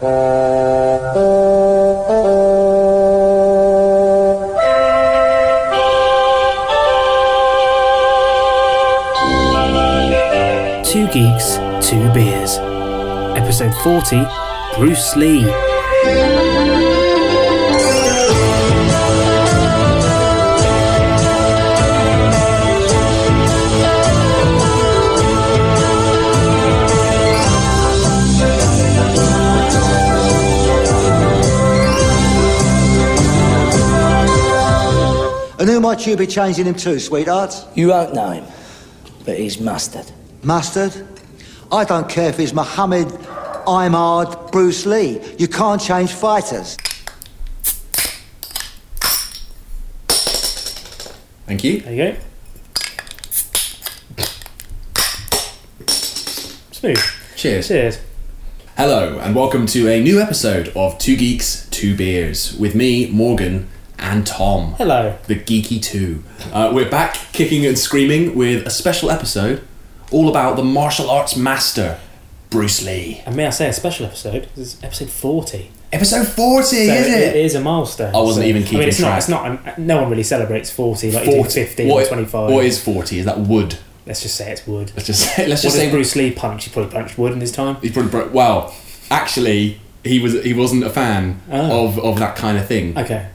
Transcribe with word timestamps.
Two 0.00 0.06
Geeks, 11.08 11.56
Two 11.84 12.08
Beers. 12.12 12.58
Episode 13.36 13.74
40 13.82 14.24
Bruce 14.76 15.16
Lee. 15.16 16.77
Might 35.88 36.06
you 36.06 36.18
be 36.18 36.26
changing 36.26 36.66
him 36.66 36.74
too, 36.74 36.98
sweetheart? 36.98 37.54
You 37.74 37.88
won't 37.88 38.12
know 38.12 38.28
him, 38.28 38.44
but 39.24 39.38
he's 39.38 39.58
mustard. 39.58 40.04
Mustard? 40.42 40.92
I 41.72 41.84
don't 41.84 42.06
care 42.06 42.28
if 42.28 42.36
he's 42.36 42.52
Muhammad, 42.52 43.08
Imard, 43.66 44.52
Bruce 44.52 44.84
Lee. 44.84 45.18
You 45.38 45.48
can't 45.48 45.80
change 45.80 46.12
fighters. 46.12 46.76
Thank 51.46 51.64
you. 51.64 51.80
There 51.80 51.94
you 51.94 52.16
go. 54.18 54.24
Smooth. 56.72 57.02
Cheers. 57.34 57.68
Cheers. 57.68 57.98
Hello, 58.76 59.18
and 59.20 59.34
welcome 59.34 59.64
to 59.68 59.88
a 59.88 60.02
new 60.02 60.20
episode 60.20 60.68
of 60.76 60.98
Two 60.98 61.16
Geeks, 61.16 61.66
Two 61.70 61.96
Beers 61.96 62.54
with 62.58 62.74
me, 62.74 63.10
Morgan, 63.10 63.70
and 63.98 64.26
Tom. 64.26 64.74
Hello. 64.74 65.16
The 65.26 65.36
Geeky 65.36 65.82
Two. 65.82 66.22
Uh, 66.52 66.70
we're 66.74 66.90
back 66.90 67.14
kicking 67.32 67.66
and 67.66 67.78
screaming 67.78 68.34
with 68.36 68.66
a 68.66 68.70
special 68.70 69.10
episode 69.10 69.62
all 70.10 70.28
about 70.28 70.56
the 70.56 70.64
martial 70.64 71.10
arts 71.10 71.36
master, 71.36 71.98
Bruce 72.50 72.84
Lee. 72.84 73.22
And 73.26 73.36
may 73.36 73.46
I 73.46 73.50
say 73.50 73.68
a 73.68 73.72
special 73.72 74.06
episode? 74.06 74.48
This 74.56 74.74
is 74.76 74.84
episode 74.84 75.10
40. 75.10 75.70
Episode 75.92 76.26
40, 76.28 76.64
So 76.66 76.74
is 76.76 77.06
it 77.06 77.20
it? 77.20 77.36
is 77.36 77.54
a 77.54 77.60
milestone. 77.60 78.14
I 78.14 78.18
wasn't 78.20 78.44
So- 78.44 78.48
even 78.48 78.62
I 78.62 78.64
keeping 78.64 78.78
mean, 78.80 78.88
it's 78.88 78.98
track. 78.98 79.28
not. 79.28 79.52
It's 79.52 79.66
not. 79.66 79.78
No 79.78 80.00
one 80.02 80.10
really 80.10 80.22
celebrates 80.22 80.70
40 80.70 81.12
like 81.12 81.26
you 81.26 81.42
do 81.42 81.44
50 81.48 81.86
What- 81.86 82.04
or 82.04 82.08
25. 82.08 82.50
What 82.50 82.64
is 82.64 82.80
40? 82.80 83.18
Is 83.18 83.24
that 83.24 83.38
wood? 83.40 83.76
Let's 84.06 84.22
just 84.22 84.36
say 84.36 84.50
it's 84.52 84.66
wood. 84.66 84.92
Let's 84.96 85.06
just 85.06 85.20
say, 85.36 85.46
let's 85.46 85.62
What 85.64 85.70
just 85.72 85.76
say 85.76 85.90
Bruce 85.90 86.16
Lee 86.16 86.30
punch? 86.30 86.64
He 86.64 86.70
probably 86.70 86.90
punched 86.92 87.18
wood 87.18 87.32
in 87.32 87.40
his 87.40 87.52
time. 87.52 87.76
He 87.82 87.90
probably 87.90 88.10
bro- 88.10 88.28
well, 88.28 88.74
actually, 89.10 89.80
he 90.04 90.18
was 90.18 90.32
he 90.44 90.54
wasn't 90.54 90.84
a 90.84 90.90
fan 90.90 91.40
Oh. 91.52 91.86
of, 91.86 91.98
of 91.98 92.18
that 92.18 92.34
kind 92.36 92.56
of 92.56 92.66
thing. 92.66 92.96
Okay. 92.96 93.26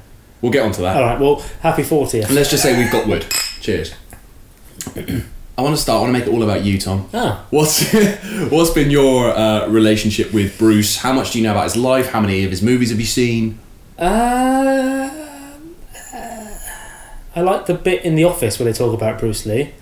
We'll 0.43 0.51
get 0.51 0.63
onto 0.63 0.81
that. 0.81 0.97
All 0.97 1.01
right. 1.03 1.19
Well, 1.19 1.41
happy 1.61 1.83
40th. 1.83 2.25
And 2.25 2.35
let's 2.35 2.49
just 2.51 2.61
say 2.61 2.77
we've 2.77 2.91
got 2.91 3.07
wood. 3.07 3.25
Cheers. 3.61 3.95
I 5.57 5.61
want 5.61 5.73
to 5.75 5.81
start. 5.81 5.99
I 5.99 6.01
want 6.01 6.09
to 6.13 6.19
make 6.19 6.27
it 6.27 6.33
all 6.33 6.43
about 6.43 6.65
you, 6.65 6.77
Tom. 6.77 7.07
Ah. 7.13 7.45
What's 7.49 7.93
what's 8.51 8.71
been 8.71 8.91
your 8.91 9.29
uh, 9.29 9.67
relationship 9.69 10.33
with 10.33 10.57
Bruce? 10.57 10.97
How 10.97 11.13
much 11.13 11.31
do 11.31 11.37
you 11.39 11.45
know 11.45 11.51
about 11.51 11.63
his 11.63 11.77
life? 11.77 12.09
How 12.09 12.19
many 12.19 12.43
of 12.43 12.51
his 12.51 12.61
movies 12.61 12.89
have 12.89 12.99
you 12.99 13.05
seen? 13.05 13.57
Uh, 13.97 15.09
I 17.35 17.41
like 17.41 17.65
the 17.65 17.73
bit 17.73 18.03
in 18.03 18.15
The 18.15 18.25
Office 18.25 18.59
where 18.59 18.65
they 18.71 18.77
talk 18.77 18.93
about 18.93 19.19
Bruce 19.19 19.45
Lee, 19.45 19.73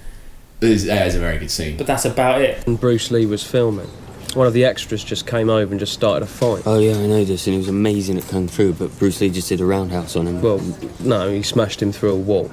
It's, 0.61 0.85
yeah, 0.85 1.05
it's 1.05 1.15
a 1.15 1.19
very 1.19 1.37
good 1.37 1.51
scene. 1.51 1.75
but 1.77 1.87
that's 1.87 2.05
about 2.05 2.41
it. 2.41 2.65
and 2.67 2.79
Bruce 2.79 3.09
Lee 3.11 3.25
was 3.25 3.43
filming. 3.43 3.89
One 4.35 4.47
of 4.47 4.53
the 4.53 4.63
extras 4.65 5.03
just 5.03 5.27
came 5.27 5.49
over 5.49 5.71
and 5.71 5.79
just 5.79 5.93
started 5.93 6.23
a 6.23 6.27
fight. 6.27 6.63
Oh 6.65 6.79
yeah, 6.79 6.93
I 6.93 7.05
know 7.05 7.23
this, 7.25 7.47
and 7.47 7.53
he 7.53 7.57
was 7.57 7.67
amazing 7.67 8.17
at 8.17 8.27
kung 8.29 8.47
fu. 8.47 8.71
But 8.73 8.97
Bruce 8.97 9.19
Lee 9.21 9.29
just 9.29 9.49
did 9.49 9.59
a 9.59 9.65
roundhouse 9.65 10.15
on 10.15 10.25
him. 10.27 10.41
Well, 10.41 10.61
no, 11.01 11.29
he 11.29 11.43
smashed 11.43 11.81
him 11.81 11.91
through 11.91 12.11
a 12.13 12.15
wall. 12.17 12.49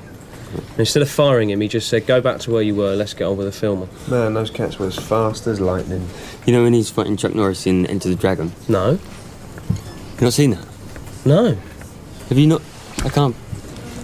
And 0.54 0.80
instead 0.80 1.02
of 1.02 1.10
firing 1.10 1.50
him, 1.50 1.60
he 1.60 1.68
just 1.68 1.88
said, 1.88 2.06
"Go 2.06 2.20
back 2.20 2.40
to 2.40 2.50
where 2.50 2.62
you 2.62 2.74
were. 2.74 2.94
Let's 2.96 3.14
get 3.14 3.24
on 3.24 3.36
with 3.36 3.46
the 3.46 3.52
filming." 3.52 3.88
Man, 4.08 4.34
those 4.34 4.50
cats 4.50 4.78
were 4.78 4.86
as 4.86 4.96
fast 4.96 5.46
as 5.46 5.60
lightning. 5.60 6.08
you 6.46 6.52
know 6.52 6.64
when 6.64 6.72
he's 6.72 6.90
fighting 6.90 7.16
Chuck 7.16 7.34
Norris 7.34 7.66
in 7.66 7.86
Enter 7.86 8.08
the 8.08 8.14
Dragon. 8.16 8.52
No, 8.68 8.92
You 8.92 10.20
not 10.22 10.32
seen 10.32 10.50
that? 10.50 10.66
no, 11.24 11.56
Have 12.30 12.38
you 12.38 12.46
not? 12.46 12.62
I 13.04 13.08
can't. 13.10 13.36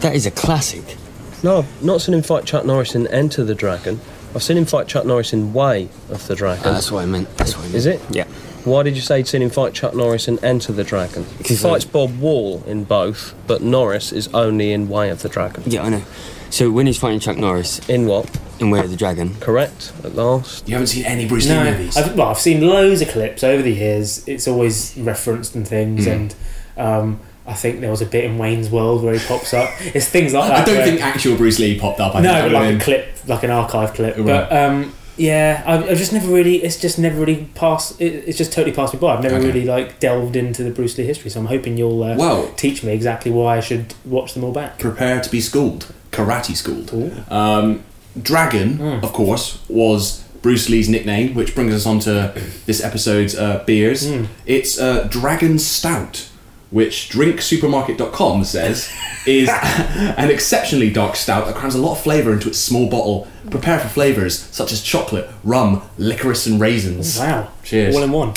That 0.00 0.14
is 0.14 0.26
a 0.26 0.30
classic. 0.30 0.96
no. 1.42 1.58
I've 1.60 1.82
not 1.84 2.02
seen 2.02 2.14
him 2.14 2.22
fight 2.22 2.44
Chuck 2.44 2.64
Norris 2.66 2.94
in 2.94 3.06
Enter 3.08 3.42
the 3.42 3.54
Dragon. 3.54 4.00
I've 4.34 4.42
seen 4.42 4.56
him 4.56 4.64
fight 4.64 4.88
Chuck 4.88 5.04
Norris 5.06 5.32
in 5.32 5.52
Way 5.52 5.88
of 6.10 6.26
the 6.26 6.34
Dragon. 6.34 6.62
Ah, 6.66 6.72
that's 6.72 6.90
what 6.90 7.02
I 7.02 7.06
meant. 7.06 7.28
That's 7.36 7.54
what 7.54 7.60
I 7.60 7.68
meant. 7.68 7.74
Is 7.76 7.86
it? 7.86 8.00
Yeah. 8.10 8.24
Why 8.64 8.82
did 8.82 8.96
you 8.96 9.02
say 9.02 9.18
you'd 9.18 9.28
seen 9.28 9.42
him 9.42 9.50
fight 9.50 9.74
Chuck 9.74 9.94
Norris 9.94 10.26
in 10.26 10.42
Enter 10.44 10.72
the 10.72 10.84
Dragon? 10.84 11.24
He 11.24 11.36
Because, 11.38 11.64
uh, 11.64 11.68
fights 11.70 11.84
Bob 11.84 12.18
Wall 12.18 12.62
in 12.66 12.84
both, 12.84 13.34
but 13.46 13.62
Norris 13.62 14.10
is 14.10 14.28
only 14.34 14.72
in 14.72 14.88
Way 14.88 15.10
of 15.10 15.22
the 15.22 15.28
Dragon. 15.28 15.62
Yeah, 15.66 15.82
I 15.84 15.88
know. 15.90 16.02
So 16.50 16.70
when 16.70 16.86
he's 16.86 16.96
fighting 16.98 17.20
Chuck 17.20 17.36
Norris 17.36 17.80
In 17.88 18.06
what? 18.06 18.30
in 18.60 18.70
Way 18.70 18.80
of 18.80 18.90
the 18.90 18.96
Dragon, 18.96 19.34
Correct. 19.40 19.92
At 20.04 20.14
last. 20.14 20.66
You 20.68 20.74
haven't 20.74 20.86
seen 20.88 21.04
any 21.04 21.26
Bruce 21.28 21.46
Lee 21.48 21.54
No, 21.56 21.64
movies? 21.64 21.96
I've, 21.96 22.16
well, 22.16 22.28
I've 22.28 22.38
seen 22.38 22.66
loads 22.66 23.02
of 23.02 23.08
clips 23.08 23.42
over 23.44 23.62
the 23.62 23.72
years. 23.72 24.26
It's 24.28 24.46
always 24.48 24.96
referenced 24.96 25.54
and 25.54 25.66
things, 25.68 26.04
Hmm. 26.06 26.10
and 26.10 26.34
um, 26.76 27.20
I 27.46 27.52
think 27.54 27.80
there 27.80 27.90
was 27.90 28.00
a 28.00 28.06
bit 28.06 28.24
in 28.24 28.38
Wayne's 28.38 28.70
World 28.70 29.02
where 29.02 29.14
he 29.14 29.24
pops 29.26 29.52
up. 29.52 29.70
It's 29.94 30.08
things 30.08 30.32
like 30.32 30.48
that. 30.50 30.60
I 30.62 30.64
don't 30.64 30.76
where- 30.76 30.86
think 30.86 31.02
actual 31.02 31.36
Bruce 31.36 31.58
Lee 31.58 31.78
popped 31.78 32.00
up. 32.00 32.14
I 32.14 32.20
no, 32.20 32.48
like 32.48 32.76
a 32.76 32.80
clip, 32.82 33.08
like 33.26 33.42
an 33.42 33.50
archive 33.50 33.92
clip. 33.94 34.16
Right. 34.16 34.24
But 34.26 34.52
um, 34.52 34.94
yeah, 35.18 35.62
I, 35.66 35.90
I 35.90 35.94
just 35.94 36.12
never 36.12 36.32
really. 36.32 36.56
It's 36.64 36.80
just 36.80 36.98
never 36.98 37.20
really 37.20 37.46
passed. 37.54 38.00
It, 38.00 38.24
it's 38.26 38.38
just 38.38 38.52
totally 38.52 38.74
passed 38.74 38.94
me 38.94 38.98
by. 39.00 39.14
I've 39.14 39.22
never 39.22 39.36
Okay. 39.36 39.46
really 39.46 39.64
like 39.64 40.00
delved 40.00 40.36
into 40.36 40.64
the 40.64 40.70
Bruce 40.70 40.96
Lee 40.96 41.04
history. 41.04 41.30
So 41.30 41.38
I'm 41.40 41.46
hoping 41.46 41.76
you'll 41.76 42.02
uh, 42.02 42.16
Well- 42.16 42.50
teach 42.56 42.82
me 42.82 42.92
exactly 42.92 43.30
why 43.30 43.58
I 43.58 43.60
should 43.60 43.92
watch 44.06 44.32
them 44.34 44.42
all 44.42 44.52
back. 44.52 44.78
prepare 44.78 45.20
to 45.20 45.30
be 45.30 45.40
schooled, 45.42 45.92
karate 46.12 46.56
schooled. 46.56 46.92
Um, 47.30 47.84
Dragon, 48.20 48.76
Hmm. 48.78 49.04
of 49.04 49.12
course, 49.12 49.58
was 49.68 50.22
Bruce 50.40 50.68
Lee's 50.68 50.88
nickname, 50.88 51.34
which 51.34 51.54
brings 51.54 51.74
us 51.74 51.84
on 51.84 51.98
to 52.00 52.32
this 52.66 52.82
episode's 52.82 53.34
uh, 53.36 53.62
beers. 53.66 54.08
Hmm. 54.08 54.24
It's 54.46 54.78
uh, 54.78 55.08
Dragon 55.10 55.58
Stout, 55.58 56.28
which 56.74 57.08
drinksupermarket.com 57.08 58.42
says 58.42 58.92
is 59.26 59.48
an 59.52 60.28
exceptionally 60.28 60.90
dark 60.90 61.14
stout 61.14 61.46
that 61.46 61.54
crams 61.54 61.76
a 61.76 61.78
lot 61.78 61.92
of 61.92 62.00
flavour 62.02 62.32
into 62.32 62.48
its 62.48 62.58
small 62.58 62.90
bottle. 62.90 63.28
Prepare 63.48 63.78
for 63.78 63.86
flavours 63.86 64.36
such 64.36 64.72
as 64.72 64.82
chocolate, 64.82 65.30
rum, 65.44 65.82
licorice, 65.98 66.46
and 66.46 66.60
raisins. 66.60 67.16
Wow. 67.16 67.52
Cheers. 67.62 67.94
All 67.94 68.02
in 68.02 68.10
one. 68.10 68.34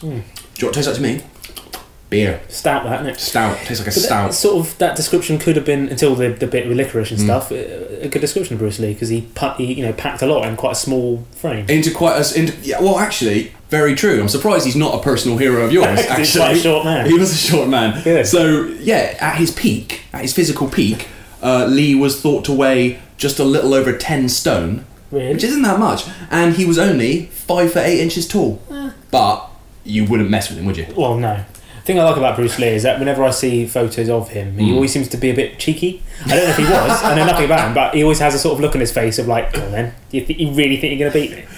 Do 0.00 0.06
you 0.08 0.12
want 0.14 0.24
to 0.56 0.70
taste 0.72 0.88
that 0.88 0.94
to 0.94 1.02
me? 1.02 1.22
Beer. 2.10 2.40
Stout, 2.48 2.84
that, 2.84 3.00
isn't 3.02 3.14
it? 3.14 3.20
Stout. 3.20 3.56
Tastes 3.58 3.80
like 3.84 3.88
a 3.88 3.90
But 3.90 3.94
that, 3.94 4.00
stout. 4.06 4.34
sort 4.34 4.66
of 4.66 4.78
that 4.78 4.96
description 4.96 5.38
could 5.38 5.56
have 5.56 5.64
been 5.66 5.88
until 5.90 6.14
the, 6.14 6.30
the 6.30 6.46
bit 6.46 6.66
with 6.66 6.76
licorice 6.76 7.10
and 7.10 7.20
stuff. 7.20 7.50
A 7.50 8.04
a 8.04 8.08
good 8.08 8.20
description 8.20 8.54
of 8.54 8.60
Bruce 8.60 8.78
Lee 8.78 8.92
because 8.94 9.08
he, 9.08 9.22
pu- 9.34 9.54
he 9.58 9.74
you 9.74 9.84
know 9.84 9.92
packed 9.92 10.22
a 10.22 10.26
lot 10.26 10.46
in 10.48 10.56
quite 10.56 10.72
a 10.72 10.76
small 10.76 11.24
frame. 11.32 11.66
into 11.68 11.92
quite 11.92 12.16
a 12.16 12.38
into, 12.38 12.54
yeah 12.62 12.80
well 12.80 12.96
actually 12.98 13.52
very 13.70 13.94
true 13.96 14.20
i'm 14.20 14.28
surprised 14.28 14.64
he's 14.64 14.76
not 14.76 14.94
a 14.94 15.02
personal 15.02 15.36
hero 15.36 15.62
of 15.64 15.72
yours 15.72 15.98
He's 16.16 16.36
actually 16.36 16.40
quite 16.40 16.56
a 16.56 16.60
short 16.60 16.84
man. 16.84 17.06
he 17.06 17.14
was 17.18 17.32
a 17.32 17.36
short 17.36 17.68
man 17.68 18.00
Good. 18.04 18.24
so 18.26 18.66
yeah 18.80 19.16
at 19.20 19.36
his 19.36 19.50
peak 19.50 20.02
at 20.12 20.22
his 20.22 20.32
physical 20.32 20.68
peak 20.68 21.08
uh, 21.42 21.66
lee 21.66 21.96
was 21.96 22.20
thought 22.22 22.44
to 22.44 22.52
weigh 22.52 23.00
just 23.16 23.40
a 23.40 23.44
little 23.44 23.74
over 23.74 23.92
10 23.92 24.28
stone 24.28 24.84
Really? 25.10 25.34
which 25.34 25.42
isn't 25.42 25.62
that 25.62 25.80
much 25.80 26.04
and 26.30 26.54
he 26.54 26.64
was 26.64 26.78
only 26.78 27.26
5 27.26 27.72
foot 27.72 27.84
8 27.84 27.98
inches 28.00 28.28
tall 28.28 28.62
Eh. 28.70 28.90
but 29.10 29.50
you 29.84 30.04
wouldn't 30.04 30.30
mess 30.30 30.48
with 30.48 30.58
him 30.58 30.66
would 30.66 30.76
you 30.76 30.86
Well, 30.96 31.16
no. 31.18 31.44
The 31.88 31.94
thing 31.94 32.00
I 32.00 32.04
like 32.04 32.18
about 32.18 32.36
Bruce 32.36 32.58
Lee 32.58 32.66
is 32.66 32.82
that 32.82 32.98
whenever 32.98 33.24
I 33.24 33.30
see 33.30 33.66
photos 33.66 34.10
of 34.10 34.28
him, 34.28 34.58
he 34.58 34.74
always 34.74 34.92
seems 34.92 35.08
to 35.08 35.16
be 35.16 35.30
a 35.30 35.34
bit 35.34 35.58
cheeky. 35.58 36.02
I 36.26 36.36
don't 36.36 36.44
know 36.44 36.50
if 36.50 36.58
he 36.58 36.64
was. 36.64 37.02
I 37.02 37.14
know 37.14 37.24
nothing 37.24 37.46
about 37.46 37.66
him, 37.66 37.72
but 37.72 37.94
he 37.94 38.02
always 38.02 38.18
has 38.18 38.34
a 38.34 38.38
sort 38.38 38.56
of 38.56 38.60
look 38.60 38.74
on 38.74 38.82
his 38.82 38.92
face 38.92 39.18
of 39.18 39.26
like, 39.26 39.54
"Go 39.54 39.64
on 39.64 39.72
then, 39.72 39.94
you, 40.10 40.22
th- 40.22 40.38
you 40.38 40.50
really 40.52 40.76
think 40.76 40.98
you're 41.00 41.10
going 41.10 41.28
to 41.28 41.34
beat 41.34 41.46
me?" 41.46 41.50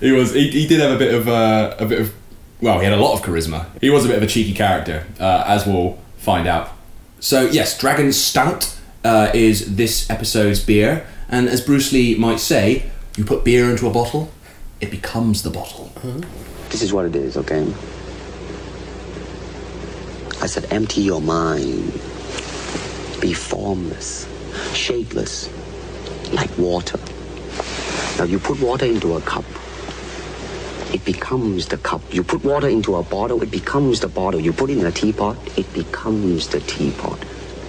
he 0.00 0.10
was 0.10 0.34
he, 0.34 0.50
he 0.50 0.66
did 0.66 0.80
have 0.80 0.90
a 0.90 0.98
bit 0.98 1.14
of 1.14 1.28
uh, 1.28 1.76
a 1.78 1.86
bit 1.86 2.00
of 2.00 2.12
well 2.60 2.80
he 2.80 2.84
had 2.84 2.94
a 2.94 3.00
lot 3.00 3.14
of 3.14 3.24
charisma 3.24 3.66
he 3.80 3.88
was 3.88 4.04
a 4.04 4.08
bit 4.08 4.16
of 4.16 4.24
a 4.24 4.26
cheeky 4.26 4.52
character 4.52 5.06
uh, 5.20 5.44
as 5.46 5.64
we'll 5.64 5.96
find 6.16 6.48
out 6.48 6.72
so 7.20 7.42
yes 7.42 7.78
dragon 7.78 8.12
stout 8.12 8.76
uh, 9.04 9.30
is 9.32 9.76
this 9.76 10.10
episode's 10.10 10.62
beer 10.62 11.06
and 11.28 11.48
as 11.48 11.62
bruce 11.62 11.92
lee 11.92 12.14
might 12.14 12.40
say 12.40 12.90
you 13.16 13.24
put 13.24 13.42
beer 13.42 13.70
into 13.70 13.86
a 13.86 13.90
bottle 13.90 14.30
it 14.82 14.90
becomes 14.90 15.44
the 15.44 15.50
bottle 15.50 15.90
this 16.70 16.82
is 16.82 16.92
what 16.92 17.06
it 17.06 17.14
is, 17.14 17.36
okay? 17.36 17.66
I 20.46 20.48
said, 20.48 20.72
empty 20.72 21.00
your 21.00 21.20
mind. 21.20 21.90
Be 23.20 23.32
formless, 23.34 24.28
shapeless, 24.74 25.50
like 26.32 26.56
water. 26.56 27.00
Now 28.16 28.26
you 28.26 28.38
put 28.38 28.60
water 28.60 28.86
into 28.86 29.16
a 29.16 29.20
cup. 29.22 29.44
It 30.94 31.04
becomes 31.04 31.66
the 31.66 31.78
cup. 31.78 32.00
You 32.14 32.22
put 32.22 32.44
water 32.44 32.68
into 32.68 32.94
a 32.94 33.02
bottle, 33.02 33.42
it 33.42 33.50
becomes 33.50 33.98
the 33.98 34.06
bottle. 34.06 34.38
You 34.38 34.52
put 34.52 34.70
it 34.70 34.78
in 34.78 34.86
a 34.86 34.92
teapot, 34.92 35.36
it 35.58 35.66
becomes 35.74 36.46
the 36.46 36.60
teapot. 36.60 37.18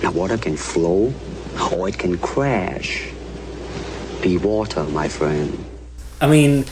Now 0.04 0.12
water 0.12 0.38
can 0.38 0.56
flow 0.56 1.12
or 1.74 1.90
it 1.90 1.98
can 1.98 2.20
crash. 2.20 3.10
Be 4.22 4.38
water, 4.38 4.84
my 4.84 5.08
friend. 5.08 5.66
I 6.22 6.28
mean, 6.28 6.66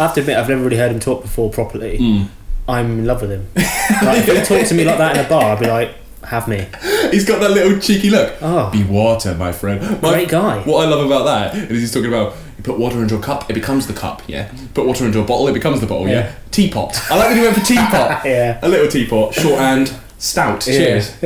I 0.00 0.06
have 0.06 0.14
to 0.14 0.20
admit, 0.20 0.36
I've 0.36 0.48
never 0.48 0.64
really 0.64 0.78
heard 0.78 0.90
him 0.90 0.98
talk 0.98 1.22
before 1.22 1.48
properly. 1.48 1.98
Hmm. 1.98 2.24
I'm 2.68 3.00
in 3.00 3.04
love 3.06 3.20
with 3.20 3.30
him. 3.30 3.46
like, 3.54 4.18
if 4.18 4.26
he 4.26 4.42
talked 4.56 4.68
to 4.68 4.74
me 4.74 4.84
like 4.84 4.98
that 4.98 5.16
in 5.16 5.24
a 5.24 5.28
bar, 5.28 5.52
I'd 5.54 5.60
be 5.60 5.66
like, 5.66 5.94
have 6.24 6.48
me. 6.48 6.66
He's 7.10 7.26
got 7.26 7.40
that 7.40 7.50
little 7.50 7.78
cheeky 7.78 8.08
look. 8.10 8.34
Oh. 8.40 8.70
Be 8.70 8.82
water, 8.84 9.34
my 9.34 9.52
friend. 9.52 9.80
My- 10.00 10.10
Great 10.12 10.28
guy. 10.30 10.60
What 10.62 10.86
I 10.86 10.90
love 10.90 11.04
about 11.04 11.24
that 11.24 11.54
is 11.70 11.80
he's 11.80 11.92
talking 11.92 12.08
about 12.08 12.34
you 12.56 12.62
put 12.64 12.78
water 12.78 13.02
into 13.02 13.16
a 13.16 13.20
cup, 13.20 13.50
it 13.50 13.54
becomes 13.54 13.86
the 13.86 13.92
cup, 13.92 14.22
yeah. 14.26 14.50
Put 14.72 14.86
water 14.86 15.04
into 15.04 15.20
a 15.20 15.24
bottle, 15.24 15.46
it 15.48 15.52
becomes 15.52 15.80
the 15.80 15.86
bottle, 15.86 16.08
yeah. 16.08 16.14
Yeah. 16.28 16.34
Teapot. 16.50 17.10
I 17.10 17.16
like 17.18 17.28
that 17.28 17.36
you 17.36 17.42
went 17.42 17.56
for 17.56 17.64
teapot. 17.64 18.24
Yeah. 18.24 18.58
A 18.62 18.68
little 18.68 18.88
teapot, 18.88 19.34
shorthand, 19.34 19.94
stout. 20.18 20.62
Cheers. 20.62 21.14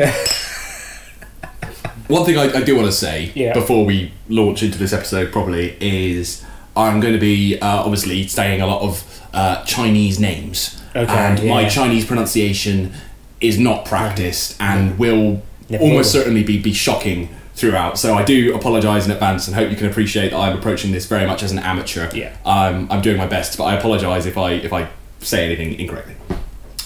One 2.09 2.25
thing 2.25 2.39
I, 2.39 2.45
I 2.53 2.63
do 2.63 2.75
want 2.75 2.87
to 2.87 2.93
say 2.93 3.31
Yeah. 3.35 3.53
before 3.53 3.85
we 3.85 4.13
launch 4.29 4.63
into 4.63 4.79
this 4.79 4.93
episode 4.95 5.31
properly 5.31 5.77
is 5.81 6.43
I'm 6.75 7.01
going 7.01 7.13
to 7.13 7.21
be 7.21 7.59
uh, 7.61 7.83
obviously 7.83 8.27
saying 8.27 8.63
a 8.63 8.67
lot 8.67 8.81
of 8.83 9.05
uh, 9.35 9.63
Chinese 9.67 10.19
names, 10.19 10.78
Okay, 10.95 11.13
and 11.13 11.49
my. 11.49 11.69
Chinese 11.69 12.05
pronunciation 12.05 12.93
is 13.41 13.59
not 13.59 13.85
practiced 13.85 14.57
and 14.61 14.99
will 14.99 15.43
Never 15.69 15.85
almost 15.85 16.15
will. 16.15 16.23
certainly 16.23 16.43
be, 16.43 16.59
be 16.61 16.73
shocking 16.73 17.29
throughout. 17.55 17.99
So 17.99 18.15
I 18.15 18.25
do 18.25 18.55
apologise 18.55 19.05
in 19.05 19.11
advance 19.11 19.47
and 19.47 19.55
hope 19.57 19.71
you 19.71 19.77
can 19.77 19.87
appreciate 19.87 20.31
that 20.31 20.39
I'm 20.39 20.57
approaching 20.57 20.93
this 20.93 21.07
very 21.07 21.27
much 21.27 21.43
as 21.43 21.53
an 21.53 21.59
amateur. 21.59 22.09
Yeah. 22.15 22.37
Um, 22.45 22.89
I'm 22.91 23.03
doing 23.03 23.17
my 23.17 23.27
best, 23.27 23.59
but 23.59 23.65
I 23.65 23.77
apologise 23.77 24.27
if 24.27 24.39
I 24.39 24.53
if 24.53 24.73
I 24.73 24.89
say 25.21 25.45
anything 25.45 25.79
incorrectly. 25.79 26.15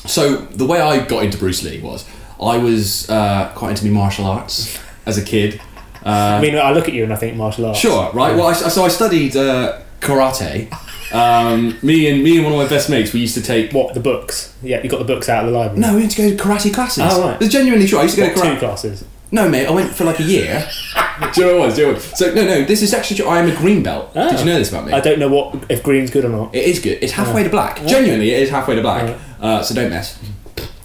So 0.07 0.37
the 0.37 0.67
way 0.67 0.81
I 0.81 1.05
got 1.05 1.23
into 1.25 1.39
Bruce 1.39 1.63
Lee 1.63 1.81
was 1.81 2.09
I 2.41 2.59
was 2.59 3.09
uh, 3.09 3.53
quite 3.55 3.71
into 3.71 3.85
me 3.85 3.91
martial 3.91 4.27
arts 4.27 4.79
as 5.07 5.17
a 5.19 5.23
kid. 5.25 5.61
I 6.05 6.41
mean, 6.41 6.59
I 6.59 6.73
look 6.73 6.89
at 6.89 6.95
you 6.95 7.05
and 7.05 7.13
I 7.13 7.17
think 7.17 7.37
martial 7.37 7.67
arts. 7.67 7.79
Sure, 7.79 8.11
right. 8.13 8.35
Well, 8.35 8.49
I, 8.49 8.53
so 8.55 8.83
I 8.85 8.89
studied 8.89 9.37
uh, 9.37 9.81
karate. 10.01 10.69
Um, 11.13 11.79
me 11.83 12.09
and 12.11 12.23
me 12.23 12.37
and 12.37 12.45
one 12.45 12.53
of 12.55 12.59
my 12.59 12.69
best 12.69 12.89
mates, 12.89 13.13
we 13.13 13.21
used 13.21 13.35
to 13.35 13.43
take. 13.43 13.73
What, 13.73 13.95
the 13.95 14.01
books? 14.01 14.55
Yeah, 14.63 14.83
you 14.83 14.89
got 14.89 14.99
the 14.99 15.05
books 15.05 15.29
out 15.29 15.45
of 15.45 15.53
the 15.53 15.59
library. 15.59 15.81
No, 15.81 15.95
we 15.95 16.01
went 16.01 16.13
to 16.13 16.17
go 16.17 16.31
to 16.31 16.37
karate 16.43 16.73
classes. 16.73 17.05
Oh, 17.07 17.29
right. 17.29 17.41
It's 17.43 17.53
genuinely 17.53 17.87
true. 17.87 17.99
I 17.99 18.05
used 18.05 18.15
to 18.17 18.23
go 18.23 18.29
What, 18.29 18.37
to 18.37 18.43
two 18.43 18.49
karate. 18.49 18.59
classes. 18.59 19.05
No, 19.31 19.49
mate, 19.49 19.67
I 19.67 19.71
went 19.71 19.91
for 19.91 20.05
like 20.05 20.21
a 20.21 20.25
year. 20.25 20.69
do 21.35 21.41
you 21.41 21.47
know 21.47 21.59
what 21.59 21.65
it 21.65 21.67
was? 21.67 21.75
Do 21.75 21.81
you 21.81 21.87
know 21.87 21.93
what 21.95 22.03
it 22.05 22.11
was? 22.11 22.19
So 22.19 22.35
no, 22.35 22.45
no, 22.45 22.65
this 22.65 22.83
is 22.83 22.93
actually 22.93 23.17
true. 23.17 23.27
I 23.27 23.39
am 23.39 23.51
a 23.51 23.57
green 23.57 23.83
belt. 23.83 24.13
Did 24.13 24.39
you 24.41 24.45
know 24.45 24.59
this 24.59 24.71
about 24.71 24.87
me? 24.87 24.93
I 24.93 25.01
don't 25.01 25.19
know 25.19 25.29
what 25.29 25.65
if 25.71 25.83
green's 25.83 26.11
good 26.11 26.25
or 26.27 26.29
not. 26.29 26.55
It 26.55 26.65
is 26.65 26.79
good. 26.81 26.99
It's 27.03 27.13
halfway 27.13 27.43
to 27.43 27.49
black. 27.51 27.85
Genuinely, 27.87 28.31
it 28.31 28.43
is 28.43 28.51
halfway 28.51 28.75
to 28.77 28.83
black. 28.83 29.19
Uh, 29.41 29.63
so 29.63 29.75
don't 29.75 29.89
mess. 29.91 30.19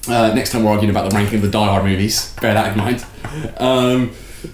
Uh, 0.08 0.34
next 0.34 0.52
time 0.52 0.64
we're 0.64 0.72
arguing 0.72 0.90
about 0.90 1.10
the 1.10 1.16
ranking 1.16 1.36
of 1.36 1.42
the 1.42 1.50
Die 1.50 1.66
Hard 1.66 1.84
movies, 1.84 2.34
bear 2.42 2.54
that 2.54 2.72
in 2.72 2.78
mind. 2.78 3.06
Um, 3.58 4.12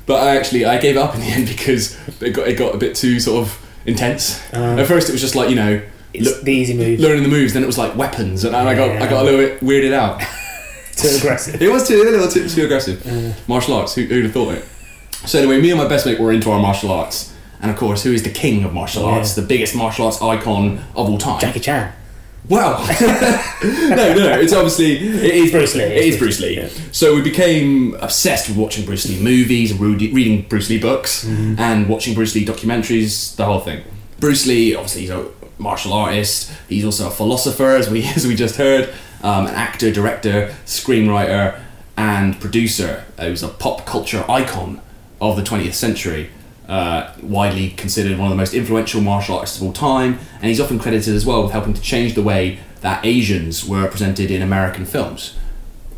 but 0.07 0.15
I 0.23 0.35
actually 0.37 0.65
I 0.65 0.79
gave 0.79 0.97
up 0.97 1.13
in 1.13 1.21
the 1.21 1.27
end 1.27 1.47
because 1.47 1.95
it 2.19 2.31
got 2.31 2.47
it 2.47 2.55
got 2.57 2.73
a 2.73 2.77
bit 2.79 2.95
too 2.95 3.19
sort 3.19 3.45
of 3.45 3.62
intense. 3.85 4.41
Uh, 4.53 4.77
At 4.79 4.87
first, 4.87 5.09
it 5.09 5.11
was 5.11 5.21
just 5.21 5.35
like 5.35 5.49
you 5.49 5.55
know. 5.55 5.81
Look- 6.19 6.43
the 6.43 6.51
easy 6.53 6.75
move. 6.75 6.99
learning 6.99 7.23
the 7.23 7.29
moves, 7.29 7.53
then 7.53 7.63
it 7.63 7.67
was 7.67 7.77
like 7.79 7.95
weapons, 7.95 8.43
and 8.43 8.55
I 8.55 8.75
got 8.75 8.89
I 9.01 9.07
got 9.09 9.21
a 9.21 9.25
little 9.25 9.39
bit 9.39 9.59
weirded 9.61 9.93
out. 9.93 10.21
Too 10.95 11.07
aggressive. 11.17 11.59
It 11.59 11.71
was 11.71 11.87
too 11.87 11.95
a 11.95 12.05
little 12.05 12.27
too, 12.27 12.47
too 12.47 12.65
aggressive. 12.65 13.03
Uh. 13.07 13.33
Martial 13.47 13.73
arts. 13.73 13.95
Who, 13.95 14.03
who'd 14.03 14.25
have 14.25 14.33
thought 14.33 14.53
it? 14.53 14.63
So 15.27 15.39
anyway, 15.39 15.59
me 15.59 15.71
and 15.71 15.79
my 15.79 15.87
best 15.87 16.05
mate 16.05 16.19
were 16.19 16.31
into 16.31 16.51
our 16.51 16.61
martial 16.61 16.91
arts, 16.91 17.33
and 17.61 17.71
of 17.71 17.77
course, 17.77 18.03
who 18.03 18.11
is 18.13 18.21
the 18.21 18.29
king 18.29 18.63
of 18.63 18.73
martial 18.73 19.01
Yeah. 19.03 19.17
arts? 19.17 19.33
The 19.33 19.41
biggest 19.41 19.73
martial 19.75 20.05
arts 20.05 20.21
icon 20.21 20.77
of 20.95 21.09
all 21.09 21.17
time. 21.17 21.39
Jackie 21.39 21.61
Chan. 21.61 21.91
Well, 22.49 22.77
no, 23.63 23.95
no, 23.95 24.13
no. 24.15 24.39
It's 24.39 24.51
obviously 24.53 24.97
it 24.97 25.35
is 25.35 25.51
Bruce 25.51 25.75
Lee, 25.75 25.83
It 25.83 26.05
is 26.05 26.17
Bruce 26.17 26.39
Bruce 26.39 26.41
Lee. 26.41 26.61
Lee, 26.63 26.69
So 26.91 27.15
we 27.15 27.21
became 27.21 27.95
obsessed 28.01 28.49
with 28.49 28.57
watching 28.57 28.85
Bruce 28.85 29.07
Lee 29.09 29.19
movies, 29.21 29.73
reading 29.73 30.41
Bruce 30.49 30.69
Lee 30.69 30.79
books, 30.79 31.23
Mm-hmm. 31.25 31.59
and 31.59 31.87
watching 31.87 32.13
Bruce 32.13 32.35
Lee 32.35 32.45
documentaries. 32.45 33.35
The 33.37 33.45
whole 33.45 33.59
thing. 33.61 33.83
Bruce 34.19 34.45
Lee, 34.45 34.75
obviously, 34.75 35.01
he's 35.01 35.09
a 35.09 35.25
martial 35.57 35.93
artist. 35.93 36.51
He's 36.67 36.83
also 36.85 37.07
a 37.07 37.11
philosopher, 37.11 37.75
as 37.77 37.89
we 37.89 38.03
as 38.15 38.27
we 38.27 38.35
just 38.35 38.57
heard, 38.57 38.89
um, 39.21 39.47
an 39.47 39.53
actor, 39.55 39.91
director, 39.91 40.53
screenwriter, 40.65 41.57
and 41.95 42.39
producer. 42.41 43.05
He 43.19 43.29
was 43.29 43.43
a 43.43 43.47
pop 43.49 43.85
culture 43.85 44.25
icon 44.29 44.81
of 45.21 45.37
the 45.37 45.43
20th 45.43 45.73
century. 45.75 46.29
Uh, 46.73 47.13
widely 47.21 47.69
considered 47.69 48.17
one 48.17 48.25
of 48.25 48.31
the 48.31 48.41
most 48.43 48.55
influential 48.55 48.99
martial 48.99 49.35
artists 49.35 49.57
of 49.57 49.63
all 49.63 49.73
time, 49.73 50.17
and 50.39 50.45
he's 50.45 50.59
often 50.59 50.79
credited 50.79 51.13
as 51.13 51.23
well 51.23 51.43
with 51.43 51.51
helping 51.51 51.71
to 51.71 51.81
change 51.81 52.15
the 52.15 52.21
way 52.23 52.57
that 52.81 53.05
Asians 53.05 53.63
were 53.63 53.87
presented 53.87 54.31
in 54.31 54.41
American 54.41 54.83
films. 54.83 55.37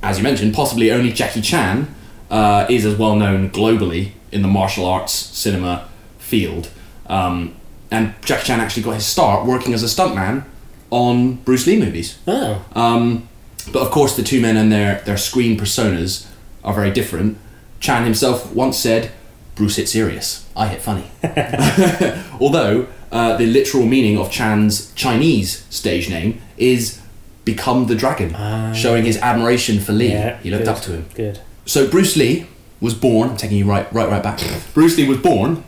As 0.03 0.17
you 0.17 0.23
mentioned, 0.23 0.53
possibly 0.53 0.91
only 0.91 1.13
Jackie 1.13 1.39
Chan 1.39 1.95
uh, 2.29 2.65
is 2.69 2.85
as 2.85 2.97
well 2.97 3.15
known 3.15 3.49
globally 3.51 4.11
in 4.33 4.41
the 4.41 4.49
martial 4.49 4.85
arts 4.85 5.13
cinema 5.13 5.87
field. 6.17 6.69
Um, 7.07 7.55
and 7.89 8.13
Jackie 8.25 8.47
Chan 8.47 8.59
actually 8.59 8.83
got 8.83 8.95
his 8.95 9.05
start 9.05 9.45
working 9.45 9.73
as 9.73 9.81
a 9.81 9.87
stuntman 9.87 10.43
on 10.89 11.35
Bruce 11.45 11.65
Lee 11.67 11.79
movies. 11.79 12.17
Oh. 12.27 12.65
Um, 12.75 13.29
but 13.71 13.81
of 13.81 13.91
course, 13.91 14.17
the 14.17 14.23
two 14.23 14.41
men 14.41 14.57
and 14.57 14.69
their, 14.73 14.99
their 15.05 15.15
screen 15.15 15.57
personas 15.57 16.27
are 16.65 16.73
very 16.73 16.91
different. 16.91 17.37
Chan 17.79 18.03
himself 18.03 18.53
once 18.53 18.77
said, 18.77 19.13
Bruce 19.55 19.77
hit 19.77 19.87
serious, 19.89 20.45
I 20.55 20.67
hit 20.67 20.81
funny. 20.81 21.05
Although, 22.41 22.87
uh, 23.11 23.37
the 23.37 23.45
literal 23.45 23.85
meaning 23.85 24.17
of 24.17 24.29
Chan's 24.31 24.93
Chinese 24.93 25.65
stage 25.69 26.09
name 26.09 26.41
is 26.57 27.01
Become 27.45 27.87
the 27.87 27.95
Dragon, 27.95 28.73
showing 28.73 29.05
his 29.05 29.17
admiration 29.17 29.79
for 29.79 29.93
Lee. 29.93 30.09
Yeah. 30.11 30.37
he 30.39 30.49
looked 30.49 30.65
good. 30.65 30.69
up 30.75 30.81
to 30.81 30.91
him. 30.91 31.05
Good. 31.13 31.39
So 31.65 31.89
Bruce 31.89 32.15
Lee 32.17 32.47
was 32.81 32.93
born. 32.93 33.29
I'm 33.31 33.37
taking 33.37 33.57
you 33.57 33.65
right, 33.65 33.91
right, 33.93 34.09
right 34.09 34.21
back. 34.21 34.41
Bruce 34.73 34.97
Lee 34.97 35.07
was 35.07 35.19
born. 35.19 35.63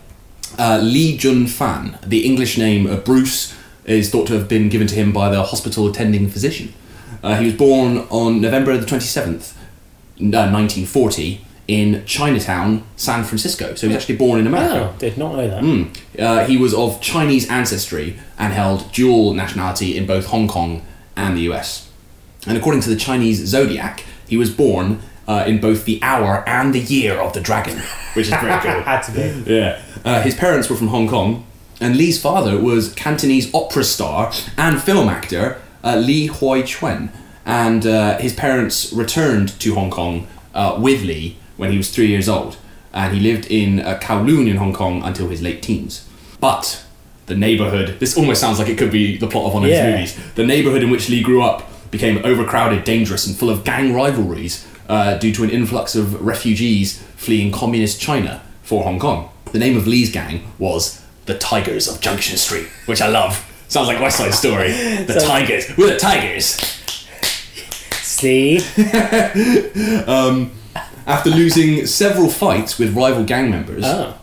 Uh, 0.60 0.80
Lee 0.84 1.18
Jun 1.18 1.48
Fan. 1.48 1.98
The 2.06 2.26
English 2.26 2.58
name 2.58 2.88
of 2.88 3.06
Bruce 3.06 3.56
is 3.86 4.10
thought 4.12 4.28
to 4.28 4.34
have 4.34 4.50
been 4.50 4.70
given 4.70 4.88
to 4.88 4.96
him 4.96 5.14
by 5.14 5.30
the 5.30 5.44
hospital 5.44 5.88
attending 5.88 6.28
physician. 6.30 6.74
Uh, 7.24 7.38
he 7.38 7.46
was 7.46 7.54
born 7.54 8.00
on 8.10 8.42
November 8.42 8.76
the 8.78 8.86
27th, 8.86 9.54
uh, 10.20 10.52
1940, 10.52 11.42
in 11.68 12.06
Chinatown, 12.06 12.84
San 12.96 13.24
Francisco. 13.24 13.76
So 13.76 13.88
he 13.88 13.94
was 13.94 14.02
actually 14.02 14.18
born 14.18 14.40
in 14.40 14.48
America. 14.48 14.94
Oh, 14.94 15.00
did 15.00 15.18
not 15.18 15.36
know 15.36 15.48
that. 15.48 15.62
Mm. 15.62 15.98
Uh, 16.18 16.46
he 16.46 16.58
was 16.58 16.74
of 16.74 17.02
Chinese 17.02 17.50
ancestry 17.50 18.18
and 18.38 18.54
held 18.54 18.92
dual 18.92 19.34
nationality 19.34 19.98
in 19.98 20.06
both 20.06 20.28
Hong 20.28 20.48
Kong 20.48 20.82
and 21.16 21.36
the 21.36 21.42
US. 21.52 21.90
And 22.46 22.58
according 22.58 22.82
to 22.82 22.90
the 22.90 22.96
Chinese 22.96 23.46
zodiac, 23.46 24.04
he 24.28 24.38
was 24.38 24.50
born 24.50 25.02
uh, 25.28 25.44
in 25.46 25.60
both 25.60 25.84
the 25.84 26.00
hour 26.02 26.48
and 26.48 26.74
the 26.74 26.80
year 26.80 27.20
of 27.20 27.34
the 27.34 27.42
dragon, 27.42 27.80
which 28.14 28.28
is 28.28 28.34
pretty 28.34 28.60
cool. 28.62 28.82
Had 28.82 29.02
to 29.02 29.12
be. 29.12 29.54
Yeah. 29.54 29.82
Uh, 30.06 30.22
his 30.22 30.36
parents 30.36 30.70
were 30.70 30.78
from 30.78 30.88
Hong 30.88 31.10
Kong, 31.10 31.46
and 31.82 31.98
Lee's 31.98 32.22
father 32.22 32.58
was 32.58 32.94
Cantonese 32.94 33.54
opera 33.54 33.84
star 33.84 34.32
and 34.58 34.82
film 34.82 35.10
actor 35.10 35.62
uh, 35.84 35.98
Lee 35.98 36.28
Hoi 36.28 36.64
Chuen. 36.64 37.10
And 37.46 37.86
uh, 37.86 38.18
his 38.18 38.34
parents 38.34 38.92
returned 38.92 39.58
to 39.60 39.76
Hong 39.76 39.90
Kong 39.90 40.28
uh, 40.54 40.78
with 40.80 41.04
Lee 41.04 41.38
when 41.58 41.72
he 41.72 41.78
was 41.78 41.90
three 41.90 42.08
years 42.08 42.30
old, 42.30 42.58
and 42.94 43.14
he 43.14 43.20
lived 43.20 43.46
in 43.48 43.80
uh, 43.82 44.00
Kowloon 44.02 44.48
in 44.50 44.58
Hong 44.58 44.74
Kong 44.74 45.04
until 45.04 45.28
his 45.30 45.42
late 45.42 45.62
teens. 45.62 46.08
But 46.40 46.84
the 47.26 47.36
neighborhood, 47.36 48.00
this 48.00 48.16
almost 48.18 48.40
sounds 48.40 48.58
like 48.60 48.70
it 48.70 48.78
could 48.78 48.92
be 48.92 49.18
the 49.18 49.28
plot 49.28 49.48
of 49.48 49.54
one 49.54 49.64
of 49.64 49.70
Yeah. 49.70 49.98
his 49.98 50.16
movies. 50.16 50.34
The 50.36 50.46
neighborhood 50.46 50.84
in 50.84 50.90
which 50.90 51.10
Lee 51.10 51.22
grew 51.22 51.42
up 51.44 51.70
became 51.92 52.20
overcrowded, 52.24 52.84
dangerous, 52.84 53.26
and 53.28 53.36
full 53.36 53.50
of 53.50 53.64
gang 53.64 53.94
rivalries 53.94 54.66
uh, 54.88 55.18
due 55.18 55.34
to 55.34 55.44
an 55.44 55.50
influx 55.50 55.96
of 55.96 56.22
refugees 56.26 57.02
fleeing 57.18 57.52
communist 57.52 58.00
China 58.00 58.42
for 58.64 58.84
Hong 58.84 59.00
Kong. 59.00 59.30
The 59.52 59.60
name 59.60 59.76
of 59.78 59.88
Lee's 59.88 60.12
gang 60.12 60.44
was 60.60 61.02
the 61.26 61.38
Tigers 61.38 61.88
of 61.88 62.00
Junction 62.02 62.38
Street, 62.38 62.68
which 62.86 63.02
I 63.02 63.08
love. 63.08 63.44
Sounds 63.68 63.88
like 63.90 64.00
West 64.00 64.18
Side 64.18 64.34
Story. 64.34 64.72
The 64.72 65.20
So- 65.20 65.28
Tigers. 65.28 65.66
We're 65.78 65.94
the 65.94 66.00
Tigers. 66.00 66.58
See? 68.02 68.60
After 71.08 71.30
losing 71.30 71.86
several 71.88 72.30
fights 72.30 72.78
with 72.78 72.96
rival 72.96 73.24
gang 73.24 73.50
members, 73.50 73.84
Oh. 73.86 74.14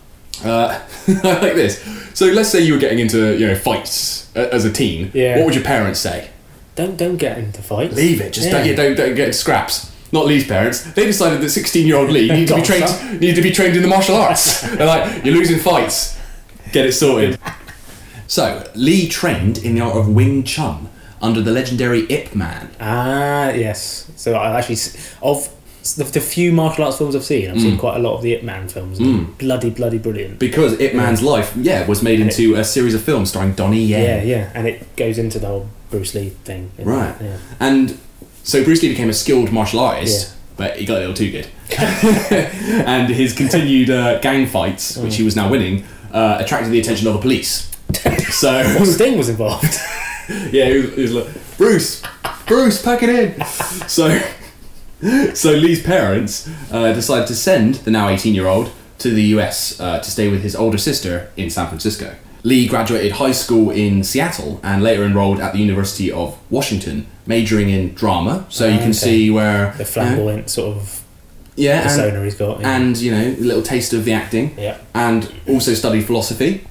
uh, 0.43 0.79
like 1.07 1.55
this. 1.55 1.81
So 2.13 2.27
let's 2.27 2.49
say 2.49 2.61
you 2.61 2.73
were 2.73 2.79
getting 2.79 2.99
into 2.99 3.35
you 3.37 3.47
know 3.47 3.55
fights 3.55 4.29
uh, 4.35 4.47
as 4.51 4.63
a 4.65 4.71
teen. 4.71 5.11
Yeah. 5.13 5.37
What 5.37 5.45
would 5.47 5.55
your 5.55 5.63
parents 5.63 5.99
say? 5.99 6.29
Don't 6.75 6.95
don't 6.97 7.17
get 7.17 7.37
into 7.39 7.61
fights. 7.61 7.95
Leave 7.95 8.21
it. 8.21 8.33
Just 8.33 8.47
Yeah. 8.47 8.53
don't, 8.59 8.67
yeah, 8.67 8.75
don't 8.75 8.95
don't 8.95 9.15
get 9.15 9.27
into 9.27 9.37
scraps. 9.37 9.91
Not 10.11 10.27
Lee's 10.27 10.47
parents. 10.47 10.81
They 10.93 11.05
decided 11.05 11.41
that 11.41 11.49
16 11.49 11.87
year 11.87 11.95
old 11.97 12.09
Lee 12.11 12.29
needed 12.31 12.47
to 12.49 12.55
be 12.55 12.61
trained 12.61 12.87
son. 12.87 13.19
needed 13.19 13.35
to 13.35 13.41
be 13.41 13.51
trained 13.51 13.75
in 13.75 13.81
the 13.81 13.87
martial 13.87 14.15
arts. 14.15 14.61
They're 14.77 14.85
like, 14.85 15.25
you're 15.25 15.33
losing 15.35 15.57
fights. 15.59 16.17
Get 16.71 16.85
it 16.85 16.93
sorted. 16.93 17.39
So 18.27 18.69
Lee 18.75 19.07
trained 19.07 19.57
in 19.59 19.75
the 19.75 19.81
art 19.81 19.95
of 19.97 20.07
Wing 20.09 20.43
Chun 20.43 20.89
under 21.21 21.41
the 21.41 21.51
legendary 21.51 22.05
Ip 22.11 22.35
Man. 22.35 22.69
Ah, 22.79 23.49
yes. 23.49 24.09
So 24.15 24.35
I 24.35 24.57
actually 24.59 24.77
of 25.21 25.49
the, 25.93 26.03
the 26.03 26.19
few 26.21 26.51
martial 26.51 26.83
arts 26.83 26.97
films 26.97 27.15
I've 27.15 27.23
seen, 27.23 27.49
I've 27.49 27.57
Mm. 27.57 27.61
seen 27.61 27.77
quite 27.77 27.95
a 27.95 27.99
lot 27.99 28.15
of 28.15 28.21
the 28.23 28.33
Ip 28.33 28.43
Man 28.43 28.67
films. 28.67 28.99
and 28.99 29.37
Bloody, 29.37 29.69
bloody 29.69 29.97
brilliant. 29.99 30.39
Because 30.39 30.79
Ip 30.79 30.93
Man's 30.95 31.21
life, 31.21 31.53
yeah, 31.55 31.85
was 31.87 32.01
made 32.01 32.19
into 32.19 32.55
a 32.55 32.63
series 32.63 32.93
of 32.95 33.03
films 33.03 33.29
starring 33.29 33.53
Donnie 33.53 33.83
Yen. 33.83 34.27
Yeah, 34.27 34.35
yeah, 34.37 34.51
and 34.55 34.67
it 34.67 34.95
goes 34.95 35.17
into 35.17 35.37
the 35.39 35.47
whole 35.47 35.67
Bruce 35.91 36.13
Lee 36.15 36.29
thing. 36.43 36.71
Right. 36.79 37.15
Yeah. 37.21 37.37
And 37.59 37.97
so 38.43 38.63
Bruce 38.63 38.81
Lee 38.81 38.89
became 38.89 39.09
a 39.09 39.13
skilled 39.13 39.51
martial 39.51 39.79
artist, 39.79 40.27
Yeah. 40.29 40.35
but 40.57 40.77
he 40.77 40.85
got 40.85 40.97
a 40.97 40.99
little 41.01 41.13
too 41.15 41.31
good. 41.31 41.47
and 42.31 43.09
his 43.13 43.33
continued 43.33 43.89
uh, 43.89 44.19
gang 44.19 44.45
fights, 44.47 44.97
which 44.97 45.15
he 45.15 45.23
was 45.23 45.35
now 45.35 45.49
winning, 45.49 45.83
uh, 46.11 46.37
attracted 46.39 46.71
the 46.71 46.79
attention 46.79 47.07
of 47.07 47.13
the 47.13 47.19
police. 47.19 47.71
So 48.31 48.51
Well, 48.51 48.85
Sting 48.85 49.17
was 49.17 49.29
involved. 49.29 49.63
yeah, 50.51 50.65
he 50.69 50.77
was, 50.79 50.95
he 50.95 51.01
was 51.03 51.11
like, 51.13 51.27
Bruce, 51.57 52.01
Bruce, 52.47 52.81
pack 52.81 53.01
it 53.03 53.09
in. 53.09 53.45
so, 53.87 54.19
so 55.33 55.51
Lee's 55.51 55.81
parents 55.83 56.49
uh, 56.71 56.93
decided 56.93 57.27
to 57.27 57.35
send 57.35 57.75
the 57.85 57.91
now 57.91 58.09
18 58.09 58.33
year 58.33 58.47
old 58.47 58.71
to 58.99 59.09
the 59.09 59.23
US 59.35 59.79
uh, 59.79 59.99
to 59.99 60.09
stay 60.11 60.29
with 60.29 60.41
his 60.41 60.55
older 60.55 60.77
sister 60.77 61.29
in 61.37 61.49
San 61.49 61.67
Francisco. 61.67 62.15
Lee 62.43 62.67
graduated 62.67 63.13
high 63.13 63.31
school 63.31 63.71
in 63.71 64.03
Seattle 64.03 64.59
and 64.63 64.83
later 64.83 65.03
enrolled 65.03 65.39
at 65.39 65.51
the 65.53 65.59
University 65.59 66.11
of 66.11 66.37
Washington, 66.51 67.07
majoring 67.25 67.69
in 67.69 67.93
drama. 67.95 68.45
So 68.49 68.67
you 68.67 68.77
can 68.77 68.89
Okay. 68.89 68.93
see 68.93 69.29
where 69.31 69.73
The 69.77 69.85
flamboyant 69.85 70.49
sort 70.49 70.77
of 70.77 71.01
yeah, 71.55 71.81
and- 71.81 71.83
persona 71.89 72.23
he's 72.23 72.35
got. 72.35 72.61
yeah. 72.61 72.75
and 72.77 72.97
you 72.97 73.11
know 73.11 73.23
a 73.39 73.41
little 73.41 73.63
taste 73.63 73.93
of 73.93 74.05
the 74.05 74.13
acting 74.13 74.55
Yeah. 74.59 74.77
and 74.93 75.27
also 75.47 75.73
studied 75.73 76.05
philosophy 76.05 76.61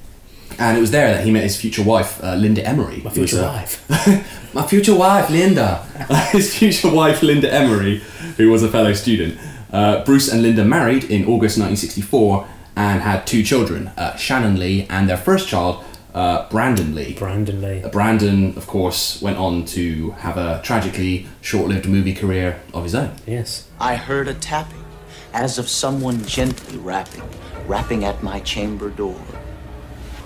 and 0.59 0.77
it 0.77 0.81
was 0.81 0.91
there 0.91 1.15
that 1.15 1.25
he 1.25 1.31
met 1.31 1.43
his 1.43 1.57
future 1.57 1.83
wife 1.83 2.23
uh, 2.23 2.35
linda 2.35 2.67
emery 2.67 3.01
my 3.03 3.11
who 3.11 3.21
was, 3.21 3.31
future 3.31 3.45
uh, 3.45 3.53
wife. 3.53 4.45
my 4.55 4.67
future 4.67 4.95
wife 4.95 5.31
linda 5.31 5.77
his 6.31 6.57
future 6.57 6.91
wife 6.91 7.23
linda 7.23 7.53
emery 7.53 7.99
who 8.37 8.51
was 8.51 8.63
a 8.63 8.69
fellow 8.69 8.93
student 8.93 9.39
uh, 9.73 10.05
bruce 10.05 10.31
and 10.33 10.43
linda 10.43 10.65
married 10.65 11.05
in 11.05 11.23
august 11.23 11.59
1964 11.59 12.47
and 12.77 13.03
had 13.03 13.27
two 13.27 13.43
children 13.43 13.89
uh, 13.97 14.15
shannon 14.17 14.59
lee 14.59 14.87
and 14.91 15.09
their 15.09 15.17
first 15.17 15.49
child 15.49 15.85
uh, 16.15 16.49
brandon 16.49 16.95
lee 16.95 17.15
Brandon 17.15 17.61
Lee. 17.61 17.83
Uh, 17.83 17.89
Brandon, 17.89 18.57
of 18.57 18.69
course, 18.69 19.21
went 19.21 19.37
on 19.37 19.65
to 19.67 20.13
have 20.13 20.37
a 20.37 20.61
tragically 20.63 21.27
short-lived 21.41 21.89
movie 21.89 22.15
career 22.15 22.61
of 22.73 22.85
his 22.85 22.95
own. 22.95 23.17
Yes. 23.27 23.69
I 23.81 23.97
heard 23.97 24.29
a 24.29 24.35
tapping, 24.35 24.85
as 25.33 25.59
of 25.59 25.69
someone 25.69 26.25
gently 26.25 26.79
rapping, 26.79 27.29
rapping 27.67 28.05
at 28.05 28.23
my 28.23 28.39
chamber 28.41 28.91
door. 28.91 29.17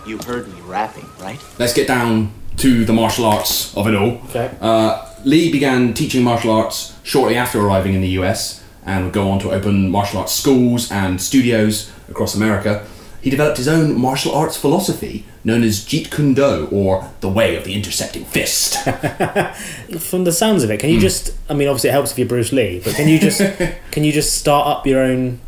You 0.09 0.17
heard 0.19 0.49
me 0.49 0.59
rapping, 0.62 1.07
right? 1.21 1.38
let's 1.59 1.75
get 1.75 1.87
down 1.87 2.33
to 2.57 2.87
the 2.87 2.95
martial 2.95 3.27
arts 3.27 3.77
of 3.77 3.87
it 3.87 3.95
all. 3.95 4.23
Okay. 4.31 4.50
Uh, 4.59 5.07
Lee 5.25 5.53
began 5.53 5.93
teaching 5.93 6.25
martial 6.25 6.50
arts 6.50 6.99
shortly 7.03 7.37
after 7.37 7.61
arriving 7.61 7.93
in 7.93 8.00
the 8.00 8.09
US 8.21 8.65
and 8.87 9.05
would 9.05 9.12
go 9.12 9.31
on 9.31 9.38
to 9.41 9.53
open 9.53 9.91
martial 9.91 10.21
arts 10.21 10.33
schools 10.33 10.91
and 10.91 11.21
studios 11.21 11.93
across 12.09 12.35
America. 12.35 12.87
He 13.21 13.29
developed 13.29 13.59
his 13.59 13.69
own 13.69 14.00
martial 14.00 14.35
arts 14.35 14.57
philosophy 14.57 15.27
known 15.45 15.62
as 15.62 15.85
Jeet 15.85 16.11
Kune 16.11 16.33
Do, 16.33 16.69
or 16.73 17.11
the 17.21 17.29
way 17.29 17.57
of 17.57 17.65
the 17.65 17.75
intercepting 17.75 18.25
fist. 18.25 18.83
From 19.99 20.25
the 20.25 20.33
sounds 20.33 20.62
of 20.62 20.71
it, 20.71 20.81
can 20.81 20.88
you 20.88 21.00
just? 21.00 21.37
I 21.50 21.55
mean, 21.55 21.69
obviously 21.69 21.91
it 21.91 21.93
helps 21.93 22.12
if 22.12 22.19
you're 22.19 22.29
Bruce 22.29 22.53
Lee, 22.53 22.81
but 22.83 22.95
can 22.95 23.09
you 23.09 23.19
just? 23.19 23.41
can 23.91 24.05
you 24.05 24.12
just 24.12 24.38
start 24.38 24.67
up 24.67 24.87
your 24.87 25.03
own 25.03 25.41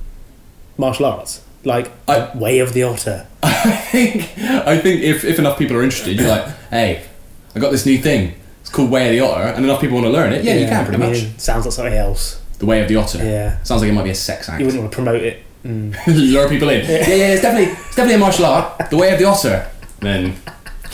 martial 0.76 1.06
arts, 1.06 1.42
like 1.64 1.90
I- 2.08 2.30
Way 2.36 2.58
of 2.60 2.72
the 2.72 2.82
Otter? 2.84 3.26
I 3.42 3.76
think, 3.90 4.22
I 4.38 4.78
think 4.78 5.02
if, 5.02 5.24
if 5.24 5.38
enough 5.38 5.58
people 5.58 5.76
are 5.76 5.82
interested, 5.82 6.18
you're 6.18 6.28
like, 6.28 6.46
hey, 6.70 7.02
I 7.54 7.58
got 7.58 7.70
this 7.70 7.86
new 7.86 7.98
thing. 7.98 8.34
It's 8.60 8.70
called 8.70 8.90
Way 8.90 9.06
of 9.06 9.12
the 9.12 9.20
Otter, 9.20 9.48
and 9.48 9.64
enough 9.64 9.80
people 9.80 9.96
want 9.96 10.06
to 10.06 10.10
learn 10.12 10.32
it. 10.32 10.44
Yeah, 10.44 10.54
you 10.54 10.66
can 10.66 10.84
pretty 10.86 11.02
I 11.02 11.06
much. 11.08 11.38
sounds 11.38 11.64
like 11.66 11.72
something 11.72 11.94
else. 11.94 12.40
The 12.58 12.66
Way 12.66 12.82
of 12.82 12.88
the 12.88 12.96
Otter. 12.96 13.18
Yeah. 13.18 13.62
Sounds 13.62 13.80
like 13.82 13.90
it 13.90 13.94
might 13.94 14.04
be 14.04 14.10
a 14.10 14.14
sex 14.14 14.48
act. 14.48 14.60
You 14.60 14.66
wouldn't 14.66 14.82
want 14.82 14.92
to 14.92 14.96
promote 14.96 15.22
it. 15.22 15.42
lure 15.64 16.48
people 16.48 16.68
in. 16.70 16.84
Yeah, 16.86 17.06
yeah, 17.08 17.32
it's 17.32 17.42
definitely 17.42 17.72
it's 17.72 17.96
definitely 17.96 18.14
a 18.14 18.18
martial 18.18 18.46
art. 18.46 18.88
The 18.90 18.96
way 18.96 19.12
of 19.12 19.18
the 19.18 19.26
otter. 19.26 19.68
Then 20.00 20.36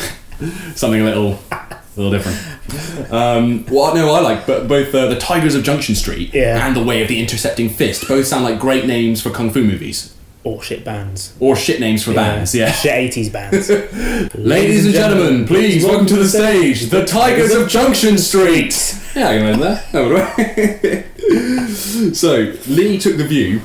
something 0.75 1.00
a 1.00 1.04
little 1.04 1.38
a 1.50 1.78
little 1.96 2.11
different. 2.11 3.12
Um, 3.12 3.64
well, 3.66 3.94
no, 3.94 4.12
I 4.12 4.20
like, 4.20 4.44
but 4.46 4.66
both 4.66 4.92
uh, 4.94 5.06
the 5.06 5.18
Tigers 5.18 5.54
of 5.54 5.62
Junction 5.62 5.94
Street 5.94 6.35
Yeah. 6.35 6.66
and 6.66 6.75
the 6.75 6.82
Way 6.82 7.00
of 7.02 7.08
the 7.08 7.20
Intercepting 7.20 7.68
Fist 7.68 8.08
both 8.08 8.26
sound 8.26 8.44
like 8.44 8.58
great 8.58 8.87
names 8.87 9.23
for 9.23 9.30
kung 9.30 9.50
fu 9.52 9.62
movies 9.62 10.15
Or 10.46 10.62
shit 10.62 10.84
bands. 10.84 11.34
or 11.40 11.56
shit 11.56 11.80
names 11.80 12.04
for 12.04 12.14
bands. 12.14 12.54
Yeah. 12.54 12.70
Shit 12.70 12.92
80s 13.12 13.32
bands. 13.32 13.68
Ladies 14.36 14.86
and 14.86 14.94
gentlemen, 14.94 15.44
please 15.44 15.84
welcome 15.84 16.06
to 16.06 16.14
the 16.14 16.28
stage 16.28 16.88
the 16.88 17.04
Tigers 17.04 17.52
of 17.52 17.68
Junction 17.68 18.16
Street. 18.16 18.72
Yeah, 19.16 19.30
I 19.30 19.38
can 19.38 19.46
imagine 19.46 19.60
that. 19.62 19.90
That 19.90 21.04
so 22.14 22.54
Lee 22.68 22.96
took 22.96 23.16
the 23.16 23.26
view 23.26 23.62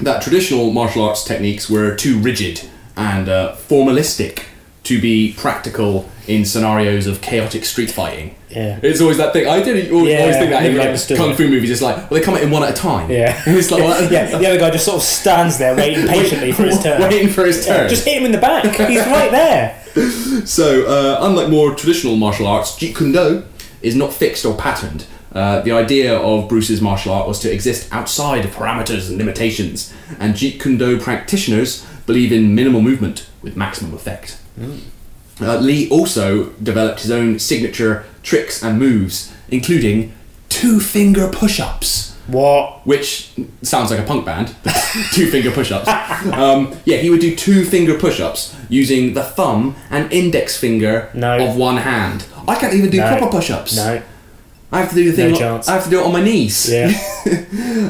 that 0.00 0.22
traditional 0.22 0.72
martial 0.72 1.04
arts 1.04 1.24
techniques 1.24 1.68
were 1.68 1.94
too 1.94 2.18
rigid 2.18 2.62
and 2.96 3.28
uh, 3.28 3.54
formalistic 3.56 4.44
to 4.84 5.00
be 5.00 5.34
practical 5.36 6.08
in 6.26 6.44
scenarios 6.44 7.06
of 7.06 7.20
chaotic 7.20 7.64
street 7.64 7.90
fighting. 7.90 8.34
Yeah. 8.50 8.78
It's 8.82 9.00
always 9.00 9.16
that 9.18 9.32
thing. 9.32 9.46
I 9.48 9.62
did 9.62 9.90
always, 9.92 10.12
Yeah, 10.12 10.20
always 10.20 10.36
think 10.36 10.50
that 10.50 10.64
in 10.64 10.76
like, 10.76 11.18
kung 11.18 11.34
fu 11.34 11.48
movies. 11.48 11.70
It's 11.70 11.82
like, 11.82 11.96
well, 11.96 12.20
they 12.20 12.20
come 12.20 12.36
in 12.36 12.50
one 12.50 12.62
at 12.62 12.70
a 12.70 12.72
time. 12.74 13.10
Yeah. 13.10 13.42
it's 13.46 13.70
like, 13.70 13.82
well, 13.82 14.12
yeah, 14.12 14.38
the 14.38 14.46
other 14.46 14.58
guy 14.58 14.70
just 14.70 14.84
sort 14.84 14.96
of 14.98 15.02
stands 15.02 15.58
there 15.58 15.74
waiting 15.76 16.06
patiently 16.08 16.52
for 16.52 16.64
his 16.64 16.82
turn. 16.82 17.00
waiting 17.02 17.28
for 17.28 17.44
his 17.44 17.66
Yeah, 17.66 17.78
turn. 17.78 17.88
just 17.88 18.04
hit 18.04 18.18
him 18.18 18.24
in 18.26 18.32
the 18.32 18.38
back. 18.38 18.64
He's 18.64 19.00
right 19.06 19.30
there. 19.30 19.80
So, 20.44 20.86
uh, 20.86 21.18
unlike 21.24 21.48
more 21.50 21.72
traditional 21.74 22.16
martial 22.16 22.48
arts, 22.48 22.72
Jeet 22.72 22.96
Kune 22.96 23.12
Do 23.12 23.44
is 23.80 23.94
not 23.94 24.12
fixed 24.12 24.44
or 24.44 24.56
patterned. 24.56 25.06
Uh, 25.32 25.60
the 25.60 25.70
idea 25.70 26.16
of 26.18 26.48
Bruce's 26.48 26.80
martial 26.80 27.12
art 27.12 27.28
was 27.28 27.38
to 27.40 27.52
exist 27.52 27.88
outside 27.92 28.44
of 28.44 28.50
parameters 28.50 29.08
and 29.08 29.18
limitations, 29.18 29.92
and 30.18 30.34
Jeet 30.34 30.60
Kune 30.60 30.78
Do 30.78 30.98
practitioners 31.00 31.86
believe 32.06 32.32
in 32.32 32.54
minimal 32.56 32.82
movement 32.82 33.28
with 33.40 33.56
maximum 33.56 33.94
effect. 33.94 34.36
Uh, 35.40 35.58
Lee 35.58 35.88
also 35.90 36.50
developed 36.62 37.00
his 37.00 37.10
own 37.10 37.38
signature 37.38 38.04
tricks 38.22 38.62
and 38.62 38.78
moves, 38.78 39.32
including 39.48 40.12
two 40.48 40.78
finger 40.78 41.28
push 41.32 41.58
ups 41.58 42.14
What? 42.28 42.86
which 42.86 43.32
sounds 43.62 43.90
like 43.90 43.98
a 43.98 44.04
punk 44.04 44.24
band. 44.24 44.54
two 45.12 45.28
finger 45.30 45.50
push-ups. 45.50 45.88
Um, 46.32 46.74
yeah, 46.84 46.98
he 46.98 47.10
would 47.10 47.20
do 47.20 47.34
two 47.34 47.64
finger 47.64 47.98
push-ups 47.98 48.54
using 48.68 49.14
the 49.14 49.22
thumb 49.24 49.74
and 49.90 50.10
index 50.12 50.56
finger 50.56 51.10
No. 51.14 51.48
of 51.48 51.56
one 51.56 51.78
hand. 51.78 52.24
I 52.46 52.54
can't 52.54 52.72
even 52.74 52.90
do 52.90 52.98
No. 52.98 53.08
proper 53.18 53.30
push-ups. 53.32 53.76
No. 53.76 54.00
I 54.72 54.80
have 54.80 54.88
to 54.90 54.94
do 54.94 55.10
the 55.10 55.16
thing. 55.16 55.32
No 55.32 55.38
chance. 55.38 55.68
I 55.68 55.74
have 55.74 55.84
to 55.84 55.90
do 55.90 56.00
it 56.00 56.04
on 56.06 56.12
my 56.12 56.22
knees. 56.22 56.70
Yeah. 56.70 56.92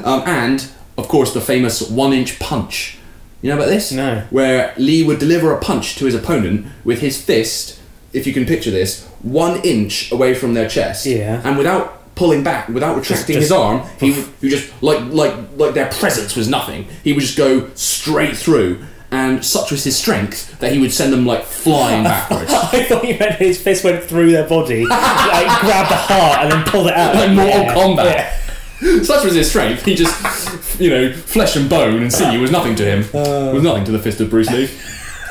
Um, 0.04 0.23
and 0.26 0.66
of 0.97 1.09
course, 1.09 1.33
the 1.35 1.40
famous 1.40 1.83
one-inch 1.90 2.38
punch. 2.38 2.99
You 3.44 3.50
know 3.50 3.56
about 3.56 3.68
this? 3.68 3.92
No. 3.92 4.22
Where 4.30 4.72
Lee 4.78 5.02
would 5.02 5.18
deliver 5.18 5.52
a 5.52 5.60
punch 5.60 5.96
to 5.96 6.06
his 6.06 6.14
opponent 6.14 6.66
with 6.82 7.00
his 7.00 7.20
fist, 7.22 7.78
if 8.14 8.26
you 8.26 8.32
can 8.32 8.46
picture 8.46 8.70
this, 8.70 9.04
one 9.20 9.60
inch 9.62 10.10
away 10.10 10.32
from 10.32 10.54
their 10.54 10.66
chest. 10.66 11.04
Yeah. 11.04 11.42
And 11.44 11.58
without 11.58 12.14
pulling 12.14 12.42
back, 12.42 12.68
without 12.70 12.96
retracting 12.96 13.36
his 13.36 13.52
arm, 13.52 13.82
he 14.00 14.12
would 14.12 14.24
he 14.40 14.46
would 14.46 14.50
just 14.50 14.72
like 14.82 14.98
like 15.12 15.34
like 15.56 15.74
their 15.74 15.90
presence 15.90 16.34
was 16.34 16.48
nothing. 16.48 16.86
He 17.02 17.12
would 17.12 17.20
just 17.20 17.36
go 17.36 17.68
straight 17.74 18.34
through. 18.34 18.82
And 19.10 19.44
such 19.44 19.70
was 19.70 19.84
his 19.84 19.96
strength 19.96 20.58
that 20.60 20.72
he 20.72 20.78
would 20.80 20.90
send 20.92 21.12
them 21.12 21.26
like 21.26 21.44
flying 21.44 22.02
backwards. 22.12 22.50
I 22.50 22.82
thought 22.84 23.06
you 23.06 23.18
meant 23.18 23.34
his 23.36 23.60
fist 23.60 23.84
went 23.84 24.02
through 24.02 24.30
their 24.32 24.48
body, 24.48 24.86
like 24.86 25.60
grabbed 25.60 25.90
the 25.90 25.96
heart 25.96 26.38
and 26.44 26.50
then 26.52 26.64
pulled 26.64 26.86
it 26.88 26.94
out. 26.94 27.14
like 27.14 27.30
Mortal 27.30 27.60
Yeah. 27.60 27.74
Kombat. 27.74 28.04
Yeah. 28.06 28.40
Such 28.81 29.25
was 29.25 29.35
his 29.35 29.49
strength. 29.49 29.85
He 29.85 29.95
just, 29.95 30.81
you 30.81 30.90
know, 30.90 31.12
flesh 31.12 31.57
and 31.57 31.71
bone 31.71 32.02
and 32.02 32.12
sinew 32.12 32.40
was 32.40 32.50
nothing 32.50 32.75
to 32.76 32.85
him. 32.85 33.00
was 33.12 33.62
nothing 33.62 33.85
to 33.85 33.93
the 33.93 33.99
fist 33.99 34.21
of 34.21 34.31
Bruce 34.31 34.50
Lee. 34.50 34.69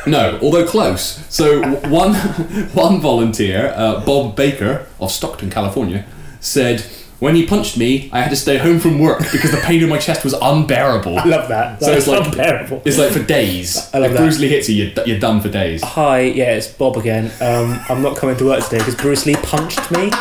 No, 0.06 0.38
although 0.42 0.66
close. 0.68 1.26
So 1.34 1.62
one 1.90 2.14
one 2.74 3.00
volunteer, 3.00 3.74
uh, 3.76 4.04
Bob 4.06 4.36
Baker 4.36 4.86
of 5.00 5.12
Stockton, 5.12 5.50
California, 5.50 6.06
said. 6.40 6.86
When 7.20 7.36
he 7.36 7.46
punched 7.46 7.78
me, 7.78 8.10
I 8.12 8.20
had 8.20 8.32
to 8.32 8.36
stay 8.36 8.58
home 8.58 8.80
from 8.80 9.00
work 9.00 9.20
because 9.32 9.52
the 9.52 9.62
pain 9.64 9.82
in 9.82 9.88
my 9.88 9.98
chest 9.98 10.26
was 10.26 10.34
unbearable. 10.34 11.18
I 11.18 11.24
love 11.24 11.48
that. 11.48 11.82
So 11.82 11.94
it's 11.94 12.06
like 12.06 12.26
unbearable. 12.26 12.82
It's 12.84 12.98
like 12.98 13.14
for 13.14 13.24
days. 13.24 13.78
I 13.94 14.00
love 14.00 14.12
if 14.12 14.18
that. 14.18 14.24
Bruce 14.24 14.40
Lee 14.40 14.50
hits 14.50 14.68
you, 14.68 14.84
you're, 14.84 15.06
you're 15.06 15.20
done 15.20 15.40
for 15.40 15.48
days. 15.48 15.82
Hi, 15.84 16.20
yeah, 16.20 16.56
it's 16.56 16.68
Bob 16.68 16.98
again. 16.98 17.32
Um, 17.40 17.80
I'm 17.88 18.02
not 18.02 18.18
coming 18.18 18.36
to 18.36 18.46
work 18.46 18.62
today 18.66 18.80
because 18.80 18.96
Bruce 18.96 19.26
Lee 19.26 19.36
punched 19.36 19.90
me. 19.90 20.12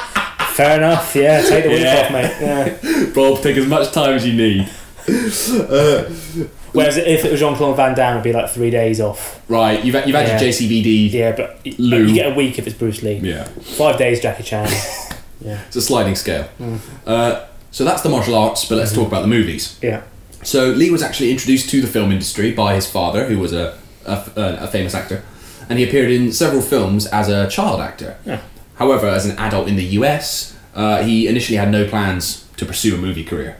Fair 0.54 0.78
enough. 0.78 1.14
Yeah, 1.16 1.40
take 1.42 1.64
the 1.64 1.71
week 1.71 1.80
Yeah. 1.80 2.02
off, 2.06 2.12
mate. 2.12 2.37
Yeah. 2.40 3.11
Bob, 3.14 3.42
take 3.42 3.56
as 3.56 3.66
much 3.66 3.90
time 3.92 4.14
as 4.14 4.26
you 4.26 4.35
need. 4.35 4.68
Whereas 6.73 6.97
if 6.97 7.25
it 7.25 7.30
was 7.30 7.38
Jean 7.40 7.54
Claude 7.54 7.76
Van 7.76 7.94
Damme, 7.94 8.12
it'd 8.14 8.25
be 8.25 8.32
like 8.32 8.49
three 8.50 8.71
days 8.71 9.00
off. 9.00 9.42
Right, 9.49 9.85
you've 9.85 9.94
had, 9.94 10.06
you've 10.06 10.16
had 10.16 10.26
Yeah. 10.26 10.40
your 10.40 10.52
JCVD. 10.52 11.11
Yeah, 11.12 11.32
but 11.32 11.59
y- 11.66 11.75
Lou. 11.78 12.04
you 12.06 12.14
get 12.14 12.32
a 12.32 12.35
week 12.35 12.59
if 12.59 12.66
it's 12.66 12.76
Bruce 12.76 13.02
Lee. 13.02 13.21
Yeah. 13.23 13.44
Five 13.44 13.99
days, 13.99 14.21
Jackie 14.21 14.42
Chan. 14.44 14.68
It's 15.44 15.75
a 15.75 15.82
sliding 15.82 16.14
scale. 16.14 16.49
Mm. 16.61 16.78
Uh, 17.04 17.40
so 17.73 17.85
that's 17.85 18.02
the 18.02 18.09
martial 18.09 18.37
arts, 18.37 18.64
but 18.68 18.76
let's 18.78 18.92
talk 18.94 19.09
about 19.09 19.23
the 19.23 19.26
movies. 19.28 19.76
yeah. 19.82 20.02
So 20.44 20.66
Lee 20.66 20.88
was 20.92 21.02
actually 21.02 21.32
introduced 21.32 21.68
to 21.71 21.80
the 21.80 21.88
film 21.88 22.12
industry 22.12 22.52
by 22.52 22.76
his 22.76 22.88
father, 22.88 23.26
who 23.26 23.40
was 23.40 23.52
a, 23.52 23.76
a, 24.06 24.23
a 24.37 24.66
famous 24.68 24.94
actor, 24.94 25.25
and 25.68 25.80
he 25.80 25.85
appeared 25.85 26.12
in 26.12 26.30
several 26.32 26.62
films 26.62 27.06
as 27.06 27.28
a 27.28 27.49
child 27.49 27.80
actor. 27.80 28.16
Yeah. 28.25 28.40
However, 28.82 29.06
as 29.06 29.24
an 29.26 29.38
adult 29.38 29.68
in 29.68 29.76
the 29.76 29.84
US, 30.00 30.58
uh, 30.74 31.04
he 31.04 31.28
initially 31.28 31.56
had 31.56 31.70
no 31.70 31.86
plans 31.86 32.48
to 32.56 32.66
pursue 32.66 32.96
a 32.96 32.98
movie 32.98 33.22
career. 33.22 33.56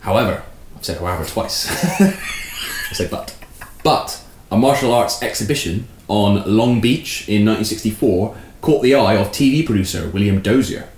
However, 0.00 0.42
I've 0.76 0.84
said 0.84 0.98
however 0.98 1.24
twice. 1.24 1.68
I 2.00 2.92
said 2.92 3.08
but. 3.08 3.32
But 3.84 4.20
a 4.50 4.56
martial 4.58 4.92
arts 4.92 5.22
exhibition 5.22 5.86
on 6.08 6.42
Long 6.52 6.80
Beach 6.80 7.28
in 7.28 7.44
1964 7.46 8.36
caught 8.60 8.82
the 8.82 8.96
eye 8.96 9.14
of 9.14 9.28
TV 9.28 9.64
producer 9.64 10.08
William 10.08 10.42
Dozier, 10.42 10.88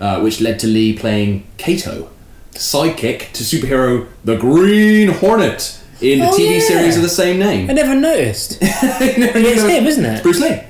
uh, 0.00 0.18
which 0.20 0.40
led 0.40 0.58
to 0.58 0.66
Lee 0.66 0.92
playing 0.92 1.46
Kato, 1.58 2.10
sidekick 2.50 3.30
to 3.34 3.44
superhero 3.44 4.08
the 4.24 4.36
Green 4.36 5.10
Hornet 5.10 5.78
in 6.00 6.18
the 6.18 6.26
Oh, 6.26 6.36
TV 6.36 6.54
yeah. 6.54 6.66
series 6.66 6.96
of 6.96 7.02
the 7.02 7.08
same 7.08 7.38
name. 7.38 7.70
I 7.70 7.74
never 7.74 7.94
noticed. 7.94 8.58
it's 8.60 9.62
him, 9.62 9.86
isn't 9.86 10.04
it? 10.04 10.24
Bruce 10.24 10.40
Lee. 10.40 10.60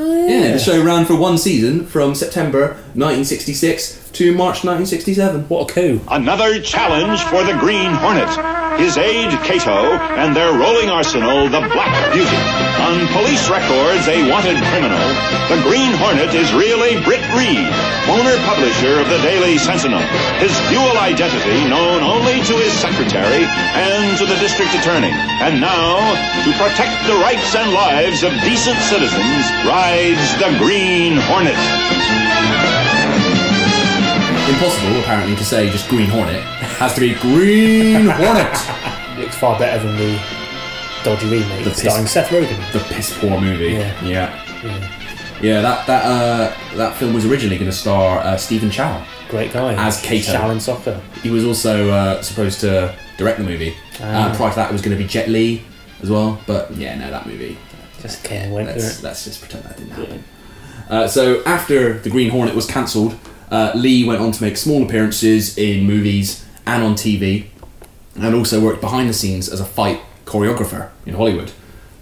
Oh, 0.00 0.26
yeah, 0.28 0.52
the 0.52 0.60
show 0.60 0.80
ran 0.84 1.04
for 1.06 1.16
one 1.16 1.38
season 1.38 1.84
from 1.84 2.14
September 2.14 2.74
1966 2.94 4.10
to 4.12 4.30
March 4.30 4.62
1967. 4.64 5.48
What 5.48 5.68
a 5.68 5.74
coup. 5.74 6.00
Another 6.08 6.60
challenge 6.60 7.20
for 7.24 7.42
the 7.42 7.58
Green 7.58 7.90
Hornet. 7.90 8.57
His 8.78 8.94
aide, 8.96 9.34
Kato, 9.42 9.98
and 10.22 10.36
their 10.38 10.54
rolling 10.54 10.88
arsenal, 10.88 11.50
the 11.50 11.66
Black 11.74 11.90
Beauty. 12.14 12.40
On 12.78 12.94
police 13.10 13.50
records, 13.50 14.06
a 14.06 14.22
wanted 14.30 14.54
criminal. 14.70 15.02
The 15.50 15.58
Green 15.66 15.90
Hornet 15.98 16.30
is 16.30 16.46
really 16.54 16.94
Britt 17.02 17.26
Reed, 17.34 17.66
owner 18.06 18.38
publisher 18.46 19.02
of 19.02 19.10
the 19.10 19.18
Daily 19.26 19.58
Sentinel. 19.58 19.98
His 20.38 20.54
dual 20.70 20.94
identity 20.94 21.66
known 21.66 22.06
only 22.06 22.38
to 22.46 22.54
his 22.54 22.70
secretary 22.78 23.42
and 23.74 24.16
to 24.16 24.24
the 24.24 24.38
district 24.38 24.70
attorney. 24.78 25.10
And 25.42 25.60
now, 25.60 25.98
to 26.46 26.50
protect 26.54 27.02
the 27.10 27.18
rights 27.18 27.58
and 27.58 27.74
lives 27.74 28.22
of 28.22 28.30
decent 28.46 28.78
citizens, 28.86 29.42
rides 29.66 30.22
the 30.38 30.54
Green 30.62 31.18
Hornet. 31.26 31.58
Impossible, 34.48 35.02
apparently, 35.02 35.34
to 35.34 35.44
say 35.44 35.68
just 35.68 35.90
Green 35.90 36.08
Hornet. 36.08 36.57
Has 36.78 36.94
to 36.94 37.00
be 37.00 37.14
Green 37.14 38.06
Hornet. 38.06 39.18
Looks 39.18 39.36
far 39.36 39.58
better 39.58 39.84
than 39.84 39.96
the 39.96 40.20
dodgy 41.02 41.28
remake 41.28 41.64
The 41.64 41.74
starring 41.74 42.04
piss- 42.04 42.12
Seth 42.12 42.28
Rogen. 42.28 42.72
The 42.72 42.78
piss 42.94 43.18
poor 43.18 43.40
movie. 43.40 43.72
Yeah. 43.72 44.04
Yeah. 44.04 44.62
Yeah. 44.64 44.94
Yeah, 45.40 45.60
that 45.60 45.86
that 45.86 46.04
uh, 46.04 46.76
that 46.76 46.96
film 46.96 47.14
was 47.14 47.24
originally 47.24 47.58
going 47.58 47.70
to 47.70 47.76
star 47.76 48.18
uh, 48.20 48.36
Stephen 48.36 48.70
Chow. 48.70 49.04
Great 49.28 49.52
guy. 49.52 49.74
As 49.74 50.00
Kato. 50.00 50.32
Shaolin 50.32 50.60
Soccer. 50.60 51.00
He 51.22 51.30
was 51.30 51.44
also 51.44 51.90
uh, 51.90 52.22
supposed 52.22 52.60
to 52.60 52.94
direct 53.16 53.38
the 53.38 53.44
movie. 53.44 53.76
Ah. 54.00 54.32
Prior 54.36 54.50
to 54.50 54.56
that, 54.56 54.70
it 54.70 54.72
was 54.72 54.82
going 54.82 54.96
to 54.96 55.02
be 55.02 55.08
Jet 55.08 55.28
Li 55.28 55.62
as 56.02 56.10
well. 56.10 56.40
But 56.46 56.72
yeah, 56.76 56.96
no, 56.96 57.10
that 57.10 57.26
movie. 57.26 57.56
Just 58.00 58.22
came 58.24 58.42
and 58.42 58.52
went, 58.54 58.68
Let's, 58.68 58.98
it? 59.00 59.02
let's 59.04 59.24
just 59.24 59.40
pretend 59.40 59.64
that 59.64 59.76
didn't 59.76 59.90
happen. 59.92 60.24
Uh, 60.88 61.06
so 61.08 61.42
after 61.44 61.98
the 61.98 62.10
Green 62.10 62.30
Hornet 62.30 62.54
was 62.54 62.66
cancelled, 62.66 63.16
uh, 63.50 63.72
Lee 63.74 64.04
went 64.04 64.20
on 64.20 64.30
to 64.32 64.42
make 64.42 64.56
small 64.56 64.84
appearances 64.84 65.56
in 65.58 65.84
movies 65.84 66.44
and 66.68 66.84
on 66.84 66.94
TV, 66.94 67.46
and 68.14 68.34
also 68.34 68.60
worked 68.60 68.80
behind 68.80 69.08
the 69.08 69.14
scenes 69.14 69.48
as 69.48 69.60
a 69.60 69.64
fight 69.64 70.00
choreographer 70.26 70.90
in 71.06 71.14
Hollywood. 71.14 71.50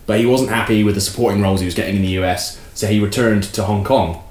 But 0.07 0.21
he 0.21 0.27
wasn't 0.27 0.51
happy 0.51 0.83
with 0.85 0.95
the 0.95 1.01
supporting 1.01 1.41
roles 1.41 1.61
he 1.61 1.67
was 1.67 1.75
getting 1.75 1.97
in 1.97 2.03
the 2.03 2.19
US, 2.23 2.61
so 2.75 2.87
he 2.87 3.01
returned 3.01 3.45
to 3.45 3.63
Hong 3.63 3.85
Kong, 3.85 4.23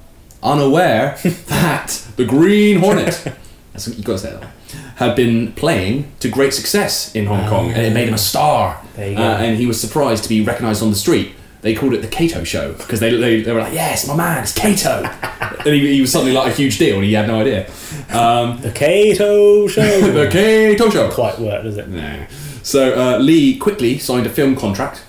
unaware 0.42 1.18
that 1.46 2.06
the 2.16 2.24
Green 2.24 2.78
Hornet, 2.78 3.32
that's 3.72 3.88
you 3.88 4.04
got 4.04 4.12
to 4.12 4.18
say 4.18 4.32
that, 4.32 4.50
had 4.96 5.16
been 5.16 5.52
playing 5.52 6.12
to 6.20 6.28
great 6.28 6.52
success 6.52 7.14
in 7.14 7.26
Hong 7.26 7.48
Kong, 7.48 7.70
and 7.70 7.82
it 7.86 7.92
made 7.94 8.08
him 8.08 8.14
a 8.14 8.18
star. 8.18 8.82
There 8.94 9.10
you 9.10 9.16
go. 9.16 9.22
Uh, 9.22 9.36
and 9.38 9.56
he 9.56 9.66
was 9.66 9.80
surprised 9.80 10.22
to 10.24 10.28
be 10.28 10.42
recognised 10.42 10.82
on 10.82 10.90
the 10.90 10.96
street. 10.96 11.34
They 11.66 11.74
called 11.74 11.94
it 11.94 12.00
the 12.00 12.06
Kato 12.06 12.44
Show 12.44 12.74
because 12.74 13.00
they, 13.00 13.10
they, 13.16 13.42
they 13.42 13.52
were 13.52 13.58
like, 13.58 13.72
"Yes, 13.72 14.06
my 14.06 14.14
man, 14.14 14.44
it's 14.44 14.54
Kato," 14.54 15.02
and 15.64 15.74
he, 15.74 15.94
he 15.94 16.00
was 16.00 16.12
suddenly 16.12 16.32
like 16.32 16.52
a 16.52 16.54
huge 16.54 16.78
deal, 16.78 16.94
and 16.94 17.04
he 17.04 17.12
had 17.12 17.26
no 17.26 17.40
idea. 17.40 17.68
Um, 18.08 18.60
The 18.60 18.70
Kato 18.70 19.66
Show. 19.66 20.00
the 20.12 20.30
Kato 20.30 20.88
Show. 20.90 21.10
Quite 21.10 21.40
work, 21.40 21.64
does 21.64 21.76
it? 21.76 21.88
No. 21.88 22.24
So 22.62 22.94
uh, 22.94 23.18
Lee 23.18 23.58
quickly 23.58 23.98
signed 23.98 24.26
a 24.26 24.30
film 24.30 24.54
contract 24.54 25.02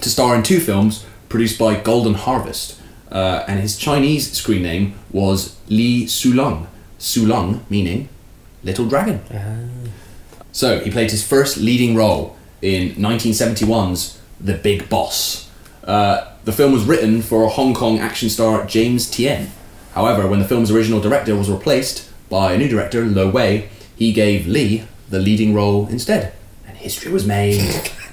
to 0.00 0.10
star 0.10 0.34
in 0.34 0.42
two 0.42 0.58
films 0.58 1.06
produced 1.28 1.60
by 1.60 1.76
Golden 1.76 2.14
Harvest, 2.14 2.80
uh, 3.12 3.44
and 3.46 3.60
his 3.60 3.76
Chinese 3.76 4.32
screen 4.32 4.64
name 4.64 4.94
was 5.12 5.56
Li 5.68 6.06
Sulong. 6.06 6.66
Sulong 6.98 7.60
meaning 7.70 8.08
little 8.64 8.88
dragon. 8.88 9.20
So 10.50 10.80
he 10.80 10.90
played 10.90 11.12
his 11.12 11.24
first 11.24 11.56
leading 11.56 11.94
role 11.94 12.36
in 12.60 12.96
1971's 12.96 14.20
The 14.40 14.54
Big 14.54 14.88
Boss. 14.88 15.43
Uh, 15.84 16.32
the 16.44 16.52
film 16.52 16.72
was 16.72 16.84
written 16.84 17.22
for 17.22 17.48
Hong 17.48 17.74
Kong 17.74 17.98
action 17.98 18.28
star 18.28 18.64
James 18.66 19.08
Tien. 19.10 19.50
However, 19.92 20.26
when 20.26 20.40
the 20.40 20.48
film's 20.48 20.70
original 20.70 21.00
director 21.00 21.36
was 21.36 21.50
replaced 21.50 22.10
by 22.28 22.52
a 22.52 22.58
new 22.58 22.68
director, 22.68 23.04
Lo 23.04 23.30
Wei, 23.30 23.68
he 23.96 24.12
gave 24.12 24.46
Lee 24.46 24.84
the 25.08 25.20
leading 25.20 25.54
role 25.54 25.86
instead, 25.88 26.32
and 26.66 26.76
history 26.76 27.12
was 27.12 27.26
made. 27.26 27.60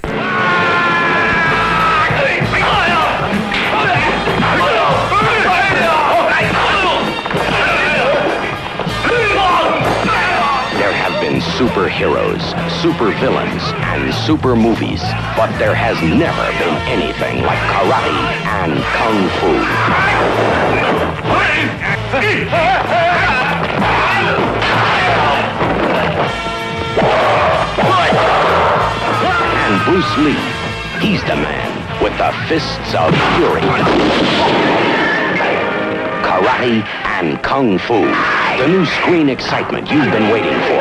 superheroes, 11.62 12.42
supervillains, 12.82 13.62
and 13.94 14.12
super 14.12 14.56
movies, 14.56 15.00
but 15.38 15.56
there 15.60 15.76
has 15.76 15.96
never 16.02 16.46
been 16.58 16.74
anything 16.90 17.44
like 17.46 17.60
karate 17.70 18.18
and 18.50 18.82
kung 18.98 19.30
fu. 19.38 19.54
And 29.62 29.74
Bruce 29.86 30.18
Lee, 30.18 30.42
he's 31.00 31.22
the 31.26 31.36
man 31.36 31.70
with 32.02 32.18
the 32.18 32.34
fists 32.48 32.96
of 32.96 33.14
fury. 33.38 33.62
Karate 36.26 36.82
and 37.06 37.42
Kung 37.44 37.78
Fu. 37.78 38.02
The 38.58 38.68
new 38.68 38.86
screen 38.86 39.30
excitement 39.30 39.92
you've 39.92 40.12
been 40.12 40.32
waiting 40.32 40.58
for. 40.62 40.81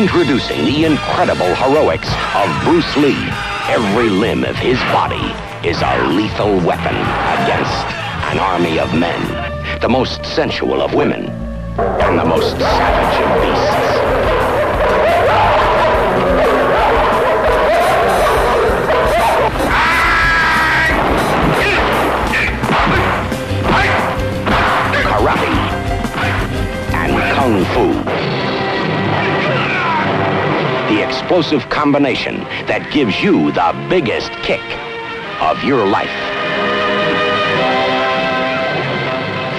Introducing 0.00 0.64
the 0.64 0.86
incredible 0.86 1.54
heroics 1.56 2.08
of 2.34 2.64
Bruce 2.64 2.96
Lee. 2.96 3.28
Every 3.68 4.08
limb 4.08 4.44
of 4.44 4.56
his 4.56 4.78
body 4.94 5.34
is 5.62 5.82
a 5.82 6.08
lethal 6.08 6.58
weapon 6.60 6.96
against 6.96 7.84
an 8.32 8.38
army 8.38 8.78
of 8.80 8.94
men. 8.94 9.20
The 9.82 9.90
most 9.90 10.24
sensual 10.24 10.80
of 10.80 10.94
women 10.94 11.26
and 11.26 12.18
the 12.18 12.24
most 12.24 12.56
savage 12.56 13.20
of 13.26 13.42
beasts. 13.42 14.00
karate, 25.10 25.52
and 26.94 27.12
kung 27.34 27.64
fu. 27.74 28.19
Explosive 31.30 31.70
combination 31.70 32.40
that 32.66 32.90
gives 32.92 33.20
you 33.22 33.52
the 33.52 33.86
biggest 33.88 34.32
kick 34.42 34.58
of 35.40 35.62
your 35.62 35.86
life. 35.86 36.10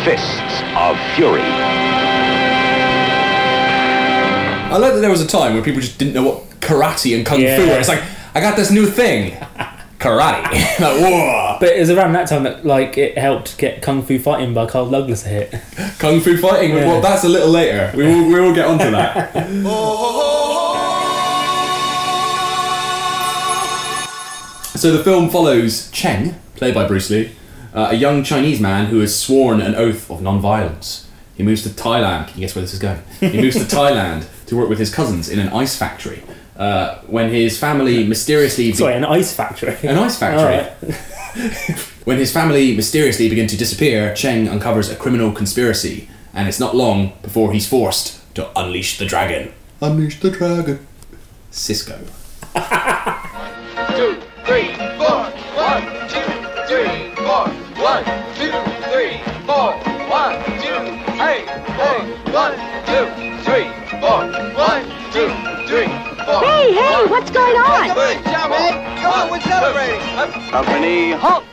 Fists 0.03 0.59
of 0.75 0.99
Fury. 1.15 1.39
I 4.67 4.77
like 4.79 4.91
that 4.95 4.99
there 4.99 5.09
was 5.09 5.21
a 5.21 5.27
time 5.27 5.53
where 5.53 5.63
people 5.63 5.79
just 5.79 5.97
didn't 5.97 6.13
know 6.13 6.23
what 6.23 6.49
karate 6.59 7.15
and 7.15 7.25
kung 7.25 7.39
fu 7.39 7.45
were. 7.45 7.79
It's 7.79 7.87
like, 7.87 8.03
I 8.35 8.41
got 8.41 8.57
this 8.57 8.69
new 8.69 8.85
thing, 8.85 9.31
karate. 9.97 10.51
like, 10.51 10.99
whoa. 10.99 11.55
But 11.61 11.69
it 11.69 11.79
was 11.79 11.89
around 11.89 12.11
that 12.13 12.27
time 12.27 12.43
that 12.43 12.65
like 12.65 12.97
it 12.97 13.17
helped 13.17 13.57
get 13.57 13.81
Kung 13.81 14.03
Fu 14.03 14.19
Fighting 14.19 14.53
by 14.53 14.65
Carl 14.65 14.89
Douglas 14.89 15.25
a 15.25 15.29
hit. 15.29 15.55
Kung 15.99 16.19
fu 16.19 16.35
fighting, 16.37 16.71
Yeah. 16.71 16.87
well, 16.87 16.99
that's 17.01 17.23
a 17.23 17.29
little 17.29 17.49
later. 17.49 17.93
We 17.95 18.03
will, 18.03 18.27
we 18.27 18.41
will 18.41 18.53
get 18.53 18.65
onto 18.67 18.91
that. 18.91 19.31
So 24.81 24.91
the 24.97 25.03
film 25.03 25.29
follows 25.29 25.91
Cheng, 25.91 26.33
played 26.55 26.73
by 26.73 26.87
Bruce 26.87 27.11
Lee, 27.11 27.33
uh, 27.71 27.89
a 27.91 27.93
young 27.95 28.23
Chinese 28.23 28.59
man 28.59 28.87
who 28.87 28.99
has 29.01 29.15
sworn 29.15 29.61
an 29.61 29.75
oath 29.75 30.09
of 30.09 30.23
non-violence. 30.23 31.07
He 31.35 31.43
moves 31.43 31.61
to 31.61 31.69
Thailand. 31.69 32.29
Can 32.29 32.39
you 32.41 32.47
guess 32.47 32.55
where 32.55 32.63
this 32.63 32.73
is 32.73 32.79
going? 32.79 32.99
He 33.19 33.39
moves 33.39 33.57
to 33.57 33.75
Thailand 33.75 34.25
to 34.47 34.57
work 34.57 34.69
with 34.69 34.79
his 34.79 34.91
cousins 34.91 35.29
in 35.29 35.37
an 35.37 35.49
ice 35.49 35.77
factory. 35.77 36.23
Uh, 36.57 36.97
when 37.01 37.29
his 37.29 37.59
family 37.59 38.07
mysteriously 38.07 38.73
Sorry, 38.73 38.95
an 38.95 39.05
ice 39.05 39.31
factory. 39.31 39.75
an 39.87 39.99
ice 39.99 40.17
factory. 40.17 40.65
Alright. 40.89 41.77
When 42.05 42.17
his 42.17 42.33
family 42.33 42.75
mysteriously 42.75 43.29
begin 43.29 43.45
to 43.49 43.55
disappear, 43.55 44.15
Cheng 44.15 44.49
uncovers 44.49 44.89
a 44.89 44.95
criminal 44.95 45.31
conspiracy, 45.31 46.09
and 46.33 46.47
it's 46.47 46.59
not 46.59 46.75
long 46.75 47.13
before 47.21 47.53
he's 47.53 47.67
forced 47.69 48.33
to 48.33 48.49
unleash 48.59 48.97
the 48.97 49.05
dragon. 49.05 49.53
Unleash 49.79 50.19
the 50.21 50.31
dragon. 50.31 50.87
Cisco. 51.51 51.99
two, 53.95 54.19
three, 54.45 54.70
four. 59.61 59.73
One, 60.09 60.35
two, 60.59 60.81
hey, 61.21 61.45
hey. 61.77 61.99
One, 62.33 62.53
two, 62.89 63.05
three, 63.45 63.69
four. 64.01 64.25
One, 64.57 64.83
two, 65.13 65.29
three, 65.69 65.91
four. 66.25 66.41
Hey, 66.41 66.73
hey, 66.73 67.05
what's 67.05 67.29
going 67.29 67.55
on? 67.57 67.87
Come 67.89 67.97
on, 67.99 68.23
Johnny. 68.23 68.71
Come 69.01 69.13
on, 69.13 69.29
we're 69.29 69.41
celebrating. 69.41 70.01
Company 70.49 71.11
halt. 71.11 71.43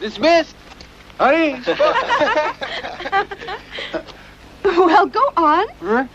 Dismissed. 0.00 0.56
Honey. 1.18 1.60
Well, 4.64 5.06
go 5.06 5.32
on. 5.36 5.66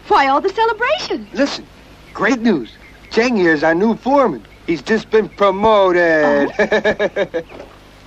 Why 0.07 0.27
all 0.27 0.41
the 0.41 0.49
celebration? 0.49 1.27
Listen, 1.33 1.65
great 2.13 2.39
news. 2.39 2.71
Cheng 3.11 3.35
here 3.35 3.53
is 3.53 3.63
our 3.63 3.73
new 3.73 3.95
foreman. 3.95 4.43
He's 4.67 4.81
just 4.81 5.09
been 5.09 5.29
promoted. 5.29 6.53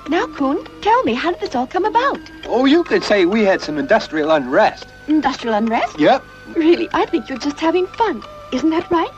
Now, 0.08 0.26
Kuhn, 0.28 0.64
tell 0.82 1.02
me, 1.02 1.14
how 1.14 1.32
did 1.32 1.40
this 1.40 1.54
all 1.54 1.66
come 1.66 1.84
about? 1.84 2.20
oh, 2.46 2.64
you 2.64 2.84
could 2.84 3.02
say 3.02 3.26
we 3.26 3.42
had 3.42 3.60
some 3.60 3.76
industrial 3.76 4.30
unrest. 4.30 4.86
Industrial 5.08 5.54
unrest? 5.54 5.98
Yep. 5.98 6.22
Really, 6.54 6.88
I 6.92 7.06
think 7.06 7.28
you're 7.28 7.38
just 7.38 7.58
having 7.58 7.86
fun. 7.88 8.22
Isn't 8.52 8.70
that 8.70 8.88
right? 8.90 9.10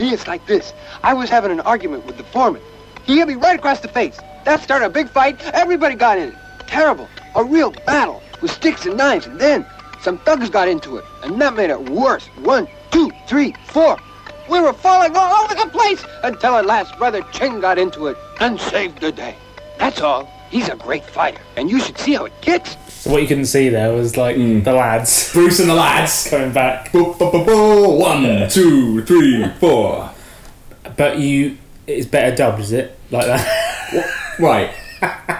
It's 0.00 0.26
like 0.26 0.44
this. 0.46 0.72
I 1.04 1.14
was 1.14 1.30
having 1.30 1.52
an 1.52 1.60
argument 1.60 2.06
with 2.06 2.16
the 2.16 2.24
foreman. 2.24 2.60
He 3.04 3.18
hit 3.18 3.28
me 3.28 3.34
right 3.34 3.56
across 3.56 3.80
the 3.80 3.88
face. 3.88 4.18
That 4.44 4.60
started 4.60 4.86
a 4.86 4.90
big 4.90 5.08
fight. 5.08 5.40
Everybody 5.54 5.94
got 5.94 6.18
in 6.18 6.30
it. 6.30 6.34
Terrible. 6.66 7.08
A 7.36 7.44
real 7.44 7.70
battle 7.86 8.20
with 8.40 8.50
sticks 8.50 8.84
and 8.84 8.96
knives. 8.96 9.26
And 9.26 9.40
then 9.40 9.64
some 10.00 10.18
thugs 10.18 10.50
got 10.50 10.66
into 10.66 10.96
it. 10.96 11.04
And 11.22 11.40
that 11.40 11.54
made 11.54 11.70
it 11.70 11.88
worse. 11.88 12.26
One, 12.42 12.66
two, 12.90 13.12
three, 13.28 13.54
four. 13.66 13.96
We 14.50 14.60
were 14.60 14.72
falling 14.72 15.16
all 15.16 15.44
over 15.44 15.54
the 15.54 15.70
place 15.70 16.04
until 16.24 16.56
at 16.56 16.66
last 16.66 16.98
Brother 16.98 17.22
Ching 17.30 17.60
got 17.60 17.78
into 17.78 18.08
it 18.08 18.16
and 18.40 18.60
saved 18.60 19.00
the 19.00 19.12
day. 19.12 19.36
That's 19.82 20.00
all. 20.00 20.30
He's 20.48 20.68
a 20.68 20.76
great 20.76 21.04
fighter. 21.04 21.40
And 21.56 21.68
you 21.68 21.80
should 21.80 21.98
see 21.98 22.14
how 22.14 22.26
it 22.26 22.40
gets. 22.40 22.76
So 22.88 23.10
what 23.10 23.20
you 23.20 23.26
couldn't 23.26 23.46
see 23.46 23.68
there 23.68 23.92
was 23.92 24.16
like 24.16 24.36
hmm. 24.36 24.60
the 24.60 24.72
lads. 24.72 25.32
Bruce 25.32 25.58
and 25.58 25.68
the 25.68 25.74
lads 25.74 26.28
coming 26.30 26.52
back. 26.52 26.94
One, 26.94 28.48
two, 28.48 29.02
three, 29.02 29.44
four. 29.58 30.12
But 30.96 31.18
you, 31.18 31.58
it's 31.88 32.06
better 32.06 32.36
dubbed, 32.36 32.60
is 32.60 32.70
it? 32.70 32.96
Like 33.10 33.26
that. 33.26 34.38
Right. 34.38 34.72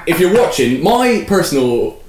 if 0.09 0.19
you're 0.19 0.35
watching, 0.35 0.83
my 0.83 1.25
personal. 1.29 2.03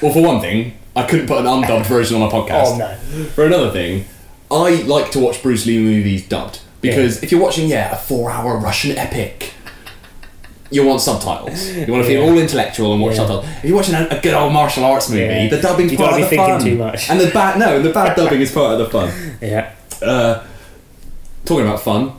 Well, 0.00 0.14
for 0.14 0.22
one 0.22 0.40
thing, 0.40 0.78
I 0.96 1.02
couldn't 1.02 1.26
put 1.26 1.40
an 1.40 1.46
undubbed 1.46 1.84
version 1.84 2.22
on 2.22 2.26
a 2.26 2.32
podcast. 2.32 2.64
Oh, 2.64 2.78
no. 2.78 3.24
For 3.26 3.44
another 3.44 3.70
thing, 3.70 4.06
I 4.50 4.82
like 4.84 5.10
to 5.10 5.20
watch 5.20 5.42
Bruce 5.42 5.66
Lee 5.66 5.78
movies 5.78 6.26
dubbed. 6.26 6.62
Because 6.80 7.22
if 7.22 7.30
you're 7.30 7.40
watching, 7.40 7.68
yeah, 7.68 7.92
a 7.92 7.98
four 7.98 8.30
hour 8.30 8.56
Russian 8.56 8.96
epic, 8.96 9.52
you 10.70 10.84
want 10.84 11.00
subtitles. 11.00 11.68
You 11.70 11.86
want 11.92 12.04
to 12.04 12.08
feel 12.08 12.22
Yeah. 12.24 12.30
all 12.30 12.38
intellectual 12.38 12.92
and 12.92 13.00
watch 13.02 13.12
Yeah. 13.16 13.26
subtitles. 13.26 13.46
If 13.58 13.64
you're 13.64 13.76
watching 13.76 13.94
a, 13.94 14.06
a 14.10 14.20
good 14.20 14.34
old 14.34 14.52
martial 14.52 14.84
arts 14.84 15.08
movie, 15.08 15.22
Yeah. 15.22 15.48
the 15.48 15.60
dubbing's 15.60 15.92
You 15.92 15.98
part 15.98 16.10
of 16.12 16.16
be 16.16 16.22
the 16.22 16.28
thinking 16.28 16.46
fun. 16.58 16.64
too 16.64 16.76
much. 16.76 17.10
And 17.10 17.20
the 17.20 17.28
bad, 17.28 17.58
no, 17.58 17.80
the 17.82 17.90
bad 17.90 18.16
dubbing 18.18 18.40
is 18.40 18.50
part 18.52 18.72
of 18.72 18.78
the 18.78 18.86
fun. 18.86 19.10
Yeah. 19.40 19.70
Uh, 20.02 20.40
talking 21.44 21.66
about 21.66 21.80
fun, 21.82 22.12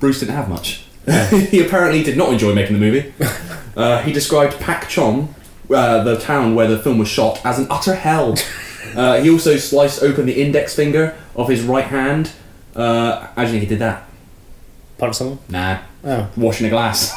Bruce 0.00 0.20
didn't 0.20 0.34
have 0.34 0.48
much. 0.48 0.84
he 1.50 1.60
apparently 1.60 2.02
did 2.02 2.16
not 2.16 2.32
enjoy 2.32 2.54
making 2.54 2.72
the 2.78 2.80
movie. 2.80 3.12
Uh, 3.76 4.00
he 4.00 4.10
described 4.10 4.58
Pak 4.58 4.88
Chong, 4.88 5.34
uh, 5.70 6.02
the 6.02 6.18
town 6.18 6.54
where 6.54 6.66
the 6.66 6.78
film 6.78 6.96
was 6.96 7.08
shot, 7.08 7.38
as 7.44 7.58
an 7.58 7.66
utter 7.68 7.94
hell. 7.94 8.34
Uh, 8.96 9.20
he 9.20 9.28
also 9.28 9.58
sliced 9.58 10.02
open 10.02 10.24
the 10.24 10.40
index 10.40 10.74
finger 10.74 11.14
of 11.34 11.50
his 11.50 11.60
right 11.60 11.84
hand. 11.84 12.30
Uh, 12.74 13.26
how 13.36 13.42
do 13.42 13.42
you 13.42 13.48
think 13.48 13.62
he 13.64 13.68
did 13.68 13.80
that? 13.80 14.05
Punch 14.98 15.16
someone? 15.16 15.38
Nah. 15.48 15.78
Oh. 16.04 16.28
Washing 16.36 16.66
a 16.66 16.70
glass. 16.70 17.14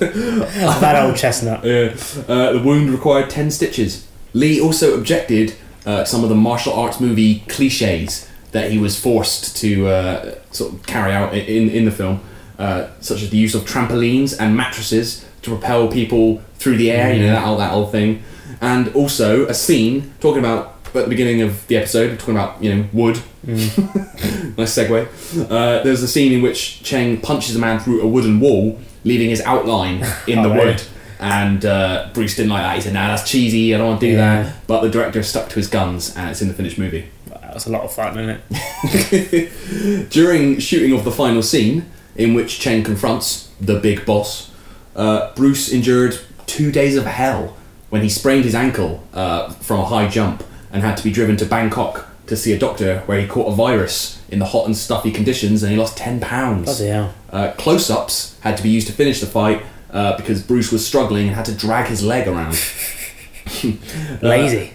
that 0.00 1.02
old 1.04 1.16
chestnut. 1.16 1.64
Yeah. 1.64 1.94
Uh, 2.28 2.52
the 2.52 2.62
wound 2.64 2.90
required 2.90 3.30
10 3.30 3.50
stitches. 3.50 4.06
Lee 4.32 4.60
also 4.60 4.96
objected 4.96 5.54
uh, 5.84 6.04
some 6.04 6.22
of 6.22 6.28
the 6.28 6.34
martial 6.36 6.72
arts 6.72 7.00
movie 7.00 7.40
cliches 7.48 8.28
that 8.52 8.70
he 8.70 8.78
was 8.78 8.98
forced 9.00 9.56
to 9.56 9.86
uh, 9.88 10.34
sort 10.50 10.72
of 10.74 10.82
carry 10.86 11.12
out 11.12 11.34
in, 11.34 11.68
in 11.70 11.84
the 11.84 11.90
film, 11.90 12.20
uh, 12.58 12.88
such 13.00 13.22
as 13.22 13.30
the 13.30 13.38
use 13.38 13.54
of 13.54 13.62
trampolines 13.62 14.38
and 14.38 14.56
mattresses 14.56 15.26
to 15.42 15.50
propel 15.50 15.88
people 15.88 16.40
through 16.54 16.76
the 16.76 16.90
air, 16.90 17.12
you 17.12 17.20
know, 17.22 17.32
that, 17.32 17.46
old- 17.46 17.60
that 17.60 17.72
old 17.72 17.90
thing. 17.90 18.22
And 18.60 18.94
also 18.94 19.46
a 19.46 19.54
scene 19.54 20.12
talking 20.20 20.38
about, 20.38 20.81
at 20.94 21.04
the 21.04 21.08
beginning 21.08 21.42
of 21.42 21.66
the 21.68 21.76
episode, 21.76 22.10
we're 22.10 22.16
talking 22.16 22.34
about, 22.34 22.62
you 22.62 22.74
know, 22.74 22.84
wood. 22.92 23.16
nice 23.46 24.76
segue. 24.76 25.06
Uh, 25.50 25.82
there's 25.82 26.02
a 26.02 26.08
scene 26.08 26.32
in 26.32 26.42
which 26.42 26.82
Cheng 26.82 27.20
punches 27.20 27.56
a 27.56 27.58
man 27.58 27.78
through 27.80 28.02
a 28.02 28.06
wooden 28.06 28.40
wall, 28.40 28.78
leaving 29.04 29.30
his 29.30 29.40
outline 29.42 30.04
in 30.26 30.38
Oh, 30.40 30.42
the 30.44 30.48
right. 30.50 30.58
wood. 30.66 30.82
And 31.18 31.64
uh, 31.64 32.08
Bruce 32.14 32.34
didn't 32.36 32.50
like 32.50 32.62
that. 32.62 32.74
He 32.76 32.80
said, 32.82 32.94
"Nah, 32.94 33.06
that's 33.08 33.30
cheesy. 33.30 33.72
I 33.74 33.78
don't 33.78 33.86
want 33.86 34.00
to 34.00 34.06
do 34.06 34.12
Yeah. 34.12 34.42
that." 34.42 34.66
But 34.66 34.80
the 34.80 34.88
director 34.90 35.22
stuck 35.22 35.48
to 35.50 35.54
his 35.54 35.68
guns, 35.68 36.16
and 36.16 36.30
it's 36.30 36.42
in 36.42 36.48
the 36.48 36.54
finished 36.54 36.78
movie. 36.78 37.08
That 37.28 37.54
was 37.54 37.66
a 37.66 37.70
lot 37.70 37.82
of 37.82 37.92
fun, 37.92 38.18
isn't 38.18 38.40
it? 38.50 40.08
During 40.10 40.58
shooting 40.58 40.92
of 40.98 41.04
the 41.04 41.12
final 41.12 41.42
scene, 41.42 41.86
in 42.16 42.34
which 42.34 42.58
Cheng 42.58 42.82
confronts 42.82 43.50
the 43.60 43.78
big 43.78 44.04
boss, 44.04 44.50
uh, 44.96 45.32
Bruce 45.34 45.70
endured 45.72 46.18
two 46.46 46.72
days 46.72 46.96
of 46.96 47.06
hell 47.06 47.56
when 47.90 48.02
he 48.02 48.08
sprained 48.08 48.44
his 48.44 48.54
ankle 48.56 49.04
uh, 49.14 49.50
from 49.50 49.78
a 49.80 49.84
high 49.84 50.08
jump 50.08 50.42
and 50.72 50.82
had 50.82 50.96
to 50.96 51.04
be 51.04 51.12
driven 51.12 51.36
to 51.36 51.46
Bangkok 51.46 52.08
to 52.26 52.36
see 52.36 52.52
a 52.52 52.58
doctor 52.58 53.00
where 53.00 53.20
he 53.20 53.26
caught 53.26 53.52
a 53.52 53.54
virus 53.54 54.22
in 54.28 54.38
the 54.38 54.46
hot 54.46 54.66
and 54.66 54.76
stuffy 54.76 55.10
conditions 55.10 55.62
and 55.62 55.70
he 55.70 55.78
lost 55.78 55.96
10 55.98 56.20
pounds. 56.20 56.64
Bloody 56.64 56.86
hell. 56.86 57.14
Uh, 57.30 57.52
Close 57.58 57.90
ups 57.90 58.38
had 58.40 58.56
to 58.56 58.62
be 58.62 58.70
used 58.70 58.86
to 58.86 58.92
finish 58.92 59.20
the 59.20 59.26
fight 59.26 59.62
uh, 59.90 60.16
because 60.16 60.42
Bruce 60.42 60.72
was 60.72 60.86
struggling 60.86 61.26
and 61.26 61.36
had 61.36 61.44
to 61.44 61.54
drag 61.54 61.88
his 61.88 62.02
leg 62.02 62.26
around. 62.26 62.52
Lazy. 64.22 64.72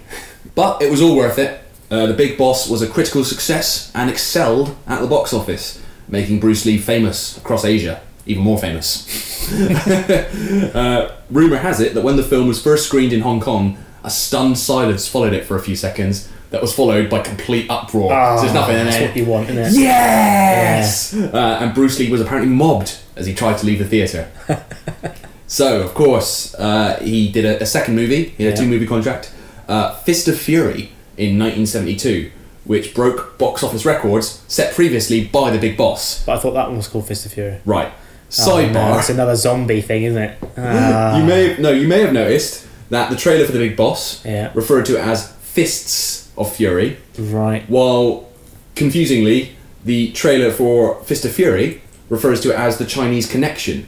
But 0.55 0.81
it 0.81 0.91
was 0.91 1.01
all 1.01 1.15
worth 1.15 1.39
it. 1.39 1.61
Uh, 1.89 2.05
the 2.07 2.13
Big 2.13 2.37
Boss 2.37 2.69
was 2.69 2.81
a 2.81 2.87
critical 2.87 3.23
success 3.23 3.91
and 3.95 4.09
excelled 4.09 4.75
at 4.87 5.01
the 5.01 5.07
box 5.07 5.33
office, 5.33 5.81
making 6.07 6.39
Bruce 6.39 6.65
Lee 6.65 6.77
famous 6.77 7.37
across 7.37 7.63
Asia, 7.63 8.01
even 8.25 8.43
more 8.43 8.57
famous. 8.57 9.51
uh, 10.75 11.15
rumor 11.29 11.57
has 11.57 11.79
it 11.79 11.93
that 11.93 12.01
when 12.01 12.17
the 12.17 12.23
film 12.23 12.47
was 12.47 12.61
first 12.61 12.85
screened 12.85 13.13
in 13.13 13.21
Hong 13.21 13.39
Kong, 13.39 13.77
a 14.07 14.09
stunned 14.09 14.57
silence 14.57 15.07
followed 15.07 15.33
it 15.33 15.45
for 15.45 15.55
a 15.57 15.61
few 15.61 15.75
seconds. 15.75 16.29
That 16.49 16.61
was 16.61 16.73
followed 16.73 17.09
by 17.09 17.19
complete 17.21 17.69
uproar. 17.69 18.09
so 18.09 18.41
there's 18.41 18.53
nothing 18.53 18.75
in 18.77 18.87
Ah, 18.87 18.89
that's 18.89 19.01
what 19.01 19.17
you 19.17 19.25
want, 19.25 19.49
isn't 19.49 19.65
it? 19.65 19.73
Yes! 19.81 21.13
Uh, 21.13 21.57
and 21.59 21.75
Bruce 21.75 21.99
Lee 21.99 22.09
was 22.09 22.21
apparently 22.21 22.49
mobbed 22.53 22.97
as 23.17 23.25
he 23.25 23.33
tried 23.35 23.57
to 23.57 23.65
leave 23.65 23.79
the 23.79 23.85
theatre. 23.85 24.31
so, 25.47 25.81
of 25.81 25.93
course, 25.93 26.55
uh, 26.55 26.99
he 27.03 27.29
did 27.29 27.43
a, 27.43 27.61
a 27.61 27.65
second 27.65 27.97
movie. 27.97 28.29
He 28.37 28.45
had 28.45 28.53
a 28.53 28.57
two 28.57 28.65
movie 28.65 28.87
contract. 28.87 29.33
Uh, 29.67 29.93
Fist 29.95 30.29
of 30.29 30.39
Fury 30.39 30.93
in 31.17 31.37
1972, 31.37 32.31
which 32.63 32.95
broke 32.95 33.37
box 33.37 33.61
office 33.61 33.85
records 33.85 34.41
set 34.47 34.73
previously 34.73 35.25
by 35.25 35.51
the 35.51 35.59
Big 35.59 35.75
Boss. 35.75 36.23
But 36.25 36.37
I 36.37 36.39
thought 36.39 36.53
that 36.53 36.67
one 36.69 36.77
was 36.77 36.87
called 36.87 37.07
Fist 37.07 37.25
of 37.25 37.33
Fury. 37.33 37.59
Right. 37.65 37.91
Oh, 37.91 38.61
no, 38.61 38.69
Sidebar. 38.69 38.99
it's 38.99 39.09
another 39.09 39.35
zombie 39.35 39.81
thing, 39.81 40.03
isn't 40.03 40.21
it? 40.21 40.37
Ah. 40.57 41.17
you 41.19 41.25
may 41.25 41.49
have, 41.49 41.59
no, 41.59 41.71
you 41.71 41.89
may 41.89 42.01
have 42.01 42.13
noticed 42.13 42.66
that 42.89 43.09
the 43.09 43.15
trailer 43.15 43.45
for 43.45 43.51
the 43.51 43.59
Big 43.59 43.75
Boss 43.75 44.21
Yeah. 44.25 44.51
referred 44.53 44.85
to 44.87 44.95
it 44.97 45.01
as 45.01 45.31
Fists 45.41 46.27
of 46.37 46.53
Fury, 46.55 46.97
Right. 47.17 47.63
while 47.69 48.27
confusingly 48.75 49.51
the 49.83 50.11
trailer 50.11 50.51
for 50.51 51.01
Fist 51.03 51.25
of 51.25 51.31
Fury 51.31 51.81
refers 52.09 52.39
to 52.41 52.51
it 52.51 52.55
as 52.59 52.77
the 52.77 52.85
Chinese 52.85 53.27
Connection. 53.29 53.87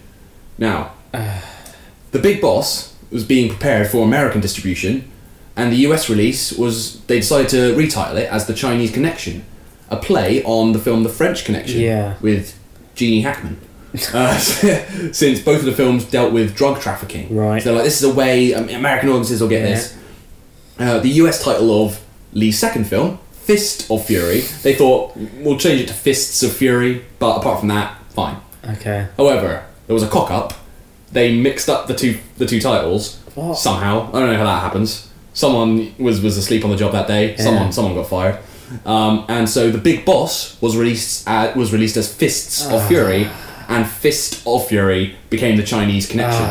Now, 0.58 0.92
the 2.12 2.20
Big 2.20 2.42
Boss 2.42 2.94
was 3.12 3.24
being 3.24 3.50
prepared 3.50 3.88
for 3.90 4.04
American 4.04 4.42
distribution, 4.42 5.06
and 5.56 5.72
the 5.72 5.78
US 5.88 6.10
release 6.10 6.52
was 6.52 7.00
they 7.08 7.20
decided 7.20 7.50
to 7.50 7.76
retitle 7.76 8.16
it 8.18 8.30
as 8.32 8.46
the 8.48 8.54
Chinese 8.54 8.92
Connection, 8.92 9.44
a 9.90 9.98
play 9.98 10.44
on 10.44 10.74
the 10.74 10.80
film 10.80 11.04
The 11.04 11.10
French 11.10 11.46
Connection 11.46 11.82
Yeah. 11.82 12.14
with 12.22 12.54
Gene 12.96 13.24
Hackman. 13.24 13.58
Uh, 14.14 14.38
since 15.12 15.40
both 15.40 15.60
of 15.60 15.66
the 15.66 15.72
films 15.74 16.06
dealt 16.06 16.32
with 16.34 16.56
drug 16.56 16.80
trafficking, 16.82 17.36
Right. 17.36 17.62
So 17.62 17.70
they're 17.70 17.76
like, 17.76 17.86
this 17.86 18.02
is 18.02 18.10
a 18.10 18.14
way 18.14 18.54
um, 18.54 18.70
American 18.70 19.10
audiences 19.10 19.42
will 19.42 19.50
get 19.50 19.62
Yeah. 19.68 19.76
this. 19.76 19.98
Uh, 20.78 21.00
the 21.00 21.10
US 21.24 21.44
title 21.44 21.86
of 21.86 22.00
Lee's 22.34 22.58
second 22.58 22.86
film, 22.86 23.20
Fist 23.32 23.90
of 23.92 24.06
Fury, 24.06 24.42
they 24.64 24.76
thought 24.76 25.16
we'll 25.40 25.58
change 25.58 25.82
it 25.82 25.88
to 25.88 25.94
Fists 25.94 26.44
of 26.44 26.54
Fury, 26.54 27.04
but 27.20 27.38
apart 27.38 27.60
from 27.60 27.70
that, 27.70 27.98
fine. 28.14 28.38
Okay. 28.64 29.08
However, 29.18 29.66
there 29.88 29.94
was 29.94 30.04
a 30.04 30.08
cock 30.08 30.30
up. 30.32 30.54
They 31.12 31.36
mixed 31.36 31.68
up 31.70 31.88
the 31.88 31.96
two 31.96 32.20
the 32.38 32.46
two 32.46 32.62
titles 32.62 33.18
What? 33.34 33.58
somehow. 33.58 34.10
I 34.14 34.20
don't 34.20 34.30
know 34.30 34.38
how 34.38 34.44
that 34.44 34.62
happens. 34.62 35.10
Someone 35.34 35.96
was 35.98 36.22
was 36.22 36.38
asleep 36.38 36.64
on 36.64 36.70
the 36.70 36.76
job 36.78 36.92
that 36.92 37.08
day. 37.08 37.32
Yeah. 37.32 37.38
Someone 37.42 37.72
someone 37.72 37.96
got 37.96 38.08
fired. 38.08 38.38
Um, 38.86 39.26
and 39.28 39.50
so 39.50 39.72
the 39.72 39.80
Big 39.80 40.06
Boss 40.06 40.62
was 40.62 40.78
released 40.78 41.28
uh, 41.28 41.52
was 41.56 41.74
released 41.74 41.98
as 41.98 42.14
Fists 42.14 42.68
of 42.68 42.74
Ah. 42.74 42.88
Fury, 42.88 43.28
and 43.70 43.88
Fist 43.88 44.44
of 44.46 44.68
Fury 44.68 45.16
became 45.30 45.56
the 45.56 45.64
Chinese 45.64 46.06
connection. 46.08 46.46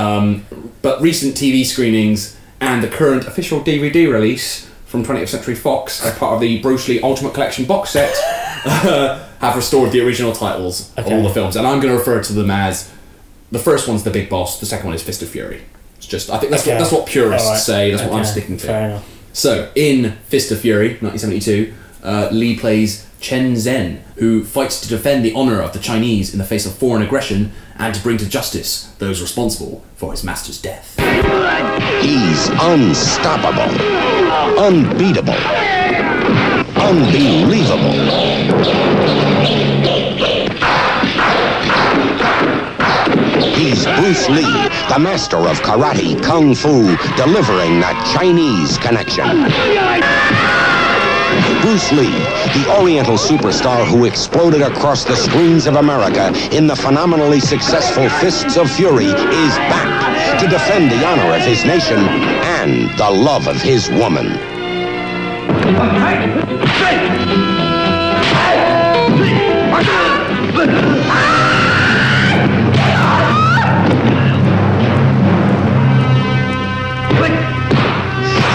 Um, 0.00 0.46
but 0.82 1.00
recent 1.02 1.34
TV 1.34 1.64
screenings 1.64 2.36
and 2.60 2.82
the 2.82 2.88
current 2.88 3.26
official 3.26 3.60
DVD 3.60 4.10
release 4.12 4.66
from 4.86 5.04
20th 5.04 5.28
Century 5.28 5.54
Fox 5.54 6.04
as 6.04 6.16
part 6.18 6.34
of 6.34 6.40
the 6.40 6.60
Bruce 6.60 6.86
Lee 6.88 7.00
Ultimate 7.00 7.32
Collection 7.34 7.64
box 7.64 7.90
set 7.90 8.14
have 9.40 9.56
restored 9.56 9.90
the 9.92 10.00
original 10.04 10.32
titles 10.32 10.92
of 10.96 11.06
all 11.06 11.22
the 11.22 11.30
films, 11.30 11.56
and 11.56 11.66
I'm 11.66 11.80
going 11.80 11.92
to 11.92 11.98
refer 11.98 12.22
to 12.22 12.32
them 12.32 12.50
as 12.50 12.92
the 13.50 13.58
first 13.58 13.88
one's 13.88 14.04
the 14.04 14.10
Big 14.10 14.28
Boss, 14.28 14.60
the 14.60 14.66
second 14.66 14.86
one 14.86 14.94
is 14.94 15.02
Fist 15.02 15.22
of 15.22 15.28
Fury. 15.28 15.62
It's 15.96 16.06
just 16.06 16.30
I 16.30 16.38
think 16.38 16.50
that's 16.50 16.62
Okay. 16.62 16.74
what 16.74 16.78
that's 16.80 16.92
what 16.92 17.06
purists 17.06 17.46
Alright. 17.46 17.62
say. 17.62 17.90
That's 17.90 18.02
what 18.08 18.18
I'm 18.18 18.24
sticking 18.24 18.56
to. 18.58 19.02
So, 19.32 19.70
in 19.76 20.12
Fist 20.28 20.50
of 20.50 20.60
Fury, 20.60 20.98
1972, 21.00 21.72
uh, 22.02 22.28
Lee 22.30 22.56
plays 22.58 23.06
Chen 23.20 23.54
Zhen, 23.54 24.00
who 24.16 24.44
fights 24.44 24.80
to 24.80 24.88
defend 24.88 25.24
the 25.24 25.34
honor 25.34 25.60
of 25.60 25.72
the 25.72 25.78
Chinese 25.78 26.32
in 26.32 26.38
the 26.38 26.44
face 26.44 26.66
of 26.66 26.74
foreign 26.74 27.02
aggression 27.02 27.52
and 27.76 27.94
to 27.94 28.02
bring 28.02 28.16
to 28.18 28.28
justice 28.28 28.92
those 28.98 29.20
responsible 29.20 29.84
for 29.96 30.10
his 30.12 30.24
master's 30.24 30.60
death. 30.60 30.96
He's 32.00 32.48
unstoppable, 32.60 33.70
unbeatable, 34.58 35.34
unbelievable. 36.76 38.60
He's 43.54 43.84
Bruce 43.84 44.28
Lee, 44.30 44.68
the 44.88 44.98
master 44.98 45.36
of 45.36 45.60
karate, 45.60 46.22
kung 46.22 46.54
fu, 46.54 46.96
delivering 47.16 47.80
the 47.80 47.92
Chinese 48.12 48.78
connection. 48.78 50.59
Bruce 51.60 51.92
Lee, 51.92 52.10
the 52.54 52.76
Oriental 52.78 53.16
superstar 53.16 53.84
who 53.86 54.04
exploded 54.04 54.62
across 54.62 55.04
the 55.04 55.16
screens 55.16 55.66
of 55.66 55.76
America 55.76 56.32
in 56.52 56.66
the 56.66 56.76
phenomenally 56.76 57.40
successful 57.40 58.08
Fists 58.08 58.56
of 58.56 58.70
Fury, 58.70 59.06
is 59.06 59.56
back 59.70 60.40
to 60.40 60.48
defend 60.48 60.90
the 60.90 61.04
honor 61.06 61.34
of 61.34 61.42
his 61.42 61.64
nation 61.64 61.98
and 61.98 62.90
the 62.98 63.10
love 63.10 63.46
of 63.46 63.60
his 63.60 63.90
woman. 63.90 64.38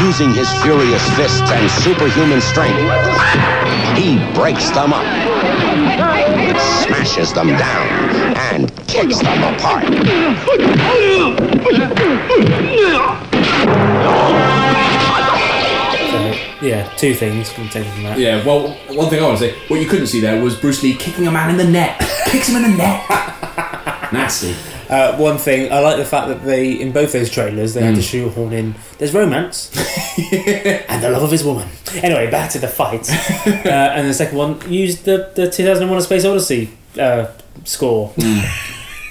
Using 0.06 0.32
his 0.36 0.48
furious 0.62 1.04
fists 1.16 1.50
and 1.50 1.72
superhuman 1.82 2.40
strength, 2.40 2.78
he 3.98 4.20
breaks 4.36 4.70
them 4.70 4.94
up, 4.94 5.04
smashes 6.86 7.34
them 7.34 7.48
down, 7.48 7.88
and 8.38 8.72
kicks 8.86 9.18
them 9.18 9.56
apart. 9.56 9.84
So, 16.12 16.34
yeah, 16.62 16.88
two 16.98 17.16
things 17.16 17.52
from 17.52 17.68
taking 17.70 17.92
from 17.94 18.04
that. 18.04 18.20
Yeah, 18.20 18.46
well, 18.46 18.74
one 18.90 19.10
thing 19.10 19.24
I 19.24 19.24
want 19.24 19.40
to 19.40 19.50
say, 19.50 19.58
what 19.70 19.82
you 19.82 19.88
couldn't 19.88 20.06
see 20.08 20.20
there 20.20 20.40
was 20.42 20.56
Bruce 20.56 20.84
Lee 20.84 20.94
kicking 20.94 21.26
a 21.26 21.32
man 21.32 21.50
in 21.50 21.58
the 21.58 21.68
neck. 21.68 22.00
Kicks 22.28 22.48
him 22.48 22.64
in 22.64 22.72
the 22.72 22.78
neck. 22.78 23.10
Nasty. 24.14 24.56
Uh, 24.90 25.16
one 25.18 25.38
thing 25.38 25.72
I 25.72 25.80
like 25.80 25.98
the 25.98 26.06
fact 26.06 26.28
that 26.28 26.44
they 26.46 26.72
in 26.72 26.92
both 26.92 27.12
those 27.12 27.30
trailers 27.30 27.74
they 27.74 27.82
had 27.82 27.96
to 27.96 28.02
Mm. 28.02 28.10
shoehorn 28.12 28.54
in 28.54 28.76
there's 28.98 29.14
romance 29.14 29.72
and 30.18 31.04
the 31.04 31.10
love 31.10 31.24
of 31.24 31.32
his 31.32 31.44
woman. 31.44 31.68
Anyway, 31.96 32.30
back 32.30 32.52
to 32.52 32.60
the 32.60 32.68
fight. 32.68 33.10
uh, 33.66 33.70
and 33.70 34.08
the 34.08 34.14
second 34.14 34.38
one 34.38 34.60
used 34.72 35.06
the 35.06 35.32
the 35.36 35.50
2001: 35.50 35.98
A 35.98 36.02
Space 36.02 36.26
Odyssey 36.26 36.70
uh, 37.00 37.28
score. 37.64 38.14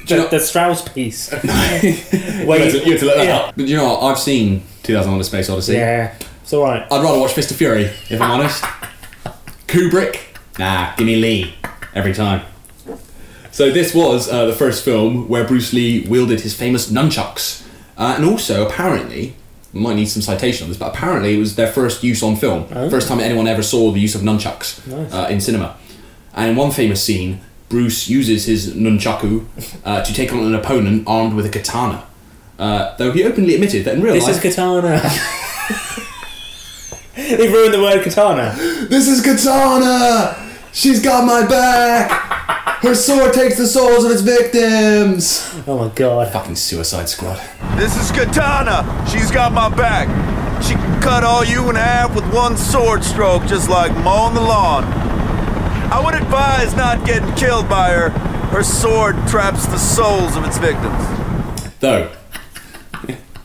The, 0.06 0.28
the 0.30 0.38
Strauss 0.38 0.86
piece. 0.86 1.32
you, 1.82 1.90
you 1.90 1.96
had 2.92 3.00
to 3.00 3.06
let 3.06 3.16
that 3.16 3.24
yeah. 3.26 3.36
out. 3.38 3.56
But 3.56 3.66
you 3.66 3.76
know 3.76 3.84
what? 3.94 4.02
I've 4.02 4.18
seen 4.18 4.62
2001: 4.82 5.20
A 5.20 5.24
Space 5.24 5.48
Odyssey. 5.50 5.72
Yeah, 5.74 6.14
it's 6.42 6.52
all 6.52 6.62
right. 6.62 6.82
I'd 6.92 7.02
rather 7.02 7.18
watch 7.18 7.32
Fist 7.32 7.50
of 7.50 7.56
Fury, 7.56 7.84
if 8.10 8.20
I'm 8.20 8.30
honest. 8.30 8.62
Kubrick? 9.66 10.20
Nah, 10.58 10.94
give 10.96 11.06
me 11.06 11.16
Lee 11.16 11.54
every 11.94 12.12
time. 12.12 12.42
So 13.54 13.70
this 13.70 13.94
was 13.94 14.28
uh, 14.28 14.46
the 14.46 14.52
first 14.52 14.84
film 14.84 15.28
where 15.28 15.44
Bruce 15.44 15.72
Lee 15.72 16.00
wielded 16.08 16.40
his 16.40 16.56
famous 16.56 16.90
nunchucks, 16.90 17.64
uh, 17.96 18.14
and 18.16 18.24
also 18.24 18.66
apparently, 18.66 19.36
might 19.72 19.94
need 19.94 20.06
some 20.06 20.22
citation 20.22 20.64
on 20.64 20.70
this, 20.70 20.76
but 20.76 20.88
apparently 20.92 21.36
it 21.36 21.38
was 21.38 21.54
their 21.54 21.70
first 21.70 22.02
use 22.02 22.20
on 22.24 22.34
film. 22.34 22.66
Oh. 22.72 22.90
First 22.90 23.06
time 23.06 23.20
anyone 23.20 23.46
ever 23.46 23.62
saw 23.62 23.92
the 23.92 24.00
use 24.00 24.16
of 24.16 24.22
nunchucks 24.22 24.84
Nice. 24.88 25.14
uh, 25.14 25.28
in 25.30 25.40
cinema. 25.40 25.76
And 26.34 26.50
in 26.50 26.56
one 26.56 26.72
famous 26.72 27.00
scene, 27.00 27.42
Bruce 27.68 28.08
uses 28.08 28.46
his 28.46 28.74
nunchaku 28.74 29.44
uh, 29.84 30.02
to 30.02 30.12
take 30.12 30.32
on 30.32 30.40
an 30.40 30.56
opponent 30.56 31.04
armed 31.06 31.34
with 31.34 31.46
a 31.46 31.48
katana. 31.48 32.04
Uh, 32.58 32.96
though 32.96 33.12
he 33.12 33.22
openly 33.22 33.54
admitted 33.54 33.84
that 33.84 33.94
in 33.94 34.02
real 34.02 34.14
This 34.14 34.24
life, 34.24 34.44
is 34.44 34.56
katana. 34.56 35.00
They've 37.14 37.52
ruined 37.52 37.72
the 37.74 37.80
word 37.80 38.02
katana. 38.02 38.56
This 38.88 39.06
is 39.06 39.22
Katana! 39.22 40.40
She's 40.74 41.00
got 41.00 41.24
my 41.24 41.46
back! 41.46 42.10
Her 42.82 42.96
sword 42.96 43.32
takes 43.32 43.56
the 43.56 43.66
souls 43.66 44.04
of 44.04 44.10
its 44.10 44.22
victims! 44.22 45.48
Oh 45.68 45.78
my 45.78 45.94
god. 45.94 46.32
Fucking 46.32 46.56
Suicide 46.56 47.08
Squad. 47.08 47.40
This 47.76 47.96
is 47.96 48.10
Katana. 48.10 49.06
She's 49.08 49.30
got 49.30 49.52
my 49.52 49.68
back. 49.68 50.08
She 50.64 50.74
can 50.74 51.00
cut 51.00 51.22
all 51.22 51.44
you 51.44 51.70
in 51.70 51.76
half 51.76 52.12
with 52.16 52.24
one 52.34 52.56
sword 52.56 53.04
stroke, 53.04 53.46
just 53.46 53.70
like 53.70 53.92
mowing 53.98 54.34
the 54.34 54.40
lawn. 54.40 54.82
I 55.92 56.02
would 56.04 56.16
advise 56.16 56.74
not 56.74 57.06
getting 57.06 57.32
killed 57.36 57.68
by 57.68 57.90
her. 57.92 58.08
Her 58.48 58.64
sword 58.64 59.14
traps 59.28 59.66
the 59.66 59.78
souls 59.78 60.34
of 60.36 60.44
its 60.44 60.58
victims. 60.58 61.70
Though, 61.78 62.10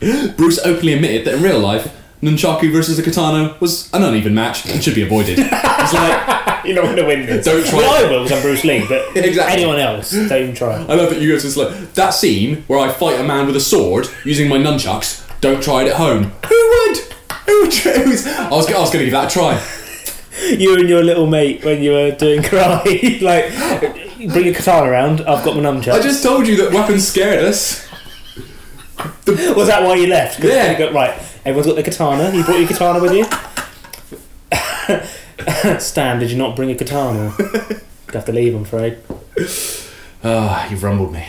Bruce 0.36 0.58
openly 0.58 0.94
admitted 0.94 1.26
that 1.28 1.34
in 1.34 1.42
real 1.44 1.60
life, 1.60 1.96
Nunchaku 2.22 2.70
versus 2.70 2.98
a 2.98 3.02
katana 3.02 3.56
was 3.60 3.90
an 3.94 4.02
uneven 4.02 4.34
match 4.34 4.66
and 4.66 4.82
should 4.84 4.94
be 4.94 5.02
avoided. 5.02 5.38
It's 5.38 5.92
like, 5.94 6.64
You're 6.66 6.74
not 6.76 6.84
going 6.84 6.96
to 6.96 7.06
win 7.06 7.24
this. 7.24 7.46
Don't 7.46 7.64
try 7.66 7.78
Well. 7.78 8.06
I 8.06 8.10
will, 8.10 8.32
I'm 8.32 8.42
Bruce 8.42 8.64
Lee, 8.64 8.84
but 8.86 9.02
Exactly. 9.16 9.54
anyone 9.62 9.78
else, 9.80 10.10
don't 10.10 10.54
try. 10.54 10.74
I 10.76 10.94
love 10.94 11.08
that 11.10 11.20
you 11.22 11.32
guys 11.32 11.42
just 11.42 11.56
like, 11.56 11.94
that 11.94 12.10
scene 12.10 12.62
where 12.66 12.78
I 12.78 12.92
fight 12.92 13.18
a 13.18 13.24
man 13.24 13.46
with 13.46 13.56
a 13.56 13.60
sword 13.60 14.08
using 14.26 14.48
my 14.48 14.58
nunchucks, 14.58 15.26
don't 15.40 15.62
try 15.62 15.84
it 15.84 15.88
at 15.88 15.96
home. 15.96 16.24
Who 16.48 16.68
would? 16.68 16.98
Who 17.46 17.60
would? 17.62 17.86
I 17.86 18.04
was, 18.06 18.26
I 18.26 18.50
was 18.50 18.68
going 18.68 18.98
to 18.98 19.04
give 19.06 19.12
that 19.12 19.30
a 19.30 19.32
try. 19.32 19.66
You 20.42 20.74
and 20.78 20.88
your 20.88 21.02
little 21.04 21.26
mate 21.26 21.62
when 21.66 21.82
you 21.82 21.90
were 21.92 22.12
doing 22.12 22.40
karate, 22.40 23.20
like, 23.20 23.50
bring 24.32 24.46
your 24.46 24.54
katana 24.54 24.90
around. 24.90 25.20
I've 25.22 25.44
got 25.44 25.54
my 25.54 25.60
nunchucks. 25.62 25.92
I 25.92 26.00
just 26.00 26.22
told 26.22 26.46
you 26.46 26.56
that 26.58 26.72
weapons 26.72 27.06
scared 27.06 27.44
us. 27.44 27.86
Was 29.26 29.66
that 29.66 29.82
why 29.82 29.96
you 29.96 30.06
left? 30.06 30.42
Yeah. 30.42 30.72
you 30.72 30.78
got- 30.78 30.94
right. 30.94 31.20
Everyone's 31.44 31.66
got 31.66 31.76
the 31.76 31.82
katana. 31.82 32.36
You 32.36 32.44
brought 32.44 32.58
your 32.58 32.68
katana 32.68 33.00
with 33.00 33.12
you. 33.14 33.24
Stan, 35.80 36.18
did 36.18 36.30
you 36.30 36.36
not 36.36 36.54
bring 36.56 36.70
a 36.70 36.74
katana? 36.74 37.32
you 37.38 38.12
have 38.12 38.24
to 38.26 38.32
leave, 38.32 38.54
I'm 38.54 38.62
afraid. 38.62 38.98
Ah, 40.22 40.68
you've 40.70 40.82
rumbled 40.82 41.12
me. 41.12 41.24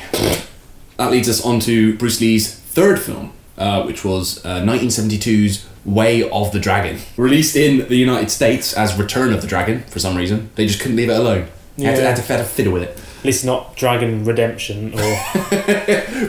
That 0.98 1.12
leads 1.12 1.30
us 1.30 1.44
on 1.46 1.60
to 1.62 1.96
Bruce 1.98 2.20
Lee's 2.20 2.54
third 2.54 3.00
film, 3.00 3.32
uh, 3.58 3.84
which 3.84 4.04
was 4.04 4.46
uh, 4.46 4.62
1972's 4.62 5.68
Way 5.86 6.30
of 6.30 6.52
the 6.52 6.60
Dragon. 6.60 7.00
Released 7.18 7.56
in 7.56 7.88
the 7.88 7.96
United 7.96 8.30
States 8.30 8.74
as 8.74 8.98
Return 9.00 9.34
of 9.34 9.42
the 9.42 9.48
Dragon 9.48 9.82
for 9.84 10.00
some 10.00 10.16
reason. 10.18 10.50
They 10.56 10.68
just 10.68 10.80
couldn't 10.82 10.98
leave 10.98 11.10
it 11.10 11.18
alone. 11.18 11.48
They 11.78 11.86
Had, 11.86 11.96
to, 11.96 12.02
Yeah. 12.02 12.08
had 12.10 12.16
to 12.18 12.22
had 12.24 12.38
to 12.38 12.44
fiddle 12.44 12.74
with 12.74 12.84
it. 12.84 12.90
At 13.20 13.26
least 13.26 13.46
not 13.46 13.76
Dragon 13.78 14.26
Redemption 14.26 14.94
or 14.94 15.20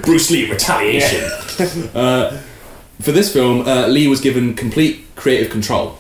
Bruce 0.02 0.30
Lee 0.30 0.48
Retaliation. 0.50 1.24
uh, 1.94 2.40
for 3.00 3.12
this 3.12 3.32
film, 3.32 3.66
uh, 3.66 3.86
Lee 3.88 4.06
was 4.08 4.20
given 4.20 4.54
complete 4.54 5.04
creative 5.16 5.50
control 5.50 5.98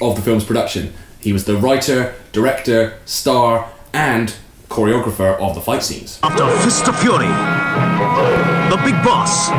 of 0.00 0.16
the 0.16 0.22
film's 0.22 0.44
production. 0.44 0.92
He 1.20 1.32
was 1.32 1.44
the 1.44 1.56
writer, 1.56 2.14
director, 2.32 2.98
star, 3.04 3.70
and 3.92 4.34
choreographer 4.68 5.38
of 5.40 5.54
the 5.54 5.60
fight 5.60 5.82
scenes. 5.82 6.20
After 6.22 6.48
Fist 6.58 6.86
of 6.88 6.98
Fury, 7.00 7.26
the 7.26 8.80
big 8.84 8.94
boss, 9.04 9.50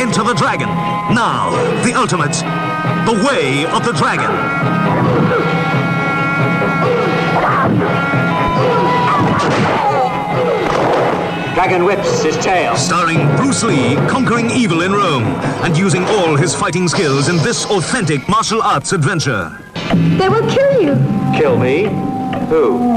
Enter 0.00 0.22
the 0.22 0.34
Dragon. 0.34 0.68
Now, 0.68 1.50
the 1.82 1.94
ultimate, 1.94 2.34
the 3.06 3.26
Way 3.26 3.64
of 3.66 3.84
the 3.84 3.92
Dragon. 3.92 4.91
Dragon 11.54 11.84
whips 11.84 12.22
his 12.22 12.36
tail. 12.38 12.74
Starring 12.76 13.26
Bruce 13.36 13.62
Lee 13.62 13.94
conquering 14.08 14.50
evil 14.50 14.80
in 14.80 14.92
Rome 14.92 15.24
and 15.62 15.76
using 15.76 16.02
all 16.04 16.34
his 16.34 16.54
fighting 16.54 16.88
skills 16.88 17.28
in 17.28 17.36
this 17.36 17.66
authentic 17.66 18.26
martial 18.26 18.62
arts 18.62 18.92
adventure. 18.92 19.58
They 19.92 20.30
will 20.30 20.48
kill 20.50 20.80
you. 20.80 20.94
Kill 21.38 21.58
me? 21.58 21.84
Who? 22.48 22.94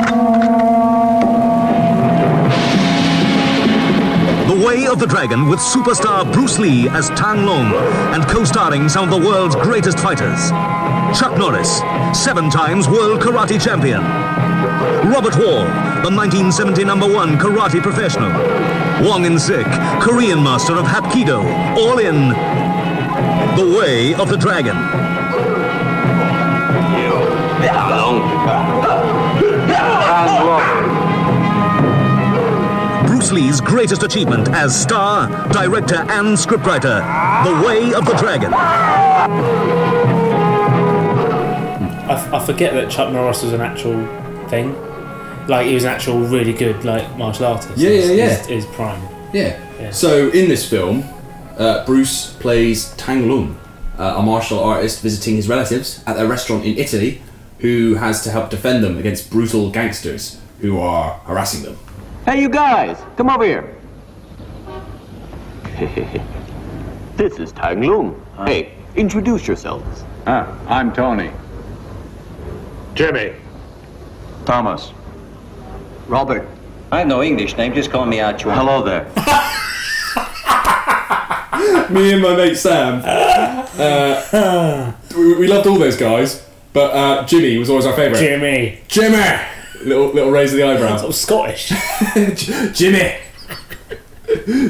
The 4.47 4.65
Way 4.65 4.87
of 4.87 4.99
the 4.99 5.07
Dragon 5.07 5.49
with 5.49 5.59
superstar 5.59 6.31
Bruce 6.31 6.57
Lee 6.57 6.87
as 6.89 7.09
Tang 7.09 7.45
Long 7.45 7.73
and 8.13 8.23
co-starring 8.23 8.87
some 8.87 9.11
of 9.11 9.21
the 9.21 9.27
world's 9.27 9.55
greatest 9.57 9.99
fighters. 9.99 10.51
Chuck 11.13 11.37
Norris, 11.37 11.81
seven 12.13 12.49
times 12.49 12.87
world 12.87 13.21
karate 13.21 13.61
champion. 13.61 14.01
Robert 15.11 15.35
Wall, 15.37 15.65
the 16.03 16.11
1970 16.11 16.83
number 16.83 17.07
one 17.07 17.37
karate 17.37 17.81
professional. 17.81 18.31
Wong 19.05 19.25
In 19.25 19.37
Sik, 19.37 19.65
Korean 20.01 20.43
master 20.43 20.77
of 20.77 20.85
Hapkido, 20.85 21.43
all 21.77 21.99
in 21.99 22.29
The 23.55 23.77
Way 23.77 24.13
of 24.15 24.29
the 24.29 24.37
Dragon. 24.37 24.75
Bruce 33.07 33.31
Lee's 33.31 33.61
greatest 33.61 34.03
achievement 34.03 34.49
as 34.49 34.79
star, 34.79 35.27
director, 35.51 36.05
and 36.09 36.37
scriptwriter, 36.37 37.01
The 37.45 37.65
Way 37.65 37.93
of 37.93 38.05
the 38.05 38.13
Dragon. 38.13 38.51
I, 42.07 42.13
f- 42.13 42.33
I 42.33 42.45
forget 42.45 42.73
that 42.73 42.89
Chuck 42.91 43.11
Norris 43.11 43.41
was 43.43 43.53
an 43.53 43.61
actual 43.61 44.05
thing. 44.49 44.73
Like 45.47 45.67
he 45.67 45.73
was 45.73 45.83
an 45.83 45.89
actual 45.91 46.19
really 46.19 46.53
good 46.53 46.83
like 46.83 47.15
martial 47.17 47.45
artist. 47.45 47.77
Yeah, 47.77 47.89
His- 47.89 48.09
yeah, 48.09 48.15
yeah. 48.15 48.29
His, 48.37 48.45
his 48.47 48.65
prime. 48.67 49.01
Yeah. 49.33 49.59
Yeah. 49.79 49.91
So 49.91 50.29
in 50.29 50.47
this 50.49 50.67
film, 50.69 51.03
uh, 51.57 51.85
Bruce 51.85 52.33
plays 52.39 52.93
Tang 52.95 53.27
Lung, 53.29 53.57
uh, 53.97 54.15
a 54.17 54.21
martial 54.21 54.59
artist 54.59 55.01
visiting 55.01 55.35
his 55.35 55.47
relatives 55.49 56.03
at 56.07 56.19
a 56.19 56.27
restaurant 56.27 56.63
in 56.65 56.77
Italy, 56.77 57.21
who 57.59 57.95
has 57.95 58.23
to 58.23 58.29
help 58.31 58.49
defend 58.49 58.83
them 58.83 58.97
against 58.97 59.29
brutal 59.29 59.69
gangsters 59.71 60.39
who 60.61 60.79
are 60.79 61.11
harassing 61.25 61.63
them. 61.63 61.77
Hey, 62.25 62.41
you 62.41 62.49
guys, 62.49 62.97
come 63.17 63.29
over 63.29 63.43
here. 63.45 63.75
this 67.17 67.37
is 67.39 67.51
Tang 67.51 67.81
Lung. 67.81 68.25
Hey, 68.45 68.73
introduce 68.95 69.47
yourselves. 69.47 70.03
Ah, 70.27 70.47
I'm 70.67 70.93
Tony. 70.93 71.31
Jimmy. 72.95 73.33
Thomas. 74.45 74.91
Robert. 76.07 76.47
I 76.91 76.99
have 76.99 77.07
no 77.07 77.21
English 77.21 77.57
name, 77.57 77.73
just 77.73 77.91
call 77.91 78.05
me 78.05 78.21
Archie. 78.21 78.45
Hello 78.45 78.83
there. 78.83 79.11
Me 81.89 82.13
and 82.13 82.21
my 82.21 82.35
mate 82.35 82.55
Sam. 82.55 83.01
Uh, 83.05 84.93
we, 85.15 85.35
we 85.35 85.47
loved 85.47 85.67
all 85.67 85.77
those 85.77 85.97
guys, 85.97 86.47
but 86.73 86.91
uh, 86.93 87.25
Jimmy 87.25 87.57
was 87.57 87.69
always 87.69 87.85
our 87.85 87.93
favourite. 87.95 88.19
Jimmy. 88.19 88.79
Jimmy. 88.87 89.41
Little 89.83 90.07
little 90.07 90.31
raise 90.31 90.51
of 90.51 90.57
the 90.57 90.63
eyebrows. 90.63 91.01
Sort 91.01 91.09
of 91.11 91.15
Scottish. 91.15 91.71
Jimmy. 92.73 93.17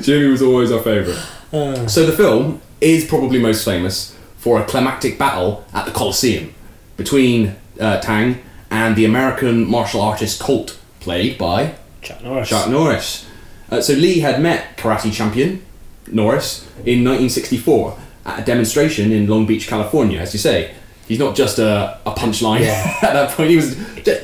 Jimmy 0.02 0.28
was 0.28 0.42
always 0.42 0.72
our 0.72 0.82
favourite. 0.82 1.20
Uh. 1.54 1.88
So 1.88 2.06
the 2.06 2.12
film 2.12 2.62
is 2.82 3.06
probably 3.06 3.40
most 3.40 3.64
famous 3.64 4.16
for 4.38 4.60
a 4.60 4.66
climactic 4.66 5.18
battle 5.18 5.66
at 5.74 5.86
the 5.86 5.92
Colosseum 5.92 6.54
between 6.98 7.56
uh, 7.80 8.00
Tang 8.02 8.42
and 8.72 8.96
the 8.96 9.06
American 9.06 9.66
martial 9.70 10.02
artist 10.02 10.40
Colt, 10.40 10.78
played 11.00 11.38
by 11.38 11.76
Chuck 12.02 12.22
Norris. 12.24 12.50
Chuck 12.50 12.70
Norris. 12.70 13.26
Uh, 13.72 13.82
so 13.82 13.94
Lee 13.94 14.20
had 14.20 14.42
met 14.42 14.78
karate 14.78 15.12
champion 15.14 15.64
Norris 16.12 16.64
in 16.86 17.04
1964 17.04 17.98
at 18.26 18.40
a 18.40 18.44
demonstration 18.46 19.12
in 19.12 19.28
Long 19.28 19.46
Beach, 19.46 19.68
California. 19.68 20.20
As 20.20 20.34
you 20.34 20.40
say, 20.40 20.74
he's 21.08 21.20
not 21.20 21.36
just 21.36 21.58
a, 21.60 22.00
a 22.06 22.12
punchline 22.12 22.62
Yeah. 22.62 22.98
at 23.02 23.14
that 23.14 23.32
point. 23.32 23.50
He 23.50 23.56
was 23.56 23.76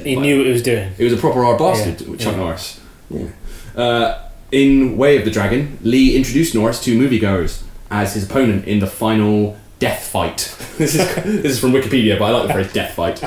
He 0.04 0.16
knew 0.16 0.38
what 0.38 0.46
he 0.48 0.52
was 0.54 0.64
doing. 0.64 0.92
he 0.98 1.04
was 1.04 1.14
a 1.14 1.18
proper 1.18 1.44
hard 1.44 1.58
bastard, 1.58 2.02
Yeah, 2.02 2.16
Chuck 2.18 2.34
yeah. 2.34 2.38
Norris. 2.38 2.80
Uh, 3.76 4.28
in 4.52 4.98
Way 4.98 5.18
of 5.18 5.26
the 5.26 5.32
Dragon, 5.32 5.78
Lee 5.82 6.16
introduced 6.16 6.54
Norris 6.54 6.84
to 6.84 6.98
moviegoers 6.98 7.64
as 7.90 8.14
his 8.16 8.26
opponent 8.30 8.66
in 8.66 8.80
the 8.80 8.88
final 8.88 9.58
death 9.82 10.08
fight. 10.08 10.38
this 10.78 10.96
is 10.96 11.16
this 11.26 11.54
is 11.54 11.60
from 11.60 11.72
Wikipedia, 11.74 12.18
but 12.18 12.26
I 12.26 12.30
like 12.38 12.48
the 12.48 12.54
phrase 12.54 12.72
death 12.72 12.94
fight. 12.94 13.22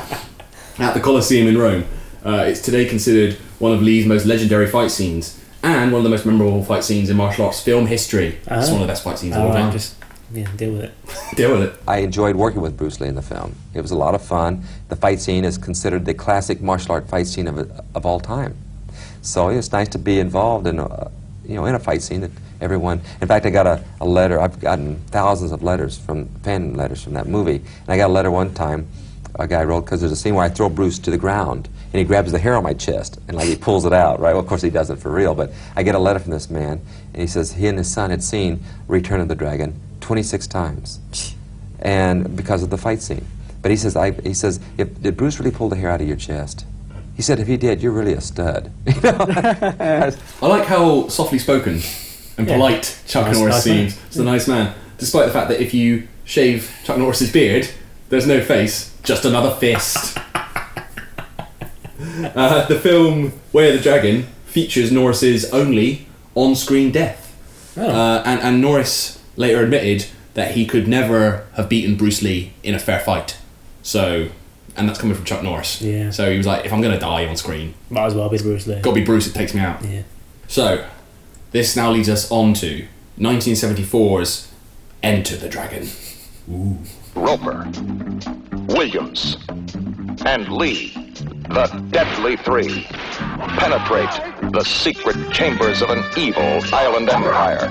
At 0.81 0.95
the 0.95 1.01
Colosseum 1.01 1.47
in 1.49 1.59
Rome, 1.59 1.85
uh, 2.25 2.45
it's 2.49 2.61
today 2.63 2.87
considered 2.87 3.35
one 3.59 3.73
of 3.73 3.83
Lee's 3.83 4.07
most 4.07 4.25
legendary 4.25 4.67
fight 4.69 4.91
scenes 4.91 5.39
and 5.63 5.93
one 5.93 5.99
of 6.01 6.05
the 6.05 6.11
most 6.11 6.25
memorable 6.27 6.65
fight 6.65 6.85
scenes 6.85 7.11
in 7.11 7.17
martial 7.17 7.45
arts 7.47 7.61
film 7.61 7.87
history. 7.87 8.39
It's 8.47 8.69
Ah. 8.69 8.73
one 8.73 8.75
of 8.75 8.81
the 8.81 8.87
best 8.87 9.03
fight 9.05 9.19
scenes 9.19 9.35
of 9.35 9.43
all 9.43 9.49
Alright, 9.49 9.63
time. 9.65 9.73
just 9.73 9.97
yeah, 10.33 10.49
deal 10.57 10.73
with 10.73 10.83
it. 10.85 10.93
Deal 11.37 11.53
with 11.53 11.63
it. 11.63 11.75
I 11.87 11.99
enjoyed 11.99 12.35
working 12.37 12.61
with 12.61 12.77
Bruce 12.77 12.99
Lee 13.01 13.09
in 13.09 13.15
the 13.15 13.23
film. 13.23 13.55
It 13.73 13.83
was 13.83 13.91
a 13.93 13.97
lot 13.97 14.15
of 14.15 14.23
fun. 14.23 14.65
The 14.89 14.97
fight 14.97 15.21
scene 15.21 15.45
is 15.45 15.59
considered 15.59 16.05
the 16.07 16.15
classic 16.15 16.61
martial 16.61 16.93
art 16.93 17.09
fight 17.09 17.27
scene 17.29 17.47
of, 17.47 17.59
of 17.95 18.05
all 18.07 18.19
time. 18.21 18.57
So 19.23 19.49
it's 19.49 19.71
nice 19.71 19.89
to 19.91 19.99
be 19.99 20.19
involved 20.19 20.67
in 20.67 20.79
a, 20.81 21.11
you 21.47 21.55
know, 21.57 21.67
in 21.67 21.75
a 21.75 21.79
fight 21.79 22.03
scene 22.03 22.21
that 22.23 22.31
everyone. 22.65 23.01
In 23.21 23.29
fact, 23.29 23.47
I 23.47 23.51
got 23.51 23.67
a, 23.67 23.85
a 24.01 24.07
letter. 24.07 24.41
I've 24.41 24.59
gotten 24.59 24.97
thousands 25.09 25.53
of 25.53 25.63
letters 25.63 25.99
from 25.99 26.27
fan 26.43 26.75
letters 26.75 27.05
from 27.05 27.13
that 27.13 27.29
movie, 27.29 27.57
and 27.57 27.89
I 27.89 27.97
got 27.97 28.09
a 28.09 28.13
letter 28.13 28.31
one 28.31 28.55
time. 28.55 28.89
A 29.37 29.47
guy 29.47 29.65
wrote 29.65 29.83
because 29.83 30.01
there's 30.01 30.13
a 30.13 30.17
scene 30.17 30.35
where 30.35 30.45
I 30.45 30.49
throw 30.49 30.69
Bruce 30.69 30.99
to 31.01 31.11
the 31.11 31.19
ground, 31.19 31.69
and 31.93 31.99
he 31.99 32.05
grabs 32.05 32.33
the 32.33 32.39
hair 32.39 32.57
on 32.57 32.63
my 32.63 32.73
chest 32.73 33.19
and 33.27 33.37
like 33.37 33.49
he 33.49 33.57
pulls 33.57 33.85
it 33.85 33.93
out. 33.93 34.21
Right? 34.21 34.33
Well, 34.33 34.41
of 34.41 34.47
course 34.47 34.63
he 34.63 34.71
doesn't 34.71 34.97
for 34.97 35.11
real, 35.11 35.35
but 35.35 35.53
I 35.77 35.83
get 35.83 35.95
a 35.95 35.99
letter 35.99 36.21
from 36.21 36.31
this 36.31 36.51
man, 36.51 36.81
and 37.13 37.21
he 37.21 37.27
says 37.27 37.53
he 37.53 37.67
and 37.67 37.77
his 37.77 37.93
son 37.93 38.11
had 38.11 38.23
seen 38.23 38.63
Return 38.89 39.21
of 39.21 39.29
the 39.29 39.35
Dragon 39.35 39.79
26 40.01 40.47
times, 40.47 41.01
and 41.81 42.37
because 42.37 42.63
of 42.63 42.71
the 42.71 42.79
fight 42.79 43.03
scene. 43.03 43.27
But 43.61 43.71
he 43.71 43.77
says, 43.77 43.97
I, 43.97 44.13
he 44.13 44.35
says, 44.35 44.61
if, 44.77 45.01
did 45.01 45.17
Bruce 45.17 45.39
really 45.39 45.51
pull 45.51 45.71
the 45.71 45.77
hair 45.77 45.89
out 45.89 46.03
of 46.03 46.07
your 46.07 46.19
chest? 46.19 46.67
He 47.17 47.23
said, 47.23 47.41
if 47.41 47.47
he 47.47 47.57
did, 47.57 47.83
you're 47.83 47.93
really 47.93 48.13
a 48.13 48.21
stud. 48.21 48.71
I 48.87 50.13
like 50.43 50.67
how 50.67 51.09
softly 51.09 51.39
spoken 51.39 51.81
and 52.39 52.47
Yeah. 52.49 52.55
polite 52.55 52.97
Chuck 53.07 53.27
Nice- 53.27 53.37
Norris 53.37 53.55
nice 53.57 53.67
man. 53.67 53.89
seems. 53.91 54.01
He's 54.09 54.17
a 54.19 54.25
nice 54.25 54.49
man, 54.49 54.75
despite 54.99 55.27
the 55.27 55.33
fact 55.33 55.49
that 55.49 55.61
if 55.61 55.73
you 55.75 56.09
shave 56.25 56.71
Chuck 56.85 56.99
Norris's 56.99 57.31
beard, 57.31 57.69
there's 58.11 58.27
no 58.27 58.41
face, 58.41 58.91
just 59.03 59.25
another 59.25 59.51
fist. 59.51 60.19
uh, 62.35 62.67
the 62.67 62.79
film 62.79 63.33
Way 63.53 63.69
of 63.71 63.77
the 63.77 63.83
Dragon 63.83 64.27
features 64.47 64.91
Norris's 64.93 65.51
only 65.53 66.07
on-screen 66.35 66.91
death, 66.91 67.21
Oh. 67.77 67.89
uh, 67.89 68.23
and, 68.25 68.41
and 68.41 68.61
Norris 68.61 69.19
later 69.37 69.63
admitted 69.63 70.07
that 70.35 70.53
he 70.53 70.67
could 70.67 70.87
never 70.89 71.45
have 71.57 71.69
beaten 71.69 71.97
Bruce 71.97 72.23
Lee 72.23 72.53
in 72.63 72.75
a 72.75 72.79
fair 72.79 73.01
fight. 73.01 73.37
So, 73.83 74.29
and 74.77 74.89
that's 74.89 74.99
coming 75.01 75.15
from 75.15 75.25
Chuck 75.25 75.43
Norris. 75.43 75.81
Yeah. 75.83 76.11
So 76.11 76.31
he 76.31 76.37
was 76.37 76.47
like, 76.47 76.65
if 76.65 76.73
I'm 76.73 76.81
gonna 76.81 76.99
die 76.99 77.27
on 77.27 77.37
screen, 77.37 77.75
Might 77.91 78.07
as 78.07 78.15
well 78.15 78.29
be 78.29 78.39
Bruce 78.39 78.67
Lee. 78.67 78.77
Got 78.81 78.91
to 78.91 78.95
be 79.01 79.05
Bruce. 79.05 79.27
It 79.27 79.35
takes 79.35 79.55
me 79.55 79.61
out. 79.61 79.85
Yeah. 79.85 80.03
So, 80.49 80.85
this 81.55 81.77
now 81.77 81.93
leads 81.93 82.09
us 82.09 82.29
on 82.33 82.53
to 82.53 82.85
1974's 83.17 84.53
Enter 85.05 85.37
the 85.37 85.49
Dragon. 85.49 85.89
Ooh. 86.51 86.77
Roper, 87.15 87.65
Williams, 88.75 89.37
and 90.27 90.49
Lee, 90.49 90.89
the 91.51 91.87
Deadly 91.93 92.37
Three, 92.39 92.83
penetrate 93.57 94.53
the 94.53 94.65
secret 94.65 95.17
chambers 95.33 95.81
of 95.81 95.91
an 95.91 96.03
evil 96.17 96.61
island 96.75 97.09
empire. 97.09 97.69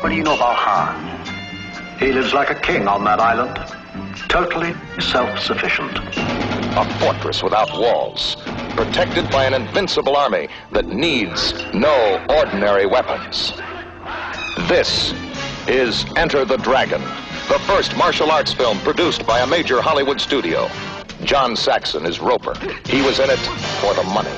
What 0.00 0.08
do 0.08 0.16
you 0.16 0.24
know 0.24 0.34
about 0.34 0.56
Han? 0.56 1.98
He 2.00 2.12
lives 2.12 2.34
like 2.34 2.50
a 2.50 2.56
king 2.56 2.88
on 2.88 3.04
that 3.04 3.20
island, 3.20 3.56
totally 4.28 4.74
self-sufficient. 4.98 5.96
A 5.96 6.98
fortress 6.98 7.40
without 7.44 7.70
walls, 7.78 8.36
protected 8.72 9.30
by 9.30 9.44
an 9.44 9.54
invincible 9.54 10.16
army 10.16 10.48
that 10.70 10.86
needs 10.86 11.52
no 11.74 12.24
ordinary 12.28 12.86
weapons. 12.86 13.52
This 14.68 15.12
is 15.68 16.04
Enter 16.16 16.44
the 16.44 16.56
Dragon, 16.56 17.00
the 17.48 17.58
first 17.66 17.96
martial 17.96 18.30
arts 18.30 18.52
film 18.52 18.78
produced 18.80 19.26
by 19.26 19.40
a 19.40 19.46
major 19.46 19.80
Hollywood 19.82 20.20
studio. 20.20 20.68
John 21.22 21.54
Saxon 21.54 22.06
is 22.06 22.20
Roper. 22.20 22.54
He 22.86 23.02
was 23.02 23.20
in 23.20 23.30
it 23.30 23.38
for 23.80 23.94
the 23.94 24.02
money. 24.04 24.30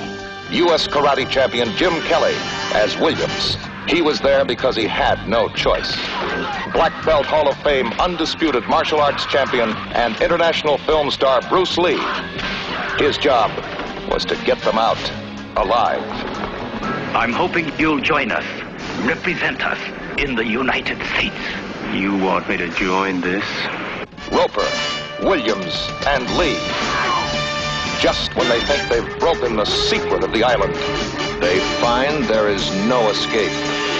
U.S. 0.51 0.87
karate 0.87 1.29
champion 1.29 1.71
Jim 1.77 1.93
Kelly 2.03 2.35
as 2.75 2.99
Williams. 2.99 3.57
He 3.89 4.03
was 4.03 4.21
there 4.21 4.45
because 4.45 4.77
he 4.77 4.87
had 4.87 5.29
no 5.29 5.49
choice. 5.51 5.95
Black 6.73 6.93
Belt 7.05 7.27
Hall 7.27 7.49
of 7.49 7.57
Fame 7.59 7.93
undisputed 8.01 8.67
martial 8.69 9.01
arts 9.01 9.27
champion 9.27 9.71
and 9.95 10.21
international 10.21 10.79
film 10.79 11.11
star 11.11 11.41
Bruce 11.49 11.79
Lee. 11.79 12.01
His 12.99 13.17
job 13.19 13.51
was 14.09 14.25
to 14.27 14.37
get 14.45 14.61
them 14.63 14.79
out 14.79 14.99
alive. 15.57 16.03
I'm 17.15 17.33
hoping 17.33 17.71
you'll 17.79 18.01
join 18.01 18.31
us, 18.33 18.45
represent 19.05 19.65
us 19.65 19.79
in 20.19 20.35
the 20.35 20.47
United 20.47 20.99
States. 21.15 21.37
You 21.93 22.17
want 22.17 22.49
me 22.49 22.57
to 22.57 22.69
join 22.71 23.21
this? 23.21 23.45
Roper, 24.33 24.67
Williams, 25.23 25.89
and 26.07 26.29
Lee. 26.37 26.59
Just 28.01 28.35
when 28.37 28.49
they 28.49 28.61
think 28.61 28.89
they've 28.89 29.19
broken 29.19 29.57
the 29.57 29.65
secret 29.65 30.25
of 30.25 30.33
the 30.33 30.45
island, 30.45 30.75
they 31.41 31.61
find 31.81 32.25
there 32.25 32.49
is 32.49 32.69
no 32.87 33.09
escape 33.11 33.53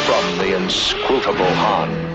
from 0.07 0.39
the 0.39 0.57
inscrutable 0.57 1.45
Han. 1.45 2.15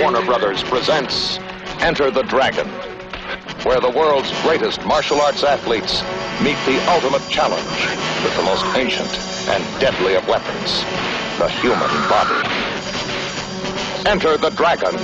Warner 0.00 0.24
Brothers 0.26 0.62
presents 0.64 1.38
Enter 1.80 2.10
the 2.10 2.22
Dragon, 2.22 2.68
where 3.64 3.80
the 3.80 3.90
world's 3.90 4.30
greatest 4.42 4.84
martial 4.84 5.20
arts 5.20 5.42
athletes 5.42 6.02
meet 6.42 6.56
the 6.66 6.78
ultimate 6.90 7.26
challenge 7.30 7.64
with 8.22 8.36
the 8.36 8.42
most 8.42 8.64
ancient 8.76 9.08
and 9.48 9.80
deadly 9.80 10.14
of 10.14 10.26
weapons, 10.28 10.82
the 11.38 11.48
human 11.60 11.88
body. 12.08 12.48
Enter 14.06 14.36
the 14.36 14.50
Dragon 14.50 14.96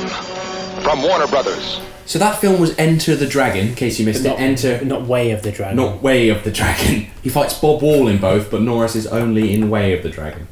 from 0.83 1.03
Warner 1.03 1.27
Brothers. 1.27 1.81
So 2.05 2.18
that 2.18 2.40
film 2.40 2.61
was 2.61 2.77
Enter 2.77 3.14
the 3.16 3.27
Dragon, 3.27 3.68
in 3.68 3.75
case 3.75 3.99
you 4.01 4.05
missed 4.05 4.25
Not- 4.25 4.35
it. 4.38 4.40
Enter. 4.40 4.85
Not 4.85 5.07
Way 5.07 5.31
of 5.31 5.42
the 5.42 5.53
Dragon. 5.53 5.77
Not 5.77 6.03
Way 6.03 6.29
of 6.29 6.44
the 6.44 6.51
Dragon. 6.51 7.07
He 7.23 7.29
fights 7.29 7.53
Bob 7.61 7.83
Wall 7.83 8.09
in 8.09 8.16
both, 8.18 8.51
but 8.51 8.62
Norris 8.62 8.96
is 8.96 9.07
only 9.07 9.53
in 9.53 9.68
Way 9.68 9.93
of 9.97 10.03
the 10.03 10.09
Dragon. 10.09 10.49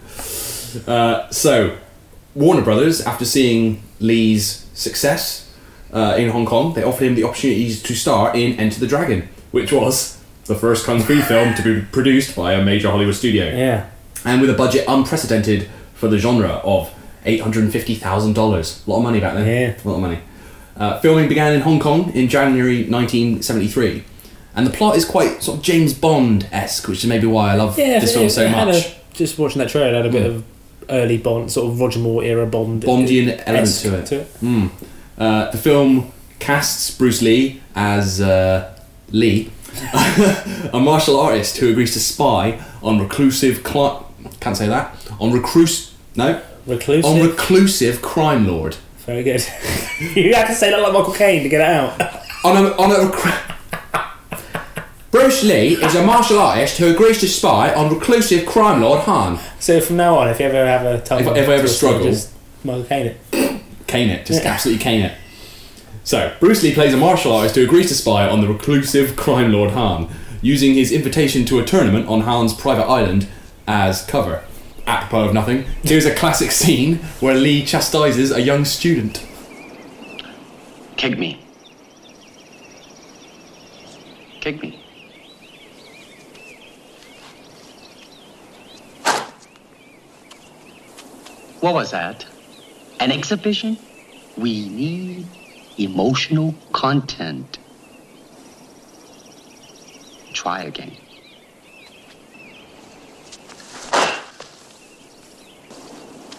Uh, 0.86 1.30
so, 1.30 1.78
Warner 2.34 2.60
Brothers, 2.60 3.00
after 3.00 3.24
seeing 3.24 3.82
Lee's 4.00 4.66
success 4.74 5.47
uh, 5.92 6.14
in 6.18 6.28
Hong 6.30 6.46
Kong, 6.46 6.74
they 6.74 6.82
offered 6.82 7.04
him 7.06 7.14
the 7.14 7.24
opportunity 7.24 7.74
to 7.74 7.94
star 7.94 8.34
in 8.36 8.58
Enter 8.58 8.80
the 8.80 8.86
Dragon, 8.86 9.28
which 9.52 9.72
was 9.72 10.18
the 10.46 10.54
first 10.54 10.84
kung 10.86 11.00
fu 11.00 11.20
film 11.22 11.54
to 11.54 11.62
be 11.62 11.80
produced 11.92 12.34
by 12.36 12.52
a 12.54 12.64
major 12.64 12.90
Hollywood 12.90 13.14
studio. 13.14 13.44
Yeah. 13.46 13.88
And 14.24 14.40
with 14.40 14.50
a 14.50 14.54
budget 14.54 14.84
unprecedented 14.88 15.68
for 15.94 16.08
the 16.08 16.18
genre 16.18 16.60
of 16.64 16.90
$850,000. 17.26 18.86
A 18.86 18.90
lot 18.90 18.96
of 18.98 19.02
money 19.02 19.20
back 19.20 19.34
then. 19.34 19.46
Yeah. 19.46 19.74
A 19.84 19.88
lot 19.88 19.96
of 19.96 20.00
money. 20.00 20.18
Uh, 20.76 21.00
filming 21.00 21.28
began 21.28 21.54
in 21.54 21.60
Hong 21.62 21.80
Kong 21.80 22.12
in 22.14 22.28
January 22.28 22.84
1973. 22.88 24.04
And 24.54 24.66
the 24.66 24.70
plot 24.70 24.96
is 24.96 25.04
quite 25.04 25.42
sort 25.42 25.58
of 25.58 25.64
James 25.64 25.92
Bond 25.94 26.48
esque, 26.52 26.88
which 26.88 26.98
is 27.04 27.06
maybe 27.06 27.26
why 27.26 27.52
I 27.52 27.56
love 27.56 27.78
Yeah, 27.78 27.98
this 28.00 28.10
it- 28.10 28.14
film 28.14 28.28
so 28.30 28.42
it 28.46 28.50
much. 28.50 28.86
a- 28.86 28.94
just 29.14 29.38
watching 29.38 29.58
that 29.60 29.68
trailer, 29.68 29.88
it 29.88 29.94
had 29.94 30.06
a 30.06 30.10
bit 30.10 30.26
of 30.26 30.44
early 30.88 31.18
Bond, 31.18 31.50
sort 31.50 31.70
of 31.72 31.80
Roger 31.80 31.98
Moore 31.98 32.22
era 32.22 32.46
Bond. 32.46 32.82
Bondian 32.82 33.40
element 33.46 33.74
to 33.82 33.98
it. 33.98 34.06
to 34.06 34.16
it. 34.20 34.40
Mm. 34.40 34.70
Uh, 35.18 35.50
the 35.50 35.58
film 35.58 36.12
casts 36.38 36.90
Bruce 36.96 37.20
Lee 37.22 37.60
as 37.74 38.20
uh, 38.20 38.72
Lee, 39.10 39.50
a 40.72 40.78
martial 40.80 41.18
artist 41.18 41.56
who 41.58 41.70
agrees 41.70 41.92
to 41.94 42.00
spy 42.00 42.62
on 42.82 43.00
reclusive 43.00 43.62
cli- 43.64 43.98
can't 44.40 44.56
say 44.56 44.68
that. 44.68 44.94
On 45.20 45.32
recluse, 45.32 45.94
no, 46.16 46.40
Reclusive. 46.66 47.04
on 47.04 47.20
reclusive 47.26 48.00
crime 48.02 48.46
lord. 48.46 48.76
Very 49.06 49.22
good. 49.24 49.40
you 50.14 50.34
had 50.34 50.46
to 50.46 50.54
say 50.54 50.70
that 50.70 50.80
like 50.80 50.92
Michael 50.92 51.14
Caine 51.14 51.42
to 51.42 51.48
get 51.48 51.60
it 51.60 51.66
out. 51.66 52.00
On 52.44 52.56
a, 52.56 52.68
on 52.76 52.92
a 52.92 53.10
recru- 53.10 53.44
Bruce 55.10 55.42
Lee 55.42 55.74
is 55.74 55.94
a 55.96 56.04
martial 56.04 56.38
artist 56.38 56.78
who 56.78 56.86
agrees 56.88 57.18
to 57.18 57.26
spy 57.26 57.74
on 57.74 57.92
reclusive 57.92 58.46
crime 58.46 58.80
lord 58.80 59.00
Han. 59.00 59.40
So 59.58 59.80
from 59.80 59.96
now 59.96 60.16
on, 60.18 60.28
if 60.28 60.38
you 60.38 60.46
ever 60.46 60.64
have 60.64 60.86
a 60.86 61.00
tongue, 61.00 61.22
If 61.22 61.26
I 61.26 61.30
ever 61.38 61.52
ever 61.52 61.66
struggle. 61.66 62.04
just 62.04 62.30
Michael 62.62 62.84
Caine 62.84 63.06
it. 63.06 63.20
Cane 63.88 64.10
it, 64.10 64.26
just 64.26 64.44
Yeah. 64.44 64.52
absolutely 64.52 64.82
cane 64.84 65.02
it. 65.02 65.12
So, 66.04 66.32
Bruce 66.38 66.62
Lee 66.62 66.72
plays 66.72 66.94
a 66.94 66.96
martial 66.96 67.32
artist 67.32 67.56
who 67.56 67.64
agrees 67.64 67.88
to 67.88 67.94
spy 67.94 68.28
on 68.28 68.40
the 68.40 68.46
reclusive 68.48 69.16
crime 69.16 69.50
lord 69.52 69.72
Han, 69.72 70.08
using 70.40 70.74
his 70.74 70.92
invitation 70.92 71.44
to 71.46 71.58
a 71.58 71.64
tournament 71.64 72.06
on 72.08 72.20
Han's 72.20 72.54
private 72.54 72.84
island 72.86 73.26
as 73.66 74.02
cover. 74.06 74.44
Apropos 74.86 75.24
of 75.28 75.34
nothing, 75.34 75.64
here's 75.82 76.06
a 76.06 76.14
classic 76.14 76.50
scene 76.52 76.96
where 77.20 77.34
Lee 77.34 77.64
chastises 77.64 78.30
a 78.30 78.40
young 78.40 78.64
student. 78.64 79.22
Kick 80.96 81.18
me. 81.18 81.40
Kick 84.40 84.62
me. 84.62 84.78
What 91.60 91.74
was 91.74 91.90
that? 91.90 92.24
An 93.00 93.12
exhibition? 93.12 93.78
We 94.36 94.68
need 94.68 95.26
emotional 95.78 96.54
content. 96.72 97.58
Try 100.32 100.62
again. 100.62 100.96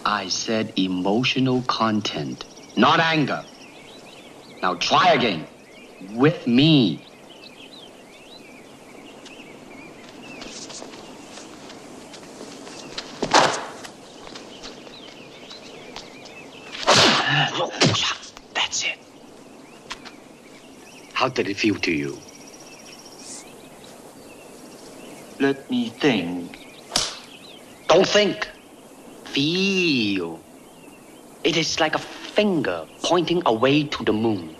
I 0.04 0.28
said 0.28 0.72
emotional 0.76 1.62
content, 1.62 2.44
not 2.76 3.00
anger. 3.00 3.42
Now 4.62 4.74
try 4.74 5.12
again. 5.14 5.46
With 6.14 6.46
me. 6.46 7.09
That's 18.54 18.82
it. 18.82 18.98
How 21.12 21.28
did 21.28 21.46
it 21.46 21.56
feel 21.56 21.76
to 21.76 21.92
you? 21.92 22.18
Let 25.38 25.70
me 25.70 25.90
think. 25.90 26.58
Don't 27.86 28.06
think. 28.06 28.48
Feel. 29.26 30.40
It 31.44 31.56
is 31.56 31.78
like 31.78 31.94
a 31.94 32.00
finger 32.00 32.84
pointing 33.04 33.42
away 33.46 33.84
to 33.84 34.04
the 34.04 34.12
moon. 34.12 34.56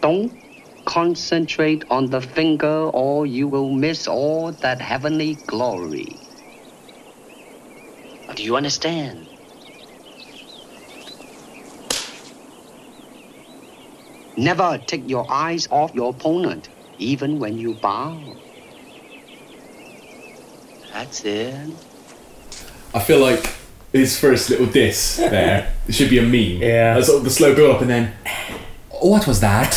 Don't 0.00 0.32
concentrate 0.86 1.84
on 1.90 2.08
the 2.08 2.22
finger 2.22 2.88
or 2.94 3.26
you 3.26 3.48
will 3.48 3.70
miss 3.70 4.08
all 4.08 4.52
that 4.64 4.80
heavenly 4.80 5.34
glory. 5.46 6.16
Do 8.34 8.42
you 8.42 8.56
understand? 8.56 9.33
Never 14.36 14.78
take 14.78 15.08
your 15.08 15.30
eyes 15.30 15.68
off 15.70 15.94
your 15.94 16.10
opponent, 16.10 16.68
even 16.98 17.38
when 17.38 17.56
you 17.56 17.74
bow. 17.74 18.20
That's 20.92 21.24
it. 21.24 21.70
I 22.94 23.00
feel 23.00 23.20
like 23.20 23.52
his 23.92 24.18
first 24.18 24.50
little 24.50 24.66
diss 24.66 25.16
there 25.16 25.72
it 25.86 25.94
should 25.94 26.10
be 26.10 26.18
a 26.18 26.22
meme. 26.22 26.62
Yeah. 26.62 26.94
That's 26.94 27.06
Sort 27.06 27.18
of 27.18 27.24
the 27.24 27.30
slow 27.30 27.54
build 27.54 27.74
up 27.76 27.80
and 27.80 27.90
then. 27.90 28.12
What 28.90 29.26
was 29.26 29.40
that? 29.40 29.76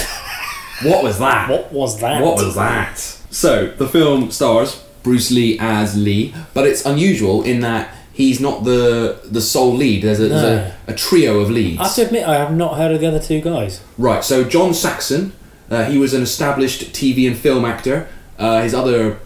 What 0.83 1.03
was 1.03 1.19
that? 1.19 1.49
What 1.49 1.71
was 1.71 1.99
that? 1.99 2.21
What 2.21 2.35
was 2.35 2.55
that? 2.55 2.97
So 3.31 3.67
the 3.67 3.87
film 3.87 4.31
stars 4.31 4.83
Bruce 5.03 5.31
Lee 5.31 5.57
as 5.59 5.97
Lee, 5.97 6.33
but 6.53 6.67
it's 6.67 6.85
unusual 6.85 7.43
in 7.43 7.61
that 7.61 7.93
he's 8.17 8.39
not 8.39 8.63
the 8.63 9.19
the 9.23 9.41
sole 9.41 9.73
lead. 9.75 10.01
There's 10.03 10.19
a, 10.19 10.27
there's 10.27 10.43
a, 10.43 10.75
a 10.87 10.93
trio 10.95 11.39
of 11.39 11.49
leads. 11.51 11.79
I 11.79 11.83
have 11.85 11.95
to 11.95 12.05
admit, 12.07 12.27
I 12.27 12.35
have 12.43 12.53
not 12.63 12.77
heard 12.77 12.91
of 12.91 12.99
the 13.01 13.07
other 13.07 13.19
two 13.21 13.39
guys. 13.41 13.81
Right, 13.97 14.23
so 14.23 14.43
John 14.43 14.73
Saxon, 14.73 15.31
uh, 15.69 15.85
he 15.85 15.97
was 15.97 16.13
an 16.13 16.23
established 16.23 16.81
TV 16.93 17.27
and 17.27 17.37
film 17.37 17.63
actor. 17.63 18.07
Uh, 18.39 18.61
his 18.63 18.73
other 18.73 19.19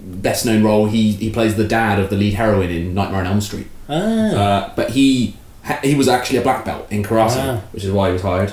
best 0.00 0.46
known 0.46 0.62
role, 0.62 0.86
he, 0.86 1.12
he 1.12 1.30
plays 1.30 1.56
the 1.56 1.66
dad 1.66 1.98
of 1.98 2.10
the 2.10 2.16
lead 2.16 2.34
heroine 2.34 2.70
in 2.70 2.94
Nightmare 2.94 3.20
on 3.20 3.26
Elm 3.26 3.40
Street. 3.40 3.66
Ah. 3.88 3.92
Uh, 3.94 4.72
but 4.76 4.90
he 4.90 5.36
he 5.82 5.94
was 5.96 6.06
actually 6.06 6.38
a 6.38 6.42
black 6.42 6.64
belt 6.64 6.86
in 6.92 7.02
karate, 7.02 7.36
Wow. 7.36 7.56
which 7.72 7.82
is 7.84 7.90
why 7.90 8.06
he 8.08 8.12
was 8.12 8.22
hired. 8.22 8.52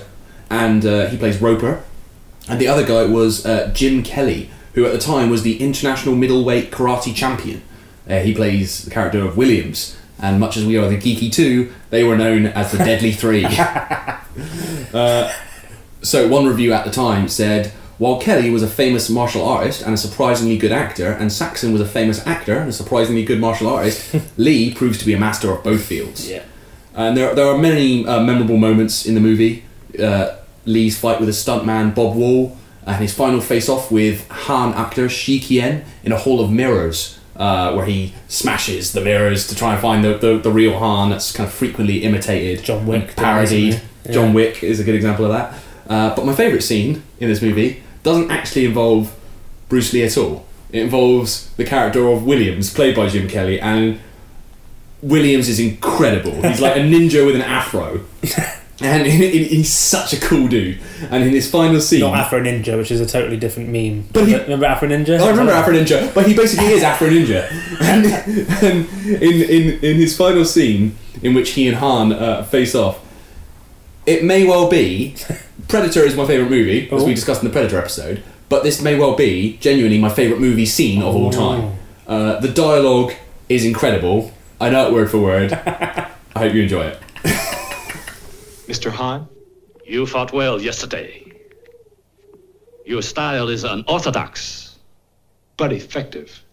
And 0.50 0.84
uh, 0.86 1.08
he 1.08 1.18
plays 1.18 1.40
Roper. 1.42 1.84
And 2.50 2.60
the 2.60 2.68
other 2.68 2.86
guy 2.86 3.06
was 3.06 3.46
uh, 3.46 3.72
Jim 3.74 4.02
Kelly, 4.04 4.50
who 4.74 4.84
at 4.86 4.92
the 4.92 4.98
time 4.98 5.30
was 5.30 5.44
the 5.44 5.60
international 5.62 6.16
middleweight 6.16 6.72
karate 6.72 7.14
champion. 7.16 7.62
Uh, 8.08 8.20
he 8.20 8.34
plays 8.34 8.86
the 8.86 8.92
character 8.92 9.20
of 9.24 9.38
Williams. 9.38 9.98
And 10.20 10.40
much 10.40 10.56
as 10.58 10.66
we 10.66 10.78
are 10.78 10.88
the 10.88 10.98
Geeky 10.98 11.32
Two, 11.32 11.74
they 11.90 12.04
were 12.04 12.18
known 12.18 12.46
as 12.48 12.72
the 12.72 12.78
Deadly 12.78 13.12
Three. 13.12 13.46
Uh, 14.94 15.34
so 16.04 16.28
one 16.28 16.46
review 16.46 16.72
at 16.74 16.86
the 16.86 16.92
time 16.92 17.28
said, 17.28 17.68
while 17.98 18.20
Kelly 18.20 18.50
was 18.50 18.64
a 18.64 18.68
famous 18.68 19.10
martial 19.10 19.44
artist 19.48 19.82
and 19.82 19.94
a 19.94 19.98
surprisingly 19.98 20.58
good 20.58 20.72
actor, 20.72 21.12
and 21.12 21.32
Saxon 21.32 21.72
was 21.72 21.82
a 21.82 21.86
famous 21.86 22.26
actor 22.28 22.58
and 22.58 22.70
a 22.70 22.74
surprisingly 22.74 23.24
good 23.24 23.40
martial 23.40 23.68
artist, 23.70 24.16
Lee 24.38 24.74
proves 24.74 24.98
to 25.00 25.06
be 25.06 25.14
a 25.14 25.20
master 25.20 25.52
of 25.52 25.64
both 25.64 25.84
fields. 25.84 26.30
Yeah. 26.30 26.44
And 26.94 27.18
there, 27.18 27.34
there 27.34 27.48
are 27.48 27.58
many 27.58 28.06
uh, 28.06 28.22
memorable 28.24 28.58
moments 28.58 29.06
in 29.06 29.16
the 29.16 29.22
movie. 29.22 29.64
Uh, 29.98 30.36
Lee's 30.66 30.98
fight 31.00 31.20
with 31.20 31.30
a 31.30 31.34
stuntman 31.34 31.96
Bob 31.96 32.16
Wall, 32.16 32.58
and 32.86 32.98
his 32.98 33.14
final 33.14 33.40
face-off 33.40 33.92
with 33.92 34.28
Han 34.30 34.74
actor 34.74 35.08
Shi 35.08 35.40
Kien 35.40 35.86
in 36.04 36.12
a 36.12 36.18
hall 36.18 36.42
of 36.42 36.52
mirrors, 36.52 37.20
uh, 37.36 37.74
where 37.74 37.86
he 37.86 38.14
smashes 38.28 38.94
the 38.94 39.02
mirrors 39.02 39.48
to 39.48 39.56
try 39.56 39.74
and 39.74 39.82
find 39.82 40.04
the, 40.04 40.18
the, 40.18 40.38
the 40.38 40.52
real 40.52 40.78
Han 40.78 41.10
that's 41.10 41.32
kind 41.32 41.48
of 41.48 41.54
frequently 41.54 42.04
imitated, 42.04 42.64
John 42.64 42.86
Wick, 42.86 43.16
parodied. 43.16 43.76
isn't? 43.76 44.14
John 44.14 44.34
Wick 44.34 44.64
is 44.64 44.80
a 44.80 44.84
good 44.84 44.96
example 44.96 45.26
of 45.26 45.32
that. 45.32 45.60
Uh, 45.90 46.16
but 46.16 46.26
my 46.26 46.34
favourite 46.34 46.62
scene 46.62 47.04
in 47.20 47.30
this 47.30 47.42
movie 47.42 47.84
doesn't 48.04 48.32
actually 48.32 48.66
involve 48.66 49.16
Bruce 49.70 49.94
Lee 49.94 50.04
at 50.04 50.18
all. 50.18 50.46
It 50.72 50.82
involves 50.84 51.54
the 51.56 51.66
character 51.66 52.08
of 52.08 52.26
Williams, 52.26 52.74
played 52.74 52.96
by 52.96 53.08
Jim 53.08 53.28
Kelly, 53.28 53.60
and 53.60 54.00
Williams 55.02 55.50
is 55.50 55.60
incredible. 55.60 56.42
He's 56.42 56.62
like 56.62 56.76
a 56.76 56.80
ninja 56.80 57.26
with 57.26 57.36
an 57.36 57.42
afro. 57.42 58.06
And 58.82 59.06
he- 59.08 59.30
he- 59.30 59.44
he's 59.46 59.72
such 59.72 60.14
a 60.14 60.20
cool 60.20 60.48
dude. 60.48 60.80
And 61.10 61.24
in 61.24 61.30
his 61.30 61.50
final 61.50 61.80
scene. 61.80 62.00
Not 62.02 62.16
Afro 62.16 62.42
Ninja, 62.42 62.78
which 62.78 62.92
is 62.92 63.00
a 63.02 63.06
totally 63.06 63.38
different 63.38 63.70
meme. 63.70 64.08
But 64.12 64.28
he- 64.28 64.36
remember 64.36 64.66
Afro 64.66 64.88
Ninja? 64.90 65.20
I 65.20 65.30
remember 65.30 65.52
Afro 65.52 65.74
Ninja, 65.74 66.14
but 66.14 66.28
he 66.28 66.34
basically 66.36 66.68
is 66.68 66.84
Afro 66.84 67.08
Ninja. 67.10 67.48
And, 67.82 68.06
and 68.06 69.22
in, 69.22 69.42
in, 69.50 69.80
in 69.84 69.96
his 69.98 70.16
final 70.18 70.44
scene, 70.46 70.96
in 71.22 71.34
which 71.34 71.52
he 71.52 71.68
and 71.68 71.78
Han 71.78 72.14
uh, 72.14 72.44
face 72.44 72.74
off, 72.76 73.00
it 74.06 74.24
may 74.24 74.46
well 74.46 74.70
be. 74.70 75.16
Predator 75.68 76.02
is 76.02 76.16
my 76.16 76.26
favourite 76.28 76.50
movie, 76.50 76.90
as 76.92 77.04
we 77.04 77.14
discussed 77.14 77.42
in 77.42 77.48
the 77.48 77.54
Predator 77.54 77.78
episode, 77.78 78.22
but 78.50 78.64
this 78.64 78.82
may 78.82 78.98
well 79.00 79.16
be 79.16 79.58
genuinely 79.62 79.98
my 79.98 80.10
favourite 80.10 80.42
movie 80.42 80.66
scene 80.66 81.02
of 81.02 81.16
all 81.16 81.32
time. 81.32 81.78
Uh, 82.06 82.40
the 82.42 82.50
dialogue 82.50 83.14
is 83.50 83.64
incredible. 83.66 84.34
I 84.60 84.70
know 84.70 84.88
it 84.88 84.94
word 84.94 85.10
for 85.10 85.20
word. 85.20 85.54
I 85.54 86.10
hope 86.36 86.54
you 86.54 86.64
enjoy 86.64 86.84
it. 86.88 87.00
Mr. 88.68 88.92
Han? 88.92 89.28
You 89.86 90.06
fought 90.06 90.32
well 90.32 90.62
yesterday. 90.62 91.32
Your 92.86 93.02
style 93.02 93.50
is 93.50 93.64
unorthodox. 93.64 94.78
But 95.58 95.74
effective. 95.74 96.44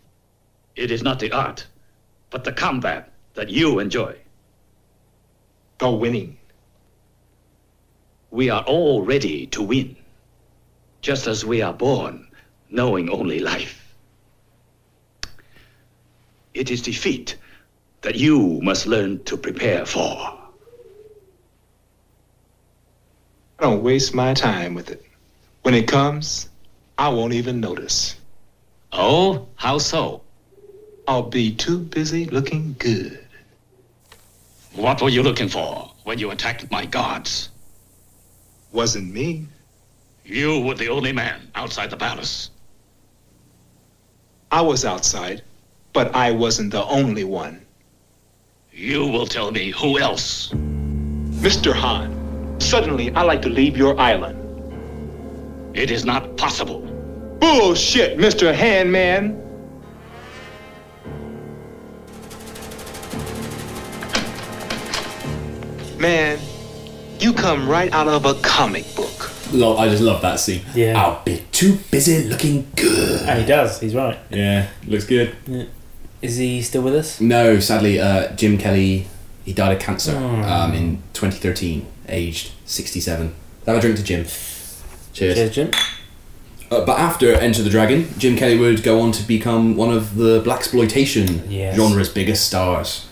It 0.76 0.90
is 0.90 1.02
not 1.02 1.20
the 1.20 1.32
art, 1.32 1.66
but 2.30 2.44
the 2.44 2.52
combat 2.52 3.12
that 3.34 3.48
you 3.48 3.78
enjoy. 3.78 4.16
The 5.78 5.90
winning. 5.90 6.38
We 8.30 8.50
are 8.50 8.62
all 8.62 9.02
ready 9.02 9.46
to 9.48 9.62
win, 9.62 9.96
just 11.02 11.26
as 11.26 11.44
we 11.44 11.62
are 11.62 11.72
born 11.72 12.28
knowing 12.70 13.08
only 13.10 13.40
life. 13.40 13.94
It 16.54 16.70
is 16.70 16.82
defeat 16.82 17.36
that 18.02 18.16
you 18.16 18.60
must 18.62 18.86
learn 18.86 19.22
to 19.24 19.36
prepare 19.36 19.84
for. 19.86 20.39
I 23.60 23.64
don't 23.64 23.82
waste 23.82 24.14
my 24.14 24.32
time 24.32 24.72
with 24.72 24.90
it. 24.90 25.04
When 25.60 25.74
it 25.74 25.86
comes, 25.86 26.48
I 26.96 27.10
won't 27.10 27.34
even 27.34 27.60
notice. 27.60 28.16
Oh, 28.90 29.48
how 29.56 29.76
so? 29.76 30.22
I'll 31.06 31.28
be 31.28 31.54
too 31.54 31.78
busy 31.78 32.24
looking 32.24 32.74
good. 32.78 33.22
What 34.72 35.02
were 35.02 35.10
you 35.10 35.22
looking 35.22 35.50
for 35.50 35.92
when 36.04 36.18
you 36.18 36.30
attacked 36.30 36.70
my 36.70 36.86
guards? 36.86 37.50
Wasn't 38.72 39.12
me. 39.12 39.46
You 40.24 40.60
were 40.60 40.74
the 40.74 40.88
only 40.88 41.12
man 41.12 41.50
outside 41.54 41.90
the 41.90 41.98
palace. 41.98 42.48
I 44.50 44.62
was 44.62 44.86
outside, 44.86 45.42
But 45.92 46.14
I 46.14 46.30
wasn't 46.30 46.70
the 46.70 46.84
only 46.84 47.24
one. 47.24 47.66
You 48.72 49.06
will 49.06 49.26
tell 49.26 49.50
me 49.50 49.70
who 49.72 49.98
else. 49.98 50.48
Mr. 51.42 51.74
Han, 51.74 52.19
suddenly 52.60 53.12
I 53.14 53.22
like 53.22 53.42
to 53.42 53.48
leave 53.48 53.76
your 53.76 53.98
island. 53.98 54.36
It 55.76 55.90
is 55.90 56.04
not 56.04 56.36
possible. 56.36 56.80
Bullshit, 57.40 58.18
Mr. 58.18 58.54
Handman. 58.54 59.38
Man, 65.98 66.38
you 67.18 67.32
come 67.34 67.68
right 67.68 67.92
out 67.92 68.08
of 68.08 68.24
a 68.24 68.34
comic 68.40 68.94
book. 68.96 69.30
Lo- 69.52 69.76
I 69.76 69.88
just 69.88 70.02
love 70.02 70.22
that 70.22 70.40
scene. 70.40 70.62
Yeah. 70.74 70.98
I'll 71.00 71.22
be 71.24 71.44
too 71.52 71.76
busy 71.90 72.24
looking 72.24 72.66
good. 72.76 73.28
And 73.28 73.40
he 73.40 73.46
does. 73.46 73.80
He's 73.80 73.94
right. 73.94 74.18
Yeah, 74.30 74.68
looks 74.86 75.04
good. 75.04 75.36
Yeah. 75.46 75.64
Is 76.22 76.36
he 76.36 76.62
still 76.62 76.82
with 76.82 76.94
us? 76.94 77.20
No, 77.20 77.60
sadly, 77.60 78.00
uh, 78.00 78.32
Jim 78.34 78.56
Kelly, 78.56 79.06
he 79.44 79.52
died 79.52 79.72
of 79.76 79.78
cancer 79.82 80.12
Oh. 80.16 80.42
um, 80.42 80.72
in 80.72 81.02
2013, 81.12 81.86
aged 82.10 82.52
67. 82.66 83.34
Have 83.66 83.76
a 83.76 83.80
drink 83.80 83.96
to 83.96 84.02
Jim. 84.02 84.24
Cheers. 85.12 85.34
Cheers, 85.34 85.54
Jim. 85.54 85.70
Uh, 86.70 86.84
but 86.84 86.98
after 86.98 87.34
Enter 87.34 87.62
the 87.62 87.70
Dragon, 87.70 88.08
Jim 88.18 88.36
Kelly 88.36 88.56
would 88.58 88.82
go 88.82 89.00
on 89.00 89.10
to 89.12 89.22
become 89.26 89.76
one 89.76 89.92
of 89.92 90.16
the 90.16 90.40
blaxploitation 90.42 91.42
Yes. 91.48 91.76
genre's 91.76 92.08
biggest 92.08 92.46
stars. 92.46 93.06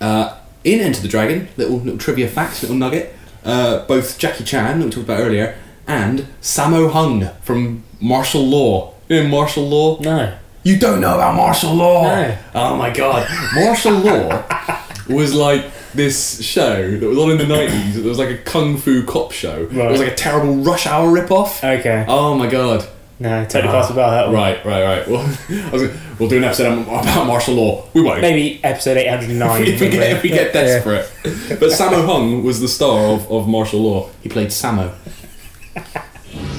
Uh, 0.00 0.36
in 0.64 0.80
Enter 0.80 1.00
the 1.02 1.08
Dragon, 1.08 1.48
little 1.56 1.78
little 1.78 1.98
trivia 1.98 2.28
fact, 2.28 2.62
little 2.62 2.76
nugget. 2.76 3.14
Uh, 3.44 3.84
both 3.86 4.18
Jackie 4.18 4.44
Chan, 4.44 4.78
that 4.78 4.84
we 4.84 4.90
talked 4.90 5.04
about 5.04 5.20
earlier, 5.20 5.56
and 5.86 6.26
Sammo 6.42 6.90
Hung 6.90 7.28
from 7.42 7.82
Martial 8.00 8.42
Law. 8.46 8.94
You 9.08 9.22
know 9.22 9.28
Martial 9.28 9.68
Law? 9.68 10.00
No. 10.00 10.34
You 10.64 10.78
don't 10.78 11.00
know 11.00 11.14
about 11.14 11.34
martial 11.36 11.72
law? 11.72 12.02
No. 12.02 12.36
Oh 12.54 12.76
my 12.76 12.90
god. 12.90 13.26
Martial 13.54 13.92
law 13.92 14.44
was 15.08 15.32
like 15.32 15.64
this 15.98 16.40
show 16.42 16.90
that 16.96 17.06
was 17.06 17.18
on 17.18 17.30
in 17.32 17.36
the 17.36 17.44
90s. 17.54 17.96
It 17.96 18.04
was 18.04 18.18
like 18.18 18.30
a 18.30 18.38
kung 18.38 18.78
fu 18.78 19.04
cop 19.04 19.32
show. 19.32 19.64
It 19.70 19.72
was 19.72 20.00
like 20.00 20.12
a 20.12 20.14
terrible 20.14 20.54
Rush 20.56 20.86
Hour 20.86 21.10
rip-off. 21.12 21.62
Okay. 21.62 22.06
Oh 22.08 22.34
my 22.34 22.46
god. 22.48 22.88
No, 23.20 23.44
totally 23.44 23.72
passed 23.72 23.90
about 23.90 24.10
that 24.12 24.26
one. 24.26 24.34
Right, 24.36 24.64
right, 24.64 24.84
right. 24.84 25.08
Well, 25.08 25.22
I 25.66 25.70
was 25.70 25.82
gonna- 25.82 26.00
we'll 26.20 26.28
do 26.28 26.36
an 26.38 26.44
episode 26.44 26.82
about 26.82 27.26
martial 27.26 27.54
law. 27.54 27.84
We 27.92 28.00
won't. 28.00 28.20
Maybe 28.22 28.60
episode 28.64 28.96
809. 28.96 29.62
if 29.66 29.80
we 29.80 29.88
get, 29.90 30.10
if 30.16 30.22
we 30.22 30.28
get 30.28 30.54
Yeah. 30.54 30.62
desperate. 30.62 31.10
But 31.58 31.70
Sammo 31.72 32.06
Hung 32.06 32.44
was 32.44 32.60
the 32.60 32.68
star 32.68 33.06
of, 33.14 33.28
of 33.30 33.48
martial 33.48 33.80
law. 33.80 34.08
He 34.22 34.28
played 34.28 34.48
Sammo. 34.48 34.94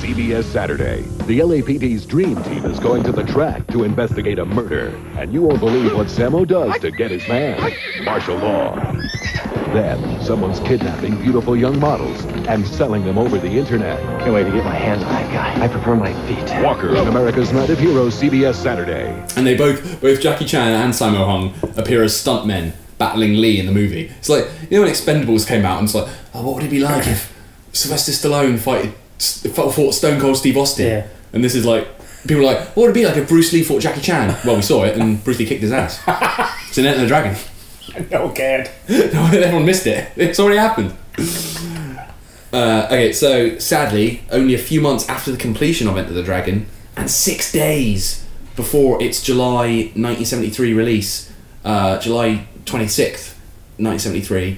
CBS 0.01 0.43
Saturday. 0.45 1.01
The 1.27 1.39
LAPD's 1.39 2.05
dream 2.05 2.41
team 2.43 2.65
is 2.65 2.79
going 2.79 3.03
to 3.03 3.11
the 3.11 3.23
track 3.23 3.67
to 3.67 3.83
investigate 3.83 4.39
a 4.39 4.45
murder, 4.45 4.87
and 5.17 5.31
you 5.31 5.41
won't 5.43 5.59
believe 5.59 5.93
what 5.93 6.07
Sammo 6.07 6.47
does 6.47 6.77
to 6.81 6.91
get 6.91 7.11
his 7.11 7.25
man. 7.27 7.71
Martial 8.03 8.35
law. 8.37 8.75
Then, 9.73 10.19
someone's 10.23 10.59
kidnapping 10.61 11.21
beautiful 11.21 11.55
young 11.55 11.79
models 11.79 12.25
and 12.47 12.65
selling 12.67 13.05
them 13.05 13.19
over 13.19 13.37
the 13.37 13.47
internet. 13.47 13.99
Can't 14.21 14.33
wait 14.33 14.45
to 14.45 14.51
get 14.51 14.65
my 14.65 14.73
hands 14.73 15.03
on 15.03 15.09
that 15.09 15.31
guy. 15.31 15.63
I 15.63 15.67
prefer 15.67 15.95
my 15.95 16.11
feet. 16.27 16.63
Walker 16.63 16.97
on 16.97 17.07
America's 17.07 17.53
Night 17.53 17.69
of 17.69 17.77
Heroes, 17.77 18.19
CBS 18.19 18.55
Saturday. 18.55 19.09
And 19.35 19.45
they 19.45 19.55
both, 19.55 20.01
both 20.01 20.21
Jackie 20.21 20.45
Chan 20.45 20.71
and 20.73 20.91
Sammo 20.91 21.23
Hung 21.23 21.77
appear 21.77 22.01
as 22.01 22.13
stuntmen 22.13 22.73
battling 22.97 23.35
Lee 23.39 23.59
in 23.59 23.67
the 23.67 23.71
movie. 23.71 24.11
It's 24.17 24.27
like, 24.29 24.45
you 24.69 24.77
know 24.77 24.85
when 24.85 24.91
Expendables 24.91 25.47
came 25.47 25.65
out 25.65 25.77
and 25.77 25.85
it's 25.85 25.93
like, 25.95 26.11
oh, 26.33 26.45
what 26.45 26.55
would 26.55 26.63
it 26.63 26.71
be 26.71 26.79
like 26.79 27.05
if 27.05 27.31
Sylvester 27.71 28.11
Stallone 28.11 28.57
fight, 28.57 28.93
fought 29.53 29.93
Stone 29.93 30.19
Cold 30.19 30.37
Steve 30.37 30.57
Austin? 30.57 30.87
Yeah. 30.87 31.07
And 31.31 31.43
this 31.43 31.53
is 31.53 31.63
like, 31.63 31.87
people 32.27 32.41
are 32.41 32.53
like, 32.53 32.75
what 32.75 32.83
would 32.83 32.89
it 32.89 32.93
be 32.95 33.05
like 33.05 33.17
if 33.17 33.29
Bruce 33.29 33.53
Lee 33.53 33.63
fought 33.63 33.81
Jackie 33.81 34.01
Chan? 34.01 34.35
Well, 34.43 34.55
we 34.55 34.63
saw 34.63 34.83
it 34.83 34.97
and 34.97 35.23
Bruce 35.23 35.37
Lee 35.37 35.45
kicked 35.45 35.61
his 35.61 35.71
ass. 35.71 36.01
it's 36.67 36.77
in 36.77 36.87
Enter 36.87 37.01
the 37.01 37.07
Dragon. 37.07 37.35
no 38.11 38.25
one 38.25 38.35
cared. 38.35 38.69
No, 38.89 39.25
everyone 39.25 39.65
missed 39.65 39.87
it. 39.87 40.11
It's 40.15 40.39
already 40.39 40.57
happened. 40.57 40.95
Uh, 42.51 42.85
okay, 42.87 43.13
so 43.13 43.57
sadly, 43.59 44.23
only 44.31 44.55
a 44.55 44.57
few 44.57 44.81
months 44.81 45.07
after 45.07 45.31
the 45.31 45.37
completion 45.37 45.87
of 45.87 45.97
Enter 45.97 46.13
the 46.13 46.23
Dragon, 46.23 46.65
and 46.95 47.09
six 47.09 47.51
days 47.51 48.25
before 48.55 49.01
its 49.01 49.21
July 49.23 49.91
1973 49.95 50.73
release, 50.73 51.31
uh, 51.63 51.99
July 51.99 52.47
26th, 52.65 53.35
1973, 53.77 54.57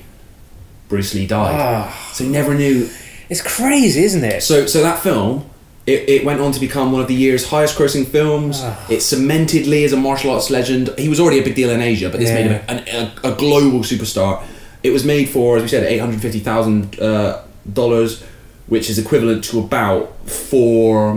Bruce 0.88 1.14
Lee 1.14 1.28
died. 1.28 1.56
Ah. 1.60 2.12
So 2.14 2.24
he 2.24 2.30
never 2.30 2.56
knew. 2.56 2.90
It's 3.30 3.42
crazy, 3.42 4.04
isn't 4.04 4.24
it? 4.24 4.42
So, 4.42 4.66
so 4.66 4.82
that 4.82 5.00
film, 5.00 5.50
it, 5.88 6.08
it 6.10 6.26
went 6.26 6.40
on 6.42 6.52
to 6.52 6.60
become 6.60 6.92
one 6.92 7.02
of 7.02 7.08
the 7.08 7.14
year's 7.16 7.48
highest 7.50 7.78
grossing 7.78 8.06
films. 8.08 8.60
Ah. 8.62 8.86
It 8.90 9.02
cemented 9.02 9.66
Lee 9.68 9.84
as 9.84 9.94
a 9.94 9.98
martial 9.98 10.32
arts 10.32 10.50
legend. 10.50 10.94
He 10.98 11.10
was 11.10 11.20
already 11.20 11.40
a 11.40 11.44
big 11.44 11.56
deal 11.56 11.70
in 11.72 11.82
Asia, 11.82 12.10
but 12.10 12.20
this 12.20 12.30
made 12.30 12.48
him 12.52 12.62
an, 12.68 12.84
a, 13.24 13.32
a 13.34 13.36
global 13.36 13.80
superstar. 13.80 14.44
It 14.84 14.92
was 14.92 15.04
made 15.06 15.30
for, 15.30 15.58
as 15.58 15.64
we 15.64 15.70
said, 15.70 15.84
eight 15.84 16.00
hundred 16.00 16.22
fifty 16.22 16.40
thousand 16.40 17.00
uh, 17.00 17.44
dollars, 17.72 18.24
which 18.68 18.90
is 18.90 18.98
equivalent 19.00 19.44
to 19.46 19.60
about 19.60 20.28
four, 20.30 21.14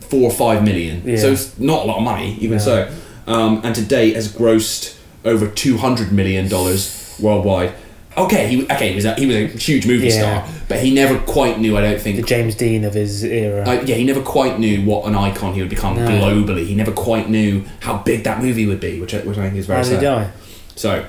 four 0.00 0.22
or 0.22 0.32
five 0.32 0.62
million. 0.64 1.02
Yeah. 1.04 1.16
So 1.16 1.32
it's 1.32 1.58
not 1.58 1.84
a 1.84 1.86
lot 1.86 1.98
of 1.98 2.02
money, 2.04 2.34
even 2.40 2.58
No. 2.58 2.64
so. 2.64 2.94
Um, 3.26 3.60
and 3.64 3.74
to 3.74 3.82
date 3.82 4.14
has 4.16 4.32
grossed 4.32 4.98
over 5.24 5.48
two 5.48 5.78
hundred 5.78 6.12
million 6.12 6.48
dollars 6.48 7.16
worldwide. 7.20 7.72
Okay, 8.16 8.46
he 8.46 8.62
okay 8.64 8.90
he 8.90 8.94
was 8.94 9.04
a, 9.04 9.14
he 9.16 9.26
was 9.26 9.36
a 9.36 9.46
huge 9.48 9.86
movie 9.86 10.06
Yeah. 10.06 10.44
star, 10.44 10.54
but 10.68 10.78
he 10.80 10.94
never 10.94 11.18
quite 11.18 11.58
knew. 11.58 11.76
I 11.76 11.80
don't 11.80 12.00
think 12.00 12.16
The 12.16 12.22
James 12.22 12.54
Dean 12.54 12.84
of 12.84 12.94
his 12.94 13.24
era. 13.24 13.64
uh, 13.68 13.82
yeah, 13.84 13.96
he 13.96 14.04
never 14.04 14.20
quite 14.22 14.60
knew 14.60 14.84
what 14.84 15.06
an 15.06 15.16
icon 15.16 15.52
he 15.54 15.60
would 15.60 15.68
become 15.70 15.96
No. 15.96 16.06
globally. 16.08 16.64
He 16.66 16.74
never 16.76 16.92
quite 16.92 17.28
knew 17.28 17.64
how 17.80 17.98
big 17.98 18.22
that 18.24 18.40
movie 18.40 18.66
would 18.66 18.78
be, 18.80 19.00
which 19.00 19.14
I, 19.14 19.18
which 19.18 19.36
I 19.36 19.42
think 19.46 19.56
is 19.56 19.66
very 19.66 19.78
How 19.78 19.82
did 19.82 19.90
he 19.90 19.96
sad. 19.96 20.02
die? 20.02 20.30
So, 20.76 21.04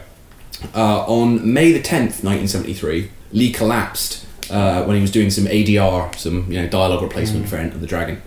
uh, 0.73 1.05
on 1.05 1.53
May 1.53 1.71
the 1.71 1.81
tenth, 1.81 2.23
nineteen 2.23 2.47
seventy 2.47 2.73
three, 2.73 3.11
Lee 3.31 3.51
collapsed 3.51 4.25
uh, 4.49 4.83
when 4.85 4.95
he 4.95 5.01
was 5.01 5.11
doing 5.11 5.29
some 5.29 5.45
ADR, 5.45 6.15
some 6.17 6.51
you 6.51 6.59
know 6.61 6.67
dialogue 6.67 7.03
replacement 7.03 7.45
Mm. 7.45 7.49
for 7.49 7.57
Enter 7.57 7.77
the 7.77 7.87
Dragon. 7.87 8.21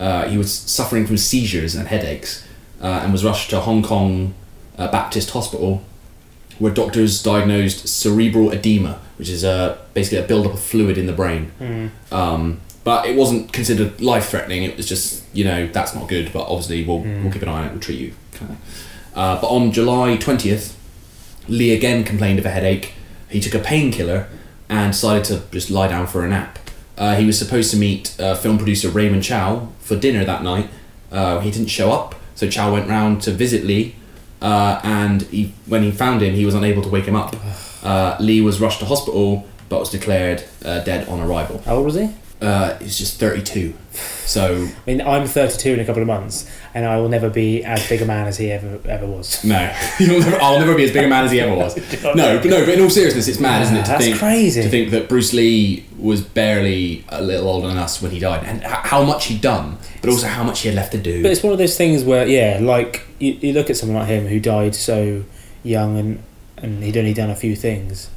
Uh, 0.00 0.28
he 0.28 0.36
was 0.36 0.52
suffering 0.52 1.06
from 1.06 1.16
seizures 1.16 1.74
and 1.74 1.88
headaches, 1.88 2.44
uh, 2.82 3.00
and 3.04 3.12
was 3.12 3.24
rushed 3.24 3.50
to 3.50 3.60
Hong 3.60 3.82
Kong 3.84 4.34
uh, 4.78 4.90
Baptist 4.90 5.30
Hospital, 5.30 5.82
where 6.58 6.72
doctors 6.72 7.22
diagnosed 7.22 7.88
cerebral 7.88 8.50
edema, 8.52 9.00
which 9.18 9.28
is 9.28 9.44
uh, 9.44 9.78
basically 9.94 10.18
a 10.18 10.26
buildup 10.26 10.54
of 10.54 10.60
fluid 10.60 10.96
in 10.98 11.06
the 11.06 11.12
brain. 11.12 11.52
Mm. 11.60 11.90
Um, 12.12 12.60
but 12.84 13.06
it 13.06 13.16
wasn't 13.16 13.52
considered 13.52 14.00
life 14.00 14.28
threatening. 14.28 14.62
It 14.62 14.76
was 14.76 14.88
just, 14.88 15.24
you 15.34 15.44
know, 15.44 15.66
that's 15.66 15.94
not 15.94 16.08
good. 16.08 16.32
But 16.32 16.42
obviously, 16.42 16.84
we'll 16.84 17.00
we'll 17.00 17.32
keep 17.32 17.42
an 17.42 17.48
eye 17.48 17.60
on 17.60 17.64
it. 17.64 17.70
We'll 17.72 17.80
treat 17.80 17.98
you. 17.98 18.14
Kind 18.32 18.52
of. 18.52 18.58
Uh, 19.14 19.40
but 19.40 19.48
on 19.48 19.72
July 19.72 20.16
twentieth, 20.16 20.76
Lee 21.48 21.74
again 21.74 22.04
complained 22.04 22.38
of 22.38 22.46
a 22.46 22.50
headache. 22.50 22.94
He 23.28 23.40
took 23.40 23.54
a 23.54 23.58
painkiller 23.58 24.28
and 24.68 24.92
decided 24.92 25.24
to 25.24 25.42
just 25.50 25.70
lie 25.70 25.88
down 25.88 26.06
for 26.06 26.24
a 26.24 26.28
nap. 26.28 26.58
Uh, 26.96 27.16
he 27.16 27.26
was 27.26 27.38
supposed 27.38 27.70
to 27.72 27.76
meet 27.76 28.18
uh, 28.20 28.34
film 28.34 28.56
producer 28.56 28.88
Raymond 28.88 29.22
Chow 29.22 29.68
for 29.80 29.96
dinner 29.96 30.24
that 30.24 30.42
night. 30.42 30.70
Uh, 31.10 31.40
he 31.40 31.50
didn't 31.50 31.68
show 31.68 31.92
up, 31.92 32.14
so 32.34 32.48
Chow 32.48 32.72
went 32.72 32.88
round 32.88 33.20
to 33.22 33.30
visit 33.32 33.64
Lee. 33.64 33.96
Uh, 34.40 34.80
and 34.82 35.22
he, 35.22 35.52
when 35.66 35.82
he 35.82 35.90
found 35.90 36.22
him, 36.22 36.34
he 36.34 36.44
was 36.44 36.54
unable 36.54 36.82
to 36.82 36.88
wake 36.88 37.04
him 37.04 37.16
up. 37.16 37.36
Uh, 37.86 38.16
Lee 38.18 38.40
was 38.40 38.60
rushed 38.60 38.80
to 38.80 38.84
hospital, 38.84 39.46
but 39.68 39.78
was 39.78 39.90
declared 39.90 40.42
uh, 40.64 40.80
dead 40.80 41.06
on 41.08 41.20
arrival. 41.20 41.62
How 41.64 41.76
old 41.76 41.84
was 41.84 41.94
he? 41.94 42.10
Uh, 42.40 42.76
he's 42.78 42.98
just 42.98 43.18
32. 43.18 43.72
So, 44.26 44.66
I 44.66 44.90
mean, 44.90 45.00
I'm 45.00 45.26
32 45.26 45.72
in 45.72 45.80
a 45.80 45.84
couple 45.86 46.02
of 46.02 46.08
months, 46.08 46.50
and 46.74 46.84
I 46.84 46.98
will 46.98 47.08
never 47.08 47.30
be 47.30 47.64
as 47.64 47.88
big 47.88 48.02
a 48.02 48.04
man 48.04 48.26
as 48.26 48.36
he 48.36 48.50
ever 48.52 48.78
ever 48.86 49.06
was. 49.06 49.42
no. 49.42 49.74
You'll 49.98 50.20
never, 50.20 50.42
I'll 50.42 50.58
never 50.58 50.74
be 50.74 50.84
as 50.84 50.92
big 50.92 51.04
a 51.04 51.08
man 51.08 51.24
as 51.24 51.30
he 51.30 51.40
ever 51.40 51.54
was. 51.54 51.76
No, 52.14 52.38
but 52.38 52.46
no, 52.46 52.64
but 52.64 52.74
in 52.74 52.80
all 52.80 52.90
seriousness, 52.90 53.26
it's 53.28 53.40
mad, 53.40 53.62
isn't 53.62 53.76
it? 53.76 53.84
To 53.84 53.90
That's 53.92 54.04
think, 54.04 54.18
crazy. 54.18 54.62
To 54.62 54.68
think 54.68 54.90
that 54.90 55.08
Bruce 55.08 55.32
Lee 55.32 55.86
was 55.98 56.20
barely 56.20 57.04
a 57.08 57.22
little 57.22 57.48
older 57.48 57.68
than 57.68 57.78
us 57.78 58.02
when 58.02 58.10
he 58.10 58.18
died, 58.18 58.44
and 58.44 58.62
how 58.62 59.02
much 59.02 59.26
he'd 59.26 59.40
done, 59.40 59.78
but 60.02 60.10
also 60.10 60.26
how 60.26 60.42
much 60.42 60.60
he 60.60 60.68
had 60.68 60.76
left 60.76 60.92
to 60.92 60.98
do. 60.98 61.22
But 61.22 61.32
it's 61.32 61.42
one 61.42 61.52
of 61.52 61.58
those 61.58 61.76
things 61.76 62.04
where, 62.04 62.26
yeah, 62.26 62.58
like 62.60 63.06
you, 63.18 63.32
you 63.32 63.52
look 63.54 63.70
at 63.70 63.76
someone 63.78 63.98
like 63.98 64.08
him 64.08 64.26
who 64.26 64.40
died 64.40 64.74
so 64.74 65.24
young 65.62 65.96
and 65.98 66.22
and 66.58 66.82
he'd 66.82 66.96
only 66.96 67.14
done 67.14 67.30
a 67.30 67.36
few 67.36 67.56
things, 67.56 68.10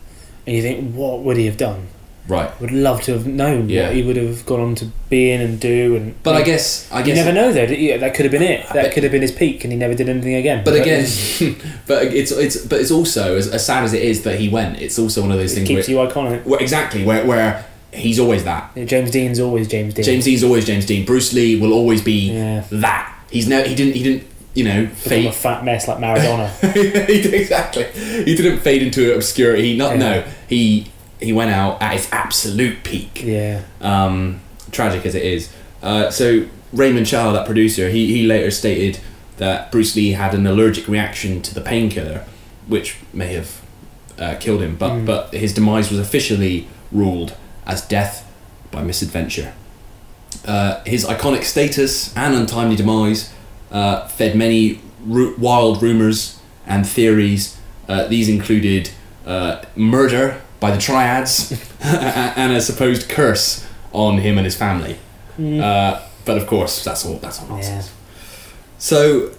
and 0.45 0.55
you 0.55 0.61
think, 0.61 0.93
what 0.93 1.22
would 1.22 1.38
he 1.38 1.45
have 1.45 1.57
done? 1.57 1.88
Right. 2.30 2.49
Would 2.61 2.71
love 2.71 3.01
to 3.03 3.13
have 3.13 3.25
known 3.27 3.67
Yeah. 3.69 3.88
what 3.88 3.95
he 3.95 4.03
would 4.03 4.15
have 4.15 4.45
gone 4.45 4.59
on 4.61 4.75
to 4.75 4.86
be 5.09 5.32
in 5.32 5.41
and 5.41 5.59
do. 5.59 5.95
And 5.97 6.13
But 6.23 6.36
I 6.36 6.43
guess- 6.43 6.88
I 6.91 7.01
guess 7.01 7.09
you 7.17 7.23
never 7.25 7.34
know 7.34 7.51
though. 7.51 7.65
That 7.65 8.13
could 8.13 8.25
have 8.25 8.32
been 8.32 8.43
it. 8.43 8.65
That 8.73 8.93
could 8.93 9.03
have 9.03 9.11
been 9.11 9.23
his 9.23 9.32
peak, 9.32 9.63
and 9.63 9.73
he 9.73 9.77
never 9.80 9.95
did 9.95 10.07
anything 10.07 10.36
again. 10.36 10.61
But 10.63 10.75
again, 10.75 11.01
but 11.88 12.03
it's 12.05 12.32
it's 12.32 12.57
but 12.57 12.80
it's 12.80 12.91
also 12.91 13.36
as, 13.36 13.47
as 13.47 13.65
sad 13.65 13.84
as 13.84 13.93
it 13.93 14.03
is 14.03 14.21
that 14.23 14.39
he 14.39 14.47
went. 14.47 14.80
It's 14.82 14.97
also 14.99 15.21
one 15.21 15.32
of 15.32 15.38
those 15.39 15.51
It 15.53 15.55
things 15.55 15.67
keeps 15.67 15.88
where, 15.89 16.05
you 16.05 16.09
iconic. 16.11 16.45
where 16.45 16.59
exactly 16.61 17.03
where 17.03 17.25
where 17.25 17.65
he's 17.91 18.19
always 18.19 18.43
that. 18.43 18.69
Yeah, 18.75 18.86
James 18.86 19.09
Dean's 19.09 19.39
always 19.39 19.67
James 19.67 19.95
Dean. 19.95 20.05
James 20.05 20.23
Dean's 20.25 20.43
always 20.43 20.65
James 20.65 20.86
Dean. 20.86 21.05
Bruce 21.05 21.34
Lee 21.34 21.59
will 21.59 21.73
always 21.73 22.01
be 22.03 22.30
that. 22.69 23.11
He's 23.32 23.47
no 23.47 23.63
he 23.63 23.73
didn't 23.73 23.95
he 23.95 24.03
didn't 24.03 24.23
you 24.53 24.63
know 24.65 24.88
fade 24.88 25.25
a 25.25 25.32
fat 25.32 25.63
mess 25.65 25.88
like 25.88 25.97
Maradona. 25.97 26.49
exactly. 27.34 27.86
He 28.23 28.36
didn't 28.36 28.59
fade 28.59 28.84
into 28.84 29.15
obscurity. 29.15 29.75
Not 29.75 29.93
Yeah. 29.93 29.97
no. 29.97 30.23
He 30.47 30.88
he 31.20 31.34
went 31.34 31.51
out 31.51 31.82
at 31.82 31.93
his 31.93 32.09
absolute 32.11 32.84
peak. 32.84 33.24
Yeah. 33.24 33.63
Um, 33.82 34.39
tragic 34.72 35.05
as 35.05 35.15
it 35.15 35.24
is. 35.24 35.51
Uh, 35.82 36.09
so 36.09 36.45
Raymond 36.74 37.07
Chow, 37.07 37.32
that 37.32 37.45
producer, 37.45 37.89
he 37.89 38.07
he 38.13 38.26
later 38.28 38.51
stated 38.51 38.99
that 39.38 39.72
Bruce 39.72 39.95
Lee 39.95 40.11
had 40.11 40.34
an 40.34 40.45
allergic 40.45 40.88
reaction 40.88 41.41
to 41.41 41.53
the 41.53 41.61
painkiller, 41.61 42.26
which 42.67 42.97
may 43.13 43.34
have 43.34 43.61
uh, 44.20 44.36
killed 44.39 44.61
him. 44.61 44.76
But 44.76 44.91
Mm. 44.91 45.05
but 45.05 45.34
his 45.34 45.53
demise 45.53 45.89
was 45.89 45.99
officially 45.99 46.67
ruled 46.91 47.36
as 47.65 47.82
death 47.82 48.26
by 48.72 48.84
misadventure. 48.84 49.53
Uh, 50.45 50.82
his 50.86 51.05
iconic 51.05 51.43
status 51.43 52.15
and 52.15 52.36
untimely 52.36 52.76
demise 52.76 53.32
uh, 53.72 54.07
fed 54.07 54.36
many 54.36 54.80
ru- 55.05 55.36
wild 55.38 55.82
rumors 55.82 56.39
and 56.67 56.88
theories. 56.88 57.57
Uh, 57.88 58.07
these 58.07 58.30
included 58.30 58.89
uh, 59.26 59.61
murder 59.76 60.41
by 60.60 60.72
the 60.72 60.78
triads 60.78 61.51
and 61.82 62.53
a 62.53 62.62
supposed 62.62 63.10
curse 63.10 63.66
on 63.93 64.20
him 64.20 64.38
and 64.38 64.45
his 64.45 64.55
family. 64.55 64.97
Mm. 65.38 65.62
Uh, 65.62 66.01
but 66.26 66.38
of 66.38 66.47
course, 66.47 66.84
that's 66.84 67.05
all. 67.05 67.18
That's 67.18 67.41
all 67.41 67.47
nonsense. 67.47 67.91
So, 68.78 69.32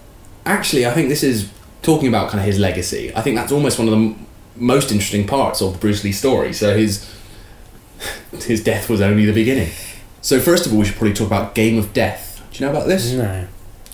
actually, 0.44 0.86
I 0.86 0.90
think 0.92 1.08
this 1.08 1.22
is 1.22 1.50
talking 1.82 2.08
about 2.08 2.30
kind 2.30 2.40
of 2.40 2.46
his 2.46 2.58
legacy. 2.58 3.14
I 3.14 3.22
think 3.22 3.36
that's 3.36 3.52
almost 3.52 3.78
one 3.78 3.88
of 3.88 3.92
the 3.92 3.96
m- 3.98 4.26
most 4.56 4.90
interesting 4.90 5.26
parts 5.26 5.62
of 5.62 5.74
the 5.74 5.78
Bruce 5.78 6.04
Lee 6.04 6.12
story. 6.12 6.52
So 6.52 6.76
his 6.76 7.08
his 8.44 8.62
death 8.62 8.88
was 8.88 9.00
only 9.00 9.24
the 9.24 9.32
beginning. 9.32 9.70
So 10.22 10.40
first 10.40 10.66
of 10.66 10.72
all, 10.72 10.78
we 10.78 10.84
should 10.84 10.96
probably 10.96 11.14
talk 11.14 11.26
about 11.26 11.54
Game 11.54 11.78
of 11.78 11.92
Death. 11.92 12.42
Do 12.50 12.58
you 12.58 12.66
know 12.66 12.76
about 12.76 12.88
this? 12.88 13.12
No. 13.12 13.46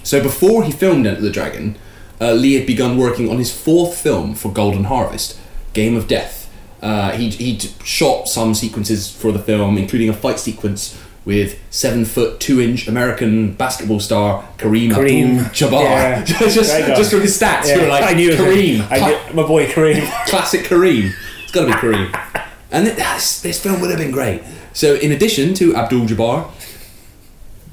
So 0.02 0.22
before 0.22 0.64
he 0.64 0.72
filmed 0.72 1.06
Enter 1.06 1.20
the 1.20 1.30
Dragon, 1.30 1.76
uh, 2.20 2.32
Lee 2.32 2.54
had 2.54 2.66
begun 2.66 2.96
working 2.96 3.28
on 3.28 3.38
his 3.38 3.52
fourth 3.52 4.00
film 4.00 4.34
for 4.34 4.52
Golden 4.52 4.84
Harvest, 4.84 5.38
Game 5.72 5.96
of 5.96 6.08
Death. 6.08 6.45
Uh, 6.82 7.12
he 7.12 7.30
he 7.30 7.58
shot 7.84 8.28
some 8.28 8.54
sequences 8.54 9.10
for 9.10 9.32
the 9.32 9.38
film, 9.38 9.78
including 9.78 10.08
a 10.08 10.12
fight 10.12 10.38
sequence 10.38 11.00
with 11.24 11.58
seven 11.70 12.04
foot 12.04 12.38
two 12.38 12.60
inch 12.60 12.86
American 12.86 13.52
basketball 13.54 13.98
star 13.98 14.44
Kareem, 14.58 14.90
Kareem. 14.90 15.38
Abdul-Jabbar. 15.46 15.80
Yeah. 15.82 16.24
just 16.24 16.54
just 16.56 17.10
from 17.10 17.20
his 17.22 17.38
stats, 17.38 17.74
you 17.74 17.80
were 17.82 17.88
like 17.88 18.04
I 18.04 18.12
knew 18.14 18.30
it. 18.30 18.38
Kareem. 18.38 18.86
I 18.90 18.98
knew- 19.28 19.34
my 19.34 19.46
boy 19.46 19.66
Kareem. 19.66 20.06
Classic 20.28 20.62
Kareem. 20.64 21.12
It's 21.42 21.52
got 21.52 21.62
to 21.62 21.66
be 21.66 21.72
Kareem. 21.96 22.42
And 22.70 22.84
th- 22.86 22.96
this, 22.96 23.42
this 23.42 23.62
film 23.62 23.80
would 23.80 23.90
have 23.90 23.98
been 23.98 24.10
great. 24.10 24.42
So, 24.72 24.94
in 24.96 25.12
addition 25.12 25.54
to 25.54 25.74
Abdul 25.76 26.06
Jabbar, 26.06 26.50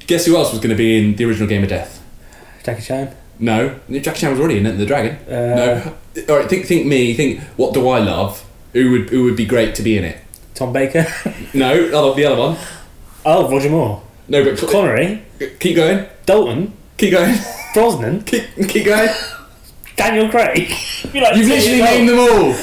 guess 0.06 0.24
who 0.26 0.36
else 0.36 0.50
was 0.52 0.60
going 0.60 0.70
to 0.70 0.76
be 0.76 0.96
in 0.98 1.16
the 1.16 1.24
original 1.24 1.48
Game 1.48 1.62
of 1.62 1.68
Death? 1.68 2.02
Jackie 2.64 2.82
Chan. 2.82 3.14
No, 3.38 3.78
Jackie 3.90 4.20
Chan 4.20 4.30
was 4.30 4.40
already 4.40 4.58
in 4.58 4.66
it. 4.66 4.72
The 4.78 4.86
Dragon. 4.86 5.16
Uh, 5.28 5.92
no. 6.16 6.24
All 6.28 6.38
right, 6.40 6.48
think 6.48 6.66
think 6.66 6.86
me. 6.86 7.12
Think 7.14 7.40
what 7.56 7.74
do 7.74 7.88
I 7.88 7.98
love? 7.98 8.44
Who 8.74 8.90
would 8.90 9.08
who 9.10 9.24
would 9.24 9.36
be 9.36 9.46
great 9.46 9.74
to 9.76 9.82
be 9.82 9.96
in 9.96 10.04
it? 10.04 10.18
Tom 10.54 10.72
Baker. 10.72 11.06
No, 11.54 12.14
the 12.14 12.24
other 12.26 12.36
one. 12.40 12.56
Oh, 13.24 13.48
Roger 13.48 13.70
Moore. 13.70 14.02
No, 14.28 14.42
but 14.44 14.58
Connery. 14.68 15.22
Keep 15.60 15.76
going. 15.76 16.06
Dalton. 16.26 16.72
Keep 16.96 17.12
going. 17.12 17.36
Brosnan. 17.74 18.22
Keep 18.26 18.44
keep 18.68 18.84
going. 18.86 19.08
Daniel 19.96 20.28
Craig. 20.28 20.68
You're 21.12 21.22
like 21.22 21.36
You've 21.36 21.48
literally 21.48 21.80
named 21.80 22.08
them 22.08 22.18
all. 22.18 22.54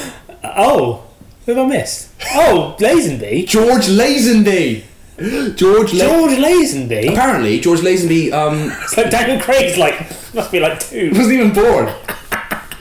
Oh, 0.43 1.03
who 1.45 1.53
have 1.55 1.66
I 1.66 1.68
missed? 1.70 2.09
Oh, 2.34 2.76
Lazenby. 2.80 3.47
George 3.47 3.88
Lazenby. 3.88 4.84
George 5.55 5.93
La- 5.93 6.05
George 6.05 6.34
Lazenby. 6.38 7.12
Apparently, 7.12 7.59
George 7.59 7.80
Lazenby 7.80 8.32
um, 8.34 8.72
So 8.88 9.09
Daniel 9.09 9.39
Craig's 9.39 9.78
like 9.78 9.99
must 10.34 10.51
be 10.51 10.59
like 10.59 10.80
two. 10.80 11.09
wasn't 11.12 11.34
even 11.34 11.53
born. 11.53 11.93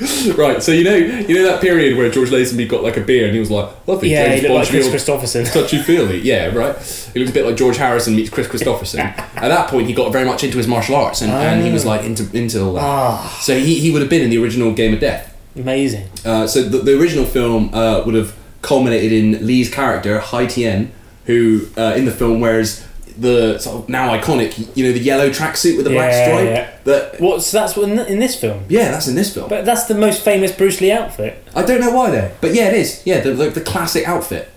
right, 0.37 0.63
so 0.63 0.73
you 0.73 0.85
know, 0.85 0.95
you 0.95 1.35
know 1.35 1.45
that 1.45 1.61
period 1.61 1.97
where 1.99 2.11
George 2.11 2.31
Lazenby 2.31 2.69
got 2.69 2.83
like 2.83 2.97
a 2.97 3.01
beer 3.01 3.27
and 3.27 3.35
he 3.35 3.41
was 3.41 3.51
like, 3.51 3.69
"Lovely, 3.87 4.11
Yeah, 4.11 4.29
James 4.29 4.43
he 4.43 4.49
looked 4.49 4.55
like 4.55 4.65
Bond 4.73 4.91
Chris 4.91 5.05
feel- 5.05 5.19
Kristofferson. 5.19 5.53
touchy 5.53 5.79
feely." 5.83 6.21
Yeah, 6.21 6.47
right. 6.55 6.77
He 7.13 7.19
looked 7.21 7.31
a 7.31 7.35
bit 7.35 7.45
like 7.45 7.57
George 7.57 7.77
Harrison 7.77 8.17
meets 8.17 8.31
Kris 8.31 8.47
Kristofferson. 8.49 8.99
At 9.37 9.49
that 9.49 9.69
point, 9.69 9.87
he 9.89 9.93
got 9.93 10.11
very 10.13 10.25
much 10.25 10.43
into 10.45 10.57
his 10.59 10.67
martial 10.67 10.95
arts 10.97 11.21
and, 11.23 11.31
and 11.33 11.65
he 11.65 11.73
was 11.73 11.85
like 11.85 12.05
into 12.05 12.29
into 12.37 12.63
all 12.63 12.75
that. 12.75 12.83
Ah. 12.83 13.39
So 13.43 13.59
he, 13.59 13.79
he 13.81 13.91
would 13.91 14.01
have 14.01 14.11
been 14.11 14.23
in 14.23 14.31
the 14.31 14.43
original 14.43 14.73
Game 14.73 14.95
of 14.95 15.01
Death. 15.01 15.37
Amazing. 15.57 16.09
Uh, 16.25 16.47
so 16.47 16.63
the, 16.63 16.79
the 16.79 16.99
original 16.99 17.25
film 17.25 17.75
uh, 17.75 18.03
would 18.07 18.15
have 18.15 18.35
culminated 18.63 19.13
in 19.13 19.47
Lee's 19.47 19.73
character 19.73 20.21
Hai 20.21 20.47
Tien, 20.47 20.93
who 21.27 21.67
uh, 21.77 21.95
in 21.97 22.05
the 22.05 22.13
film 22.13 22.41
wears 22.41 22.87
the 23.21 23.59
sort 23.59 23.77
of 23.85 23.89
now 23.89 24.17
iconic, 24.19 24.75
you 24.77 24.85
know, 24.87 24.93
the 24.93 24.99
yellow 24.99 25.29
tracksuit 25.31 25.77
with 25.77 25.85
the 25.85 25.91
black 25.91 26.11
Yeah, 26.11 26.25
stripe. 26.27 26.49
yeah. 26.49 26.71
That 26.85 27.21
What? 27.21 27.43
So 27.43 27.59
that's 27.61 27.77
what 27.77 27.89
in, 27.89 27.99
in 27.99 28.19
this 28.19 28.35
film. 28.35 28.65
yeah, 28.69 28.91
that's 28.91 29.09
in 29.09 29.15
this 29.15 29.33
film. 29.35 29.49
But 29.49 29.65
that's 29.65 29.85
the 29.85 29.95
most 29.95 30.23
famous 30.25 30.51
Bruce 30.53 30.81
Lee 30.81 30.91
outfit. 30.91 31.43
I 31.55 31.63
don't 31.63 31.81
know 31.81 31.91
why 31.93 32.11
though, 32.11 32.31
but 32.41 32.55
yeah, 32.55 32.69
it 32.69 32.75
is. 32.75 33.03
Yeah, 33.05 33.21
the 33.21 33.33
the, 33.35 33.51
the 33.51 33.61
classic 33.61 34.09
outfit. 34.09 34.49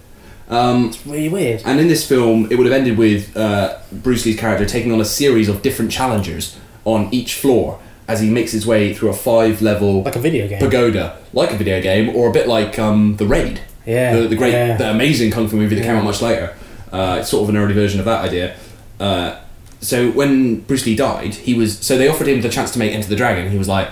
Um, 0.49 0.87
It's 0.89 1.05
really 1.05 1.29
weird. 1.29 1.61
and 1.65 1.79
in 1.79 1.87
this 1.87 2.07
film, 2.07 2.47
it 2.51 2.55
would 2.57 2.67
have 2.67 2.75
ended 2.75 2.97
with 2.97 3.35
uh, 3.35 3.77
Bruce 3.91 4.25
Lee's 4.25 4.39
character 4.39 4.65
taking 4.65 4.91
on 4.91 4.99
a 5.01 5.05
series 5.05 5.47
of 5.49 5.61
different 5.61 5.91
challengers 5.91 6.57
on 6.85 7.07
each 7.13 7.33
floor 7.35 7.79
as 8.07 8.19
he 8.19 8.29
makes 8.29 8.51
his 8.51 8.67
way 8.67 8.93
through 8.93 9.09
a 9.09 9.13
five-level 9.13 10.03
Like 10.03 10.17
a 10.17 10.19
video 10.19 10.47
game. 10.47 10.59
pagoda, 10.59 11.17
like 11.31 11.51
a 11.51 11.55
video 11.57 11.81
game, 11.81 12.13
or 12.15 12.29
a 12.29 12.33
bit 12.33 12.47
like 12.47 12.77
um, 12.77 13.15
the 13.17 13.25
Raid. 13.25 13.61
Yeah, 13.85 14.15
the, 14.17 14.27
the 14.27 14.35
great, 14.35 14.51
yeah. 14.53 14.77
the 14.77 14.91
amazing 14.91 15.31
kung 15.31 15.47
fu 15.47 15.55
movie 15.57 15.75
that 15.75 15.83
came 15.85 15.95
out 15.95 16.03
much 16.03 16.21
later. 16.21 16.53
Uh, 16.93 17.17
it's 17.19 17.29
sort 17.29 17.43
of 17.43 17.49
an 17.49 17.57
early 17.57 17.73
version 17.73 17.99
of 17.99 18.05
that 18.05 18.23
idea. 18.23 18.55
Uh, 18.99 19.35
so 19.81 20.11
when 20.11 20.61
Bruce 20.61 20.85
Lee 20.85 20.95
died, 20.95 21.33
he 21.33 21.53
was 21.53 21.77
so 21.79 21.97
they 21.97 22.07
offered 22.07 22.27
him 22.27 22.39
the 22.41 22.49
chance 22.49 22.71
to 22.71 22.79
make 22.79 22.93
Enter 22.93 23.09
the 23.09 23.15
Dragon. 23.17 23.51
He 23.51 23.57
was 23.57 23.67
like, 23.67 23.89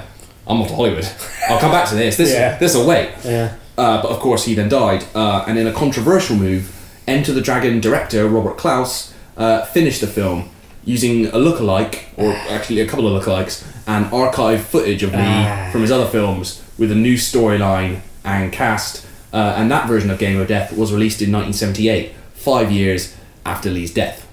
"I'm 0.48 0.62
off 0.62 0.70
to 0.70 0.76
Hollywood. 0.76 1.06
I'll 1.50 1.60
come 1.60 1.72
back 1.72 1.90
to 1.90 1.96
this. 1.96 2.16
This 2.16 2.32
Yeah. 2.32 2.58
this 2.60 2.76
will 2.76 2.88
wait." 2.88 3.10
Yeah. 3.26 3.56
Uh, 3.78 4.02
but 4.02 4.12
of 4.12 4.20
course, 4.20 4.46
he 4.46 4.54
then 4.54 4.70
died. 4.70 5.04
Uh, 5.16 5.44
and 5.48 5.58
in 5.58 5.66
a 5.68 5.74
controversial 5.74 6.36
move, 6.36 6.72
Enter 7.08 7.34
the 7.34 7.42
Dragon 7.42 7.82
director 7.82 8.28
Robert 8.30 8.58
Clouse 8.58 9.14
uh, 9.36 9.66
finished 9.66 10.00
the 10.02 10.08
film 10.08 10.50
using 10.86 11.26
a 11.28 11.32
lookalike, 11.38 12.04
or 12.18 12.32
actually 12.50 12.80
a 12.82 12.88
couple 12.88 13.08
of 13.08 13.14
lookalikes, 13.24 13.64
and 13.88 14.06
archive 14.14 14.62
footage 14.64 15.02
of 15.04 15.12
Lee 15.12 15.18
Ah. 15.20 15.70
from 15.72 15.82
his 15.82 15.92
other 15.92 16.06
films 16.08 16.62
with 16.78 16.92
a 16.92 16.96
new 16.96 17.16
storyline 17.16 18.02
and 18.24 18.52
cast. 18.54 19.06
Uh, 19.34 19.56
and 19.58 19.72
that 19.72 19.88
version 19.88 20.10
of 20.12 20.20
Game 20.20 20.40
of 20.40 20.48
Death 20.48 20.74
was 20.78 20.92
released 20.94 21.22
in 21.22 21.32
1978, 21.32 22.14
five 22.42 22.72
years 22.72 23.16
after 23.46 23.70
Lee's 23.70 23.94
death. 23.94 24.28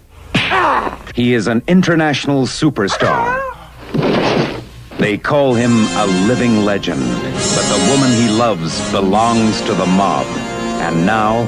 He 1.15 1.35
is 1.35 1.47
an 1.47 1.63
international 1.69 2.47
superstar. 2.47 3.45
They 4.99 5.19
call 5.19 5.55
him 5.55 5.73
a 5.73 6.07
living 6.27 6.65
legend, 6.65 7.03
but 7.03 7.67
the 7.69 7.91
woman 7.91 8.11
he 8.13 8.29
loves 8.31 8.91
belongs 8.91 9.61
to 9.63 9.75
the 9.75 9.87
mob. 9.87 10.27
And 10.81 11.05
now, 11.05 11.45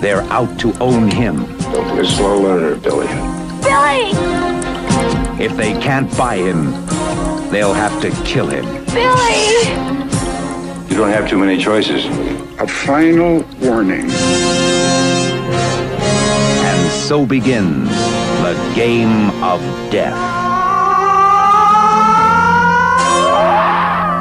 they're 0.00 0.22
out 0.32 0.58
to 0.60 0.76
own 0.80 1.10
him. 1.10 1.46
Don't 1.72 1.94
be 1.94 2.00
a 2.00 2.04
slow 2.04 2.40
learner, 2.40 2.74
Billy. 2.76 3.06
Billy! 3.62 4.10
If 5.42 5.56
they 5.56 5.72
can't 5.80 6.14
buy 6.16 6.36
him, 6.36 6.72
they'll 7.50 7.72
have 7.72 8.00
to 8.02 8.10
kill 8.24 8.48
him. 8.48 8.64
Billy! 8.86 9.92
You 10.90 10.96
don't 10.96 11.10
have 11.10 11.28
too 11.28 11.38
many 11.38 11.56
choices. 11.56 12.04
A 12.58 12.66
final 12.66 13.44
warning. 13.60 14.10
So 17.02 17.26
begins 17.26 17.90
the 17.90 18.72
game 18.74 19.30
of 19.42 19.60
death. 19.90 20.16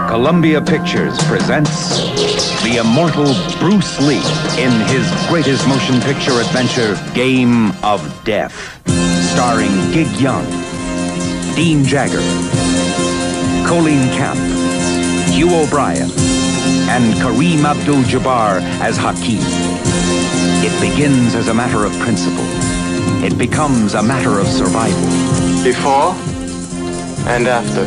Columbia 0.09 0.59
Pictures 0.61 1.17
presents 1.25 1.99
the 2.63 2.81
immortal 2.81 3.33
Bruce 3.59 3.99
Lee 4.01 4.17
in 4.61 4.71
his 4.87 5.07
greatest 5.29 5.65
motion 5.67 6.01
picture 6.01 6.41
adventure, 6.41 6.99
Game 7.13 7.71
of 7.83 8.01
Death, 8.25 8.81
starring 9.31 9.71
Gig 9.93 10.11
Young, 10.19 10.45
Dean 11.55 11.85
Jagger, 11.85 12.19
Colleen 13.65 14.09
Camp, 14.17 14.39
Hugh 15.29 15.53
O'Brian, 15.53 16.09
and 16.89 17.13
Kareem 17.21 17.63
Abdul-Jabbar 17.63 18.59
as 18.81 18.97
Hakim. 18.97 19.39
It 20.63 20.79
begins 20.81 21.35
as 21.35 21.47
a 21.47 21.53
matter 21.53 21.85
of 21.85 21.93
principle. 21.99 22.60
It 23.23 23.37
becomes 23.37 23.93
a 23.93 24.01
matter 24.01 24.39
of 24.39 24.47
survival. 24.47 24.99
Before 25.63 26.15
and 27.29 27.47
after. 27.47 27.81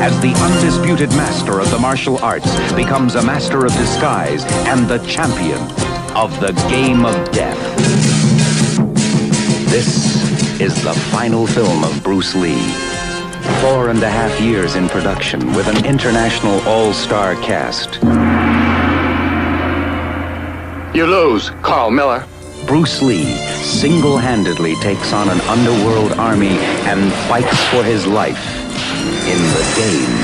As 0.00 0.16
the 0.20 0.32
undisputed 0.32 1.10
master 1.10 1.58
of 1.58 1.68
the 1.72 1.78
martial 1.78 2.16
arts 2.18 2.46
becomes 2.74 3.16
a 3.16 3.22
master 3.22 3.66
of 3.66 3.72
disguise 3.72 4.44
and 4.68 4.86
the 4.86 4.98
champion 4.98 5.60
of 6.16 6.38
the 6.38 6.52
game 6.70 7.04
of 7.04 7.32
death. 7.32 7.58
This 9.70 10.60
is 10.60 10.80
the 10.84 10.94
final 11.10 11.44
film 11.44 11.82
of 11.82 12.00
Bruce 12.04 12.36
Lee. 12.36 12.62
Four 13.60 13.88
and 13.88 14.00
a 14.04 14.08
half 14.08 14.40
years 14.40 14.76
in 14.76 14.88
production 14.88 15.52
with 15.54 15.66
an 15.66 15.84
international 15.84 16.60
all-star 16.60 17.34
cast. 17.42 17.96
You 20.96 21.06
lose, 21.06 21.50
Carl 21.62 21.90
Miller. 21.90 22.24
Bruce 22.66 23.00
Lee 23.02 23.36
single-handedly 23.62 24.74
takes 24.76 25.12
on 25.12 25.28
an 25.28 25.40
underworld 25.42 26.12
army 26.12 26.58
and 26.88 27.12
fights 27.28 27.62
for 27.70 27.82
his 27.84 28.06
life 28.06 28.38
in 29.26 29.38
the 29.54 29.64
game 29.76 30.16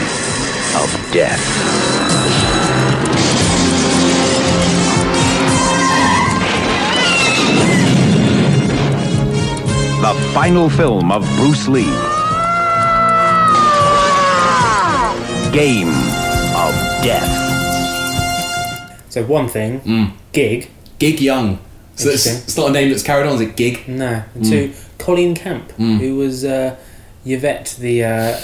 of 0.83 1.13
death. 1.13 1.41
The 10.03 10.33
final 10.35 10.69
film 10.69 11.13
of 11.13 11.25
Bruce 11.37 11.69
Lee. 11.69 12.13
game 15.53 15.89
of 16.57 16.73
death. 17.05 17.29
So 19.11 19.23
one 19.25 19.49
thing, 19.49 19.81
hmm. 19.81 20.05
Gig. 20.33 20.71
Gig 20.99 21.21
Young. 21.21 21.59
So 22.03 22.11
it's, 22.11 22.27
it's 22.27 22.57
not 22.57 22.71
a 22.71 22.73
name 22.73 22.91
that's 22.91 23.03
carried 23.03 23.27
on, 23.27 23.35
is 23.37 23.41
it? 23.43 23.57
Gig? 23.57 23.87
No. 23.89 24.23
Mm. 24.37 24.49
two, 24.49 24.73
Colleen 24.99 25.35
Camp, 25.35 25.73
Mm. 25.79 25.99
who 25.99 26.17
was 26.17 26.45
uh, 26.45 26.77
Yvette, 27.25 27.77
the 27.79 28.05
uh, 28.05 28.41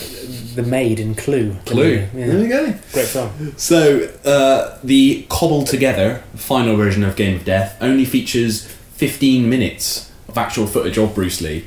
the 0.55 0.63
maid 0.63 1.01
in 1.01 1.15
Clue. 1.15 1.55
Clue. 1.67 2.07
Yeah. 2.15 2.27
There 2.27 2.39
you 2.41 2.49
go. 2.49 2.65
Great 2.93 3.07
film. 3.09 3.55
So 3.57 4.09
uh, 4.25 4.79
the 4.85 5.27
cobbled 5.29 5.67
together 5.67 6.23
final 6.37 6.77
version 6.77 7.03
of 7.05 7.17
Game 7.17 7.37
of 7.37 7.45
Death 7.45 7.77
only 7.81 8.05
features 8.05 8.67
15 8.67 9.49
minutes 9.49 10.11
of 10.29 10.37
actual 10.39 10.67
footage 10.67 10.99
of 10.99 11.15
Bruce 11.15 11.41
Lee. 11.41 11.65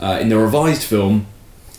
Uh, 0.00 0.18
in 0.20 0.28
the 0.30 0.38
revised 0.38 0.82
film, 0.82 1.26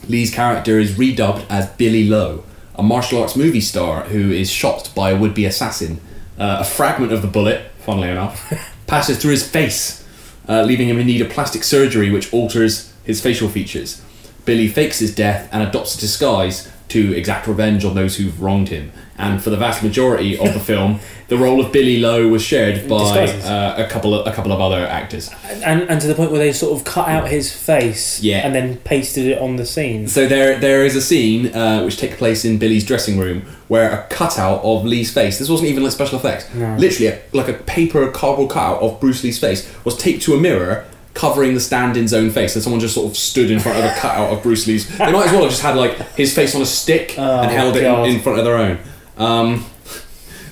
Lee's 0.08 0.34
character 0.34 0.80
is 0.80 0.92
redubbed 0.94 1.46
as 1.50 1.68
Billy 1.72 2.08
Lowe, 2.08 2.44
a 2.76 2.84
martial 2.84 3.22
arts 3.22 3.36
movie 3.36 3.62
star 3.62 4.04
who 4.06 4.32
is 4.32 4.50
shot 4.52 4.92
by 4.96 5.10
a 5.12 5.18
would-be 5.18 5.46
assassin. 5.46 6.00
Uh, 6.40 6.58
a 6.62 6.64
fragment 6.64 7.12
of 7.12 7.22
the 7.22 7.28
bullet, 7.28 7.70
funnily 7.80 8.10
enough, 8.10 8.52
passes 8.92 9.18
through 9.18 9.32
his 9.32 9.48
face, 9.48 10.06
uh, 10.50 10.64
leaving 10.64 10.90
him 10.90 11.00
in 11.00 11.08
need 11.08 11.22
of 11.22 11.30
plastic 11.30 11.64
surgery 11.64 12.12
which 12.12 12.32
alters 12.34 12.92
his 13.06 13.22
facial 13.22 13.48
features. 13.48 14.02
Billy 14.44 14.68
fakes 14.68 15.00
his 15.00 15.16
death 15.16 15.48
and 15.54 15.64
adopts 15.64 15.96
a 15.96 16.00
disguise 16.02 16.70
to 16.92 17.14
exact 17.16 17.48
revenge 17.48 17.84
on 17.86 17.96
those 17.96 18.18
who've 18.18 18.40
wronged 18.42 18.70
him. 18.70 18.92
And 19.18 19.42
for 19.44 19.50
the 19.52 19.58
vast 19.58 19.84
majority 19.84 20.38
of 20.38 20.54
the 20.54 20.60
film, 20.72 21.00
the 21.28 21.38
role 21.38 21.64
of 21.64 21.72
Billy 21.72 22.00
Lowe 22.00 22.28
was 22.28 22.42
shared 22.42 22.90
by 22.90 23.28
uh, 23.28 23.76
a 23.78 23.88
couple 23.88 24.16
of 24.16 24.26
a 24.26 24.32
couple 24.36 24.52
of 24.52 24.60
other 24.60 24.86
actors. 24.86 25.30
And, 25.64 25.84
and 25.84 26.02
to 26.02 26.08
the 26.08 26.16
point 26.16 26.32
where 26.32 26.40
they 26.40 26.52
sort 26.52 26.78
of 26.78 26.84
cut 26.86 27.08
out 27.08 27.30
his 27.30 27.54
face 27.54 28.22
Yeah. 28.22 28.40
and 28.46 28.54
then 28.56 28.78
pasted 28.78 29.28
it 29.28 29.40
on 29.40 29.58
the 29.58 29.66
scene. 29.66 30.08
So 30.08 30.28
there, 30.28 30.60
there 30.60 30.84
is 30.86 30.96
a 30.96 31.02
scene 31.02 31.54
uh, 31.54 31.84
which 31.84 31.98
takes 31.98 32.18
place 32.18 32.44
in 32.46 32.58
Billy's 32.58 32.86
dressing 32.86 33.18
room 33.20 33.44
where 33.68 33.92
a 33.92 34.08
cutout 34.08 34.62
of 34.64 34.86
Lee's 34.86 35.14
face. 35.14 35.38
This 35.40 35.50
wasn't 35.50 35.70
even 35.70 35.84
like 35.84 35.92
special 35.94 36.18
effects. 36.18 36.52
No. 36.56 36.76
Literally, 36.78 37.08
a, 37.14 37.22
like 37.32 37.48
a 37.48 37.54
paper 37.54 38.10
cardboard 38.12 38.50
cutout 38.50 38.82
of 38.82 39.00
Bruce 39.00 39.24
Lee's 39.24 39.40
face 39.40 39.72
was 39.86 39.96
taped 39.98 40.24
to 40.24 40.34
a 40.34 40.38
mirror, 40.40 40.86
covering 41.14 41.54
the 41.54 41.60
stand-in's 41.60 42.14
own 42.14 42.30
face. 42.30 42.56
And 42.56 42.64
someone 42.64 42.80
just 42.80 42.96
sort 42.96 43.10
of 43.10 43.18
stood 43.18 43.52
in 43.52 43.60
front 43.60 43.78
of 43.78 43.86
a 43.86 43.94
cutout 43.96 44.32
of 44.32 44.44
Bruce 44.44 44.68
Lee's. 44.68 44.88
They 44.98 45.12
might 45.12 45.28
as 45.28 45.32
well 45.32 45.42
have 45.42 45.50
just 45.50 45.62
had 45.62 45.76
like 45.76 45.98
his 46.16 46.34
face 46.34 46.56
on 46.56 46.62
a 46.62 46.66
stick 46.66 47.18
and 47.20 47.52
held 47.52 47.76
it 47.76 47.84
in, 47.84 48.16
in 48.16 48.22
front 48.22 48.40
of 48.40 48.46
their 48.46 48.58
own. 48.58 48.80
Um, 49.18 49.66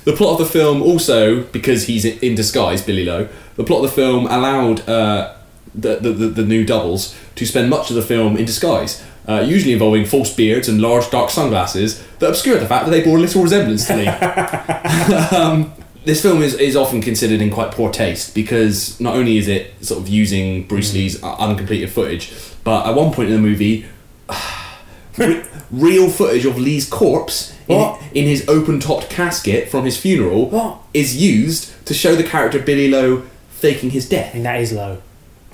the 0.04 0.12
plot 0.12 0.40
of 0.40 0.46
the 0.46 0.52
film 0.52 0.82
also, 0.82 1.42
because 1.44 1.86
he's 1.86 2.04
in 2.04 2.34
disguise, 2.34 2.82
Billy 2.82 3.04
Lowe, 3.04 3.28
the 3.56 3.64
plot 3.64 3.84
of 3.84 3.90
the 3.90 3.96
film 3.96 4.26
allowed 4.26 4.88
uh, 4.88 5.34
the, 5.74 5.96
the, 5.96 6.12
the, 6.12 6.26
the 6.28 6.44
new 6.44 6.64
doubles 6.64 7.16
to 7.36 7.46
spend 7.46 7.70
much 7.70 7.90
of 7.90 7.96
the 7.96 8.02
film 8.02 8.36
in 8.36 8.44
disguise, 8.44 9.04
uh, 9.28 9.40
usually 9.40 9.72
involving 9.72 10.04
false 10.04 10.34
beards 10.34 10.68
and 10.68 10.80
large 10.80 11.10
dark 11.10 11.30
sunglasses 11.30 12.04
that 12.18 12.30
obscure 12.30 12.58
the 12.58 12.66
fact 12.66 12.86
that 12.86 12.90
they 12.90 13.04
bore 13.04 13.18
little 13.18 13.42
resemblance 13.42 13.86
to 13.86 13.96
Lee. 13.96 14.06
um, 15.36 15.72
this 16.04 16.22
film 16.22 16.42
is, 16.42 16.54
is 16.54 16.76
often 16.76 17.00
considered 17.02 17.40
in 17.40 17.50
quite 17.50 17.72
poor 17.72 17.90
taste 17.90 18.34
because 18.34 18.98
not 19.00 19.14
only 19.14 19.36
is 19.38 19.48
it 19.48 19.72
sort 19.84 20.00
of 20.00 20.08
using 20.08 20.64
Bruce 20.64 20.94
Lee's 20.94 21.22
uh, 21.22 21.36
uncompleted 21.36 21.90
footage, 21.90 22.32
but 22.64 22.86
at 22.86 22.94
one 22.94 23.12
point 23.12 23.28
in 23.28 23.34
the 23.34 23.40
movie, 23.40 23.86
re- 25.18 25.44
real 25.70 26.08
footage 26.10 26.44
of 26.44 26.58
Lee's 26.58 26.88
corpse 26.88 27.54
in, 27.68 27.96
in 28.14 28.24
his 28.26 28.48
open-topped 28.48 29.10
casket 29.10 29.68
from 29.68 29.84
his 29.84 29.96
funeral 29.98 30.84
is 30.92 31.16
used 31.16 31.72
to 31.86 31.94
show 31.94 32.14
the 32.16 32.24
character 32.24 32.58
Billy 32.58 32.88
Lowe 32.88 33.24
faking 33.50 33.90
his 33.90 34.08
death. 34.08 34.34
And 34.34 34.44
that 34.44 34.60
is 34.60 34.72
low. 34.72 35.02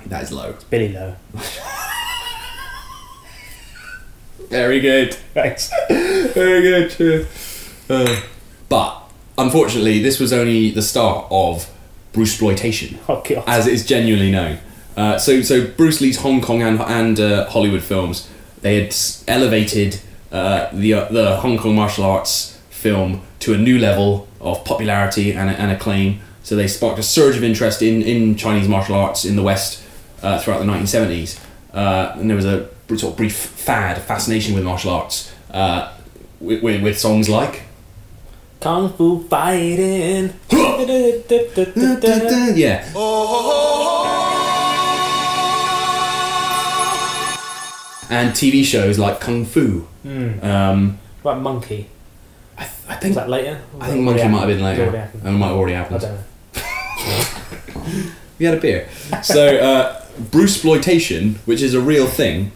That 0.05 0.23
is 0.23 0.31
low. 0.31 0.55
Billy 0.69 0.93
Lowe. 0.93 1.15
Very 4.49 4.79
good. 4.79 5.13
Thanks. 5.33 5.71
Very 5.89 6.61
good. 6.61 6.91
cheers. 6.91 7.27
Uh, 7.89 8.21
but 8.69 9.06
unfortunately, 9.37 10.01
this 10.01 10.19
was 10.19 10.33
only 10.33 10.71
the 10.71 10.81
start 10.81 11.27
of 11.29 11.69
Bruceploitation, 12.13 12.97
Oh, 13.07 13.21
as 13.45 13.67
it 13.67 13.73
is 13.73 13.85
genuinely 13.85 14.31
known. 14.31 14.59
Uh, 14.95 15.17
so, 15.19 15.41
so 15.41 15.67
Bruce 15.67 16.01
Lee's 16.01 16.17
Hong 16.21 16.41
Kong 16.41 16.63
and, 16.63 16.81
and 16.81 17.19
uh, 17.19 17.47
Hollywood 17.49 17.83
films, 17.83 18.29
they 18.61 18.81
had 18.81 18.95
elevated 19.27 19.99
uh, 20.31 20.69
the 20.73 20.93
uh, 20.93 21.05
the 21.05 21.37
Hong 21.37 21.57
Kong 21.57 21.75
martial 21.75 22.03
arts 22.03 22.59
film 22.69 23.21
to 23.39 23.53
a 23.53 23.57
new 23.57 23.77
level 23.77 24.27
of 24.41 24.65
popularity 24.65 25.31
and, 25.31 25.49
and 25.49 25.71
acclaim. 25.71 26.19
So 26.43 26.55
they 26.55 26.67
sparked 26.67 26.97
a 26.97 27.03
surge 27.03 27.37
of 27.37 27.43
interest 27.43 27.81
in, 27.81 28.01
in 28.01 28.35
Chinese 28.35 28.67
martial 28.67 28.95
arts 28.95 29.25
in 29.25 29.35
the 29.35 29.43
West 29.43 29.83
uh, 30.23 30.39
throughout 30.39 30.59
the 30.59 30.65
1970s. 30.65 31.39
Uh, 31.73 32.13
and 32.15 32.29
there 32.29 32.35
was 32.35 32.45
a 32.45 32.67
sort 32.87 33.03
of 33.03 33.17
brief 33.17 33.35
fad, 33.35 33.97
a 33.97 34.01
fascination 34.01 34.55
with 34.55 34.63
martial 34.63 34.91
arts, 34.91 35.31
uh, 35.51 35.93
with, 36.39 36.63
with, 36.63 36.81
with 36.81 36.97
songs 36.97 37.29
like 37.29 37.66
Kung 38.59 38.89
Fu 38.93 39.23
fighting. 39.29 40.33
yeah. 42.57 42.83
And 48.09 48.31
TV 48.31 48.63
shows 48.63 48.97
like 48.97 49.19
Kung 49.19 49.45
Fu. 49.45 49.81
Hmm. 50.03 50.39
Um, 50.43 50.97
What 51.23 51.33
about 51.33 51.41
Monkey? 51.43 51.89
I, 52.57 52.63
th- 52.63 52.71
I 52.87 52.95
think 52.95 53.15
Was 53.15 53.23
that 53.25 53.29
later? 53.29 53.61
I 53.81 53.87
think 53.89 54.01
Monkey 54.05 54.27
might 54.29 54.39
have 54.39 54.47
been 54.47 54.63
later. 54.63 54.83
Already 54.83 54.97
happened. 54.97 55.27
It 55.27 55.31
might 55.31 55.47
have 55.47 55.57
already 55.57 55.73
happened. 55.75 55.97
I 55.97 55.99
don't 55.99 56.15
know. 56.15 56.23
We 58.39 58.45
had 58.45 58.55
a 58.55 58.61
beer. 58.61 58.87
So, 59.23 59.57
uh, 59.57 60.01
Bruceploitation, 60.21 61.37
which 61.45 61.61
is 61.63 61.73
a 61.73 61.81
real 61.81 62.05
thing, 62.05 62.51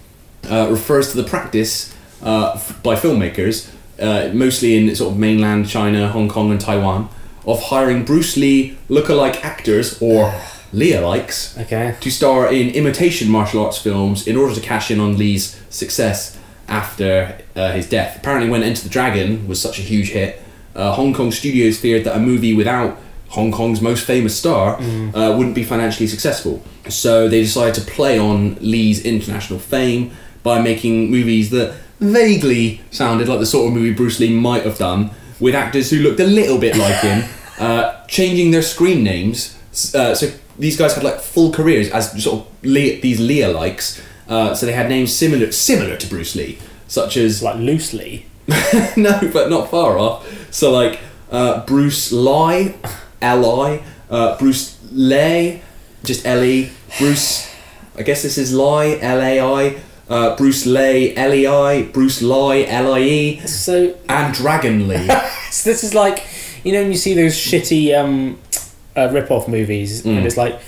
uh, 0.50 0.68
refers 0.70 1.10
to 1.12 1.18
the 1.22 1.28
practice 1.28 1.92
uh, 2.24 2.52
f- 2.56 2.82
by 2.84 2.96
filmmakers, 2.96 3.72
uh, 4.02 4.30
mostly 4.34 4.76
in 4.78 4.96
sort 4.96 5.14
of 5.14 5.20
mainland 5.20 5.68
China, 5.70 6.08
Hong 6.10 6.28
Kong, 6.30 6.52
and 6.52 6.60
Taiwan, 6.60 7.08
of 7.46 7.62
hiring 7.64 8.04
Bruce 8.06 8.36
Lee 8.38 8.78
lookalike 8.90 9.44
actors 9.44 10.02
or 10.02 10.34
Lee-alikes 10.74 11.60
Okay. 11.64 11.96
to 12.00 12.10
star 12.10 12.52
in 12.52 12.70
imitation 12.70 13.30
martial 13.30 13.66
arts 13.66 13.78
films 13.78 14.26
in 14.28 14.36
order 14.38 14.56
to 14.56 14.62
cash 14.62 14.90
in 14.90 15.00
on 15.00 15.18
Lee's 15.18 15.60
success 15.70 16.38
after 16.68 17.38
uh, 17.56 17.72
his 17.74 17.88
death. 17.90 18.16
Apparently, 18.18 18.50
when 18.50 18.64
Enter 18.64 18.84
the 18.84 18.90
Dragon 18.90 19.48
was 19.48 19.62
such 19.62 19.80
a 19.80 19.82
huge 19.82 20.10
hit, 20.12 20.42
uh, 20.76 20.94
Hong 20.94 21.14
Kong 21.14 21.32
studios 21.32 21.78
feared 21.78 22.06
that 22.06 22.16
a 22.16 22.20
movie 22.20 22.54
without 22.54 22.98
Hong 23.30 23.52
Kong's 23.52 23.82
most 23.82 24.06
famous 24.06 24.38
star 24.38 24.78
Mm. 24.78 25.14
uh, 25.16 25.38
wouldn't 25.38 25.56
be 25.56 25.64
financially 25.64 26.08
successful. 26.08 26.62
So 26.90 27.28
they 27.28 27.42
decided 27.42 27.76
to 27.76 27.82
play 27.92 28.18
on 28.18 28.56
Lee's 28.62 29.04
international 29.06 29.60
fame 29.60 30.12
by 30.44 30.62
making 30.62 31.12
movies 31.12 31.50
that 31.52 31.74
vaguely 32.02 32.82
sounded 32.90 33.30
like 33.30 33.40
the 33.40 33.46
sort 33.46 33.68
of 33.68 33.74
movie 33.74 33.94
Bruce 33.94 34.20
Lee 34.20 34.34
might 34.36 34.66
have 34.66 34.78
done, 34.78 35.12
with 35.40 35.56
actors 35.56 35.90
who 35.90 36.00
looked 36.00 36.20
a 36.20 36.26
little 36.26 36.58
bit 36.58 36.76
like 36.76 37.00
him, 37.02 37.24
uh, 37.60 38.06
changing 38.08 38.52
their 38.52 38.62
screen 38.62 39.04
names. 39.04 39.58
Uh, 39.96 40.14
so 40.14 40.32
these 40.60 40.78
guys 40.78 40.94
had 40.96 41.04
like 41.04 41.20
full 41.20 41.52
careers 41.52 41.90
as 41.92 42.24
sort 42.24 42.42
of 42.42 42.48
Le- 42.64 43.00
these 43.02 43.20
Lee 43.20 43.40
alikes. 43.40 44.04
Uh, 44.28 44.54
so 44.54 44.66
they 44.66 44.74
had 44.74 44.90
names 44.90 45.16
similar 45.16 45.52
similar 45.52 45.96
to 45.98 46.08
Bruce 46.08 46.36
Lee, 46.36 46.58
such 46.88 47.18
as 47.18 47.42
like 47.42 47.56
loosely. 47.58 48.26
no, 48.98 49.20
but 49.32 49.50
not 49.50 49.70
far 49.70 49.98
off. 49.98 50.28
So 50.54 50.72
like 50.72 51.00
uh, 51.32 51.66
Bruce 51.66 52.12
Lai, 52.12 52.76
L 53.22 53.62
I, 53.62 53.84
uh, 54.10 54.38
Bruce 54.38 54.78
Lay, 54.92 55.62
just 56.04 56.26
L 56.26 56.44
E. 56.44 56.72
Bruce, 56.98 57.50
I 57.98 58.04
guess 58.04 58.24
this 58.24 58.38
is 58.38 58.54
Lai, 58.54 58.98
L 59.02 59.22
A 59.22 59.40
I. 59.40 59.82
Uh, 60.12 60.36
Bruce 60.36 60.66
Lay, 60.66 61.16
L 61.16 61.34
E 61.34 61.48
I. 61.48 61.84
Bruce 61.84 62.22
Lai, 62.22 62.64
L 62.68 62.94
I 62.94 63.00
E. 63.00 63.40
So 63.48 63.96
and 64.10 64.34
Dragon 64.34 64.88
Lee. 64.88 65.08
so 65.52 65.70
this 65.70 65.84
is 65.84 65.94
like 65.94 66.26
you 66.66 66.74
know 66.74 66.82
when 66.82 66.92
you 66.92 66.98
see 66.98 67.14
those 67.14 67.34
shitty 67.36 67.98
um, 67.98 68.38
uh, 68.98 69.10
rip-off 69.12 69.48
movies 69.48 70.04
Mm. 70.04 70.18
and 70.18 70.26
it's 70.26 70.38
like 70.38 70.60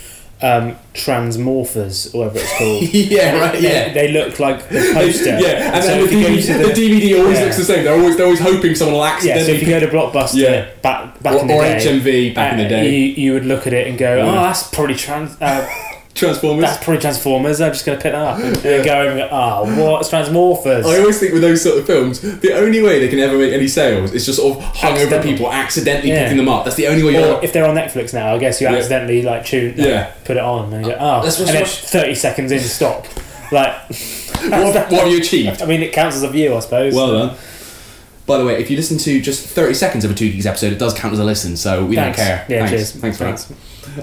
um, 0.42 0.76
Transmorphers 0.94 2.14
or 2.14 2.20
whatever 2.28 2.40
it's 2.40 2.58
called. 2.58 2.84
Yeah, 2.94 3.40
right, 3.40 3.54
They- 3.54 3.62
yeah. 3.88 3.94
They, 3.94 4.12
look 4.12 4.40
like 4.40 4.68
the 4.70 4.92
poster. 4.94 5.40
yeah, 5.40 5.74
and 5.76 5.84
So 5.84 5.90
then 5.90 6.00
the 6.00 6.06
if 6.06 6.12
you 6.12 6.22
go 6.22 6.28
DVD, 6.30 6.46
to 6.48 6.54
the, 6.68 6.74
DVD 6.74 7.20
always 7.22 7.38
yeah. 7.40 7.44
looks 7.46 7.58
the 7.58 7.64
same. 7.64 7.84
They're 7.84 8.00
always 8.00 8.16
they're 8.18 8.26
always 8.26 8.40
hoping 8.42 8.76
someone 8.76 8.96
will 8.96 9.04
Yeah, 9.06 9.14
accidentally. 9.14 9.46
so 9.46 9.52
if 9.54 9.62
you 9.62 9.68
go 9.70 9.80
to 9.80 9.88
Blockbuster 9.88 10.36
Yeah. 10.42 10.70
back 10.82 11.22
back 11.22 11.36
Or- 11.36 11.42
in 11.42 11.48
the 11.48 11.54
or 11.54 11.62
day, 11.64 11.78
HMV 11.86 12.36
back 12.36 12.52
in 12.54 12.58
the 12.60 12.66
uh, 12.66 12.70
day. 12.70 12.90
you, 12.96 13.00
you 13.24 13.34
would 13.34 13.46
look 13.46 13.68
at 13.68 13.74
it 13.74 13.88
and 13.88 13.98
go, 13.98 14.18
Yeah. 14.18 14.30
"Oh, 14.30 14.34
that's 14.44 14.64
probably 14.70 14.96
trans." 14.96 15.36
Uh, 15.42 15.68
Transformers. 16.16 16.64
That's 16.66 16.84
probably 16.84 17.02
Transformers. 17.02 17.60
I'm 17.60 17.72
just 17.74 17.86
going 17.86 17.98
to 17.98 18.04
pick 18.04 18.12
that 18.12 18.22
up 18.22 18.38
and, 18.38 18.56
and 18.58 18.86
go 18.86 19.08
and 19.10 19.18
go, 19.20 19.30
ah, 19.32 19.62
"Oh, 19.66 19.92
what's 19.92 20.10
Transmorphers?" 20.10 20.86
I 20.86 21.00
always 21.00 21.20
think 21.20 21.34
with 21.34 21.42
those 21.42 21.62
sort 21.64 21.80
of 21.80 21.88
films, 21.88 22.22
the 22.22 22.54
only 22.54 22.82
way 22.84 23.00
they 23.00 23.08
can 23.08 23.18
ever 23.20 23.36
make 23.38 23.52
any 23.52 23.68
sales 23.68 24.12
is 24.14 24.26
just 24.26 24.38
sort 24.40 24.58
of 24.58 24.64
hung 24.64 24.98
over 24.98 25.22
people 25.24 25.52
accidentally 25.52 26.10
Yeah. 26.10 26.24
picking 26.24 26.38
them 26.38 26.50
up. 26.50 26.66
That's 26.66 26.78
the 26.78 26.88
only 26.88 27.02
way 27.04 27.14
you're. 27.14 27.38
Or 27.38 27.44
if 27.44 27.52
they're 27.52 27.66
on 27.68 27.76
Netflix 27.76 28.14
now, 28.14 28.36
I 28.36 28.38
guess 28.38 28.62
you 28.62 28.68
Yeah. 28.70 28.76
accidentally 28.76 29.24
like 29.24 29.46
tune, 29.46 29.76
like, 29.76 29.88
Yeah. 29.88 30.12
put 30.24 30.38
it 30.38 30.44
on 30.44 30.72
and 30.74 30.86
you 30.86 30.92
go, 30.92 30.98
ah, 31.00 31.20
oh, 31.20 31.24
Let's 31.24 31.40
and 31.40 31.48
then 31.50 31.62
watch- 31.62 31.80
thirty 31.80 32.14
seconds 32.16 32.52
in, 32.52 32.60
stop. 32.60 33.08
Like, 33.52 33.74
what, 33.90 34.76
what 34.76 34.92
have 34.92 35.08
you 35.08 35.18
achieved? 35.18 35.62
I 35.62 35.66
mean, 35.66 35.82
it 35.82 35.94
counts 35.94 36.16
as 36.16 36.24
a 36.24 36.30
view, 36.30 36.56
I 36.56 36.60
suppose. 36.60 36.94
Well 36.94 37.28
done. 37.28 37.38
By 38.26 38.38
the 38.38 38.46
way, 38.46 38.62
if 38.62 38.70
you 38.72 38.78
listen 38.78 38.98
to 39.00 39.20
just 39.20 39.46
30 39.48 39.74
seconds 39.74 40.06
of 40.06 40.12
a 40.12 40.14
Two 40.14 40.30
Geeks 40.32 40.46
episode, 40.46 40.72
it 40.72 40.80
does 40.80 40.94
count 40.94 41.14
as 41.14 41.20
a 41.20 41.26
listen, 41.26 41.58
so 41.58 41.84
we 41.84 41.96
Thanks. 41.96 42.18
don't 42.18 42.26
care. 42.26 42.46
Yeah, 42.48 42.58
Thanks. 42.60 42.72
cheers. 42.72 42.92
Thanks 42.94 43.18
for 43.18 43.24
Thanks. 43.26 43.44
that. 43.46 43.58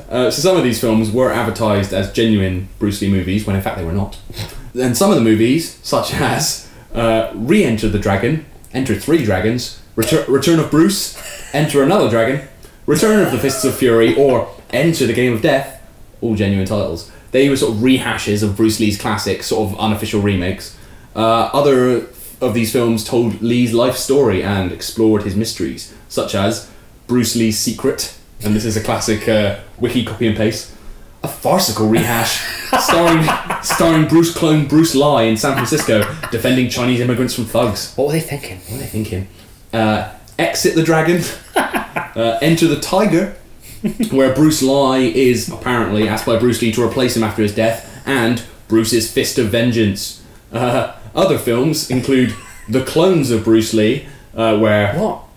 Uh, 0.09 0.31
so 0.31 0.43
some 0.43 0.57
of 0.57 0.63
these 0.63 0.81
films 0.81 1.11
were 1.11 1.31
advertised 1.31 1.93
as 1.93 2.13
genuine 2.13 2.69
Bruce 2.79 3.01
Lee 3.01 3.11
movies, 3.11 3.47
when 3.47 3.57
in 3.57 3.63
fact 3.63 3.77
they 3.79 3.85
were 3.85 3.93
not. 3.93 4.19
And 4.79 4.97
some 4.97 5.11
of 5.11 5.17
the 5.17 5.23
movies, 5.23 5.79
such 5.83 6.15
as 6.15 6.71
uh, 6.95 7.33
Re-Enter 7.35 7.89
the 7.89 7.99
Dragon, 7.99 8.47
Enter 8.73 8.95
Three 8.95 9.25
Dragons, 9.25 9.81
Retur- 9.97 10.29
Return 10.29 10.59
of 10.61 10.71
Bruce, 10.71 11.17
Enter 11.55 11.83
Another 11.83 12.09
Dragon, 12.09 12.47
Return 12.87 13.25
of 13.25 13.33
the 13.33 13.39
Fists 13.39 13.65
of 13.65 13.75
Fury, 13.77 14.15
or 14.17 14.55
Enter 14.71 15.07
the 15.07 15.13
Game 15.13 15.33
of 15.33 15.43
Death, 15.43 15.83
all 16.21 16.35
genuine 16.35 16.67
titles. 16.67 17.11
They 17.33 17.49
were 17.49 17.57
sort 17.57 17.75
of 17.75 17.79
rehashes 17.79 18.43
of 18.43 18.57
Bruce 18.57 18.81
Lee's 18.81 19.01
classic, 19.01 19.43
sort 19.43 19.71
of 19.71 19.79
unofficial 19.79 20.21
remakes. 20.21 20.77
Uh, 21.15 21.51
other 21.53 22.07
of 22.41 22.55
these 22.55 22.73
films 22.73 23.05
told 23.05 23.43
Lee's 23.43 23.73
life 23.73 23.97
story 23.97 24.43
and 24.43 24.73
explored 24.73 25.23
his 25.23 25.37
mysteries, 25.37 25.95
such 26.09 26.35
as 26.35 26.71
Bruce 27.07 27.37
Lee's 27.37 27.59
Secret, 27.59 28.17
and 28.43 28.55
this 28.55 28.65
is 28.65 28.77
a 28.77 28.83
classic 28.83 29.29
uh, 29.29 29.61
wiki 29.79 30.05
copy 30.05 30.27
and 30.27 30.37
paste. 30.37 30.75
A 31.23 31.29
farcical 31.29 31.89
rehash 31.89 32.41
starring 32.81 33.27
starring 33.63 34.09
Bruce 34.09 34.35
clone 34.35 34.67
Bruce 34.67 34.95
Lie 34.95 35.25
in 35.25 35.37
San 35.37 35.55
Francisco 35.55 36.01
defending 36.31 36.71
Chinese 36.71 37.01
immigrants 37.01 37.35
from 37.35 37.45
thugs. 37.45 37.95
What 37.95 38.07
were 38.07 38.13
they 38.13 38.21
thinking? 38.21 38.59
What 38.61 38.73
were 38.73 38.79
they 38.79 38.87
thinking? 38.87 39.29
Uh, 39.73 40.15
Exit 40.39 40.75
the 40.75 40.83
Dragon, 40.83 41.23
uh, 41.55 42.39
Enter 42.41 42.67
the 42.67 42.81
Tiger, 42.81 43.37
where 44.11 44.35
Bruce 44.35 44.63
Lie 44.63 44.99
is 44.99 45.51
apparently 45.51 46.09
asked 46.09 46.25
by 46.25 46.39
Bruce 46.39 46.63
Lee 46.63 46.73
to 46.73 46.83
replace 46.83 47.15
him 47.17 47.23
after 47.23 47.43
his 47.43 47.55
death, 47.55 48.03
and 48.07 48.43
Bruce's 48.67 49.13
Fist 49.13 49.37
of 49.39 49.49
Vengeance. 49.49 50.25
Uh, 50.51 50.97
other 51.15 51.37
films 51.39 51.91
include 51.91 52.35
The 52.69 52.83
Clones 52.85 53.31
of 53.31 53.45
Bruce 53.45 53.75
Lee, 53.75 54.07
uh, 54.35 54.59
where 54.59 54.95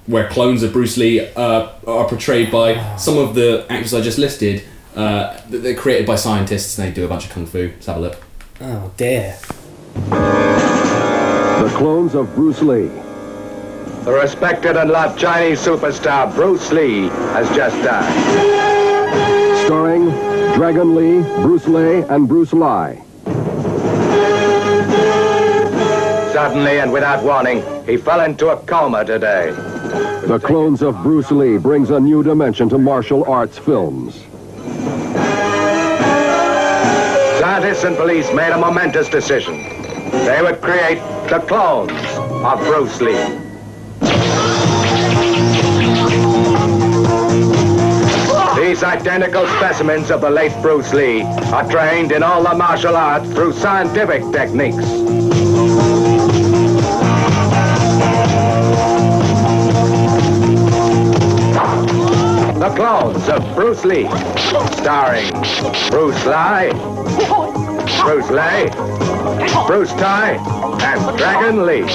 where 0.07 0.27
clones 0.29 0.63
of 0.63 0.73
Bruce 0.73 0.97
Lee 0.97 1.21
uh, 1.35 1.69
are 1.87 2.07
portrayed 2.07 2.51
by 2.51 2.95
some 2.97 3.17
of 3.17 3.35
the 3.35 3.65
actors 3.69 3.93
I 3.93 4.01
just 4.01 4.17
listed. 4.17 4.63
Uh, 4.95 5.41
that 5.49 5.59
they're 5.59 5.75
created 5.75 6.05
by 6.05 6.15
scientists 6.15 6.77
and 6.77 6.87
they 6.87 6.93
do 6.93 7.03
a 7.03 7.07
bunch 7.07 7.25
of 7.25 7.31
kung 7.31 7.47
fu. 7.47 7.69
Let's 7.69 7.87
have 7.87 7.97
a 7.97 7.99
look. 7.99 8.17
Oh 8.61 8.91
dear. 8.95 9.35
The 11.63 11.73
clones 11.75 12.13
of 12.13 12.33
Bruce 12.35 12.61
Lee. 12.61 12.91
The 14.03 14.11
respected 14.11 14.77
and 14.77 14.91
loved 14.91 15.17
Chinese 15.17 15.65
superstar 15.65 16.31
Bruce 16.35 16.71
Lee 16.71 17.07
has 17.33 17.49
just 17.55 17.75
died. 17.83 19.65
Starring 19.65 20.09
Dragon 20.55 20.93
Lee, 20.93 21.23
Bruce 21.41 21.67
Lee, 21.67 22.01
and 22.09 22.27
Bruce 22.27 22.53
Lie. 22.53 23.01
Suddenly 26.33 26.79
and 26.79 26.91
without 26.91 27.23
warning, 27.23 27.63
he 27.87 27.97
fell 27.97 28.21
into 28.21 28.49
a 28.49 28.57
coma 28.57 29.03
today. 29.05 29.72
The 29.93 30.39
clones 30.39 30.81
of 30.81 31.01
Bruce 31.03 31.29
Lee 31.29 31.57
brings 31.57 31.91
a 31.91 31.99
new 31.99 32.23
dimension 32.23 32.67
to 32.69 32.77
martial 32.79 33.23
arts 33.25 33.57
films. 33.59 34.23
Scientists 37.39 37.83
and 37.83 37.95
police 37.95 38.33
made 38.33 38.51
a 38.51 38.57
momentous 38.57 39.07
decision. 39.09 39.55
They 40.25 40.41
would 40.41 40.61
create 40.61 40.97
the 41.29 41.43
clones 41.47 41.91
of 42.43 42.59
Bruce 42.59 43.01
Lee. 43.01 43.43
These 48.55 48.81
identical 48.83 49.45
specimens 49.57 50.09
of 50.09 50.21
the 50.21 50.29
late 50.29 50.53
Bruce 50.61 50.93
Lee 50.93 51.21
are 51.21 51.69
trained 51.69 52.11
in 52.11 52.23
all 52.23 52.41
the 52.41 52.55
martial 52.55 52.95
arts 52.95 53.29
through 53.31 53.53
scientific 53.53 54.23
techniques. 54.31 55.22
The 62.63 62.69
clones 62.75 63.27
of 63.27 63.55
Bruce 63.55 63.83
Lee, 63.83 64.07
starring 64.77 65.29
Bruce 65.89 66.25
Lie, 66.25 66.71
Bruce 68.05 68.29
Lee, 68.29 68.69
Bruce 69.67 69.91
Tai, 69.91 70.37
and 70.81 71.17
Dragon 71.17 71.65
Lee. 71.65 71.85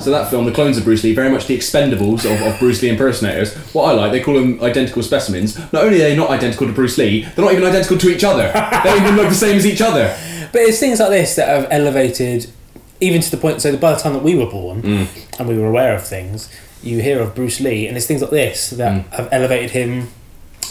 So 0.00 0.10
that 0.10 0.28
film, 0.28 0.46
The 0.46 0.50
Clones 0.50 0.76
of 0.76 0.82
Bruce 0.82 1.04
Lee, 1.04 1.14
very 1.14 1.30
much 1.30 1.46
the 1.46 1.56
expendables 1.56 2.24
of, 2.24 2.44
of 2.44 2.58
Bruce 2.58 2.82
Lee 2.82 2.88
impersonators. 2.88 3.54
What 3.72 3.84
I 3.84 3.92
like, 3.92 4.10
they 4.10 4.20
call 4.20 4.34
them 4.34 4.60
identical 4.64 5.04
specimens. 5.04 5.56
Not 5.72 5.84
only 5.84 5.98
are 6.02 6.08
they 6.08 6.16
not 6.16 6.30
identical 6.30 6.66
to 6.66 6.72
Bruce 6.72 6.98
Lee, 6.98 7.22
they're 7.36 7.44
not 7.44 7.52
even 7.52 7.62
identical 7.64 7.96
to 7.96 8.08
each 8.08 8.24
other. 8.24 8.50
they 8.52 8.90
don't 8.90 9.02
even 9.02 9.14
look 9.14 9.28
the 9.28 9.36
same 9.36 9.54
as 9.54 9.64
each 9.64 9.80
other. 9.80 10.18
But 10.50 10.62
it's 10.62 10.80
things 10.80 10.98
like 10.98 11.10
this 11.10 11.36
that 11.36 11.46
have 11.46 11.68
elevated, 11.70 12.50
even 13.00 13.20
to 13.20 13.30
the 13.30 13.36
point. 13.36 13.60
So 13.62 13.70
that 13.72 13.80
by 13.80 13.92
the 13.92 13.98
time 14.00 14.12
that 14.14 14.22
we 14.22 14.34
were 14.34 14.46
born 14.46 14.82
Mm. 14.82 15.06
and 15.38 15.48
we 15.48 15.58
were 15.58 15.66
aware 15.66 15.94
of 15.94 16.04
things, 16.06 16.48
you 16.82 17.00
hear 17.00 17.20
of 17.20 17.34
Bruce 17.34 17.60
Lee, 17.60 17.86
and 17.86 17.96
it's 17.96 18.06
things 18.06 18.22
like 18.22 18.30
this 18.30 18.70
that 18.70 18.92
Mm. 18.92 19.12
have 19.14 19.28
elevated 19.32 19.70
him 19.70 20.08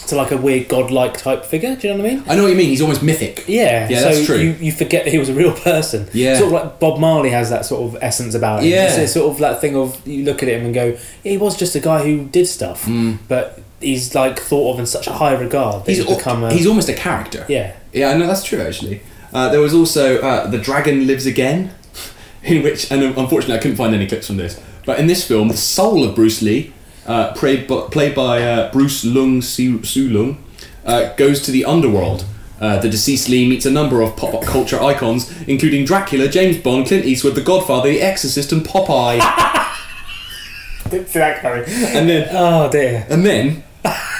to 0.08 0.14
like 0.14 0.30
a 0.30 0.36
weird 0.36 0.68
godlike 0.68 1.16
type 1.18 1.44
figure. 1.44 1.74
Do 1.74 1.88
you 1.88 1.94
know 1.94 2.00
what 2.02 2.10
I 2.12 2.14
mean? 2.14 2.22
I 2.28 2.36
know 2.36 2.42
what 2.44 2.50
you 2.50 2.54
mean. 2.56 2.68
He's 2.68 2.80
almost 2.80 3.02
mythic. 3.02 3.44
Yeah, 3.48 3.88
Yeah, 3.88 3.98
so 3.98 4.04
that's 4.04 4.26
true. 4.26 4.36
You, 4.38 4.54
you 4.60 4.70
forget 4.72 5.04
that 5.04 5.10
he 5.10 5.18
was 5.18 5.28
a 5.28 5.34
real 5.34 5.52
person. 5.52 6.06
Yeah. 6.12 6.36
Sort 6.38 6.46
of 6.46 6.52
like 6.52 6.78
Bob 6.78 7.00
Marley 7.00 7.30
has 7.30 7.50
that 7.50 7.66
sort 7.66 7.82
of 7.92 8.00
essence 8.02 8.34
about 8.36 8.62
him. 8.62 8.70
Yeah. 8.70 8.94
It's, 9.00 9.12
sort 9.12 9.32
of 9.32 9.38
that 9.40 9.60
thing 9.60 9.74
of 9.76 10.00
you 10.06 10.24
look 10.24 10.42
at 10.44 10.48
him 10.48 10.64
and 10.64 10.72
go, 10.72 10.96
yeah, 11.24 11.32
he 11.32 11.36
was 11.38 11.56
just 11.56 11.74
a 11.74 11.80
guy 11.80 12.04
who 12.04 12.24
did 12.24 12.46
stuff, 12.46 12.84
Mm. 12.86 13.18
but 13.26 13.58
he's 13.80 14.14
like 14.14 14.38
thought 14.38 14.74
of 14.74 14.78
in 14.80 14.86
such 14.86 15.08
a 15.08 15.12
high 15.12 15.34
regard 15.34 15.84
that 15.84 15.90
He's, 15.90 16.04
he's, 16.06 16.16
become 16.16 16.44
a. 16.44 16.52
he's 16.52 16.66
almost 16.68 16.88
a 16.88 16.94
character. 16.94 17.44
Yeah. 17.48 17.72
Yeah, 17.92 18.10
I 18.10 18.16
know 18.16 18.28
that's 18.28 18.44
true 18.44 18.60
actually. 18.60 19.00
Uh, 19.34 19.48
there 19.48 19.60
was 19.60 19.74
also 19.74 20.18
uh, 20.20 20.46
The 20.46 20.58
Dragon 20.58 21.06
Lives 21.08 21.26
Again, 21.26 21.72
in 22.56 22.62
which, 22.62 22.90
and 22.92 23.02
unfortunately 23.02 23.54
I 23.54 23.58
couldn't 23.58 23.76
find 23.76 23.94
any 23.94 24.06
clips 24.06 24.28
from 24.28 24.36
this, 24.36 24.60
but 24.84 25.00
in 25.00 25.08
this 25.08 25.26
film, 25.26 25.48
the 25.48 25.56
soul 25.56 26.04
of 26.04 26.14
Bruce 26.14 26.42
Lee, 26.42 26.72
uh, 27.06 27.32
played, 27.32 27.66
by, 27.66 27.88
played 27.90 28.14
by 28.14 28.42
uh, 28.42 28.72
Bruce 28.72 29.04
Lung 29.04 29.42
Su, 29.42 29.80
Lung, 30.08 30.42
uh, 30.84 31.12
goes 31.14 31.42
to 31.42 31.50
the 31.50 31.64
underworld. 31.64 32.24
Uh, 32.60 32.78
the 32.78 32.88
deceased 32.88 33.28
Lee 33.28 33.48
meets 33.48 33.66
a 33.66 33.70
number 33.70 34.00
of 34.00 34.16
pop 34.16 34.42
culture 34.44 34.80
icons, 34.80 35.30
including 35.42 35.84
Dracula, 35.84 36.28
James 36.28 36.56
Bond, 36.56 36.86
Clint 36.86 37.04
Eastwood, 37.04 37.34
The 37.34 37.42
Godfather, 37.42 37.90
The 37.90 38.00
Exorcist, 38.00 38.52
and 38.52 38.62
Popeye. 38.64 39.18
Didn't 40.90 41.08
see 41.08 41.18
that 41.18 41.42
coming. 41.42 41.64
and 41.66 42.08
then, 42.08 42.28
oh 42.30 42.70
dear. 42.70 43.06
And 43.10 43.26
then, 43.26 43.64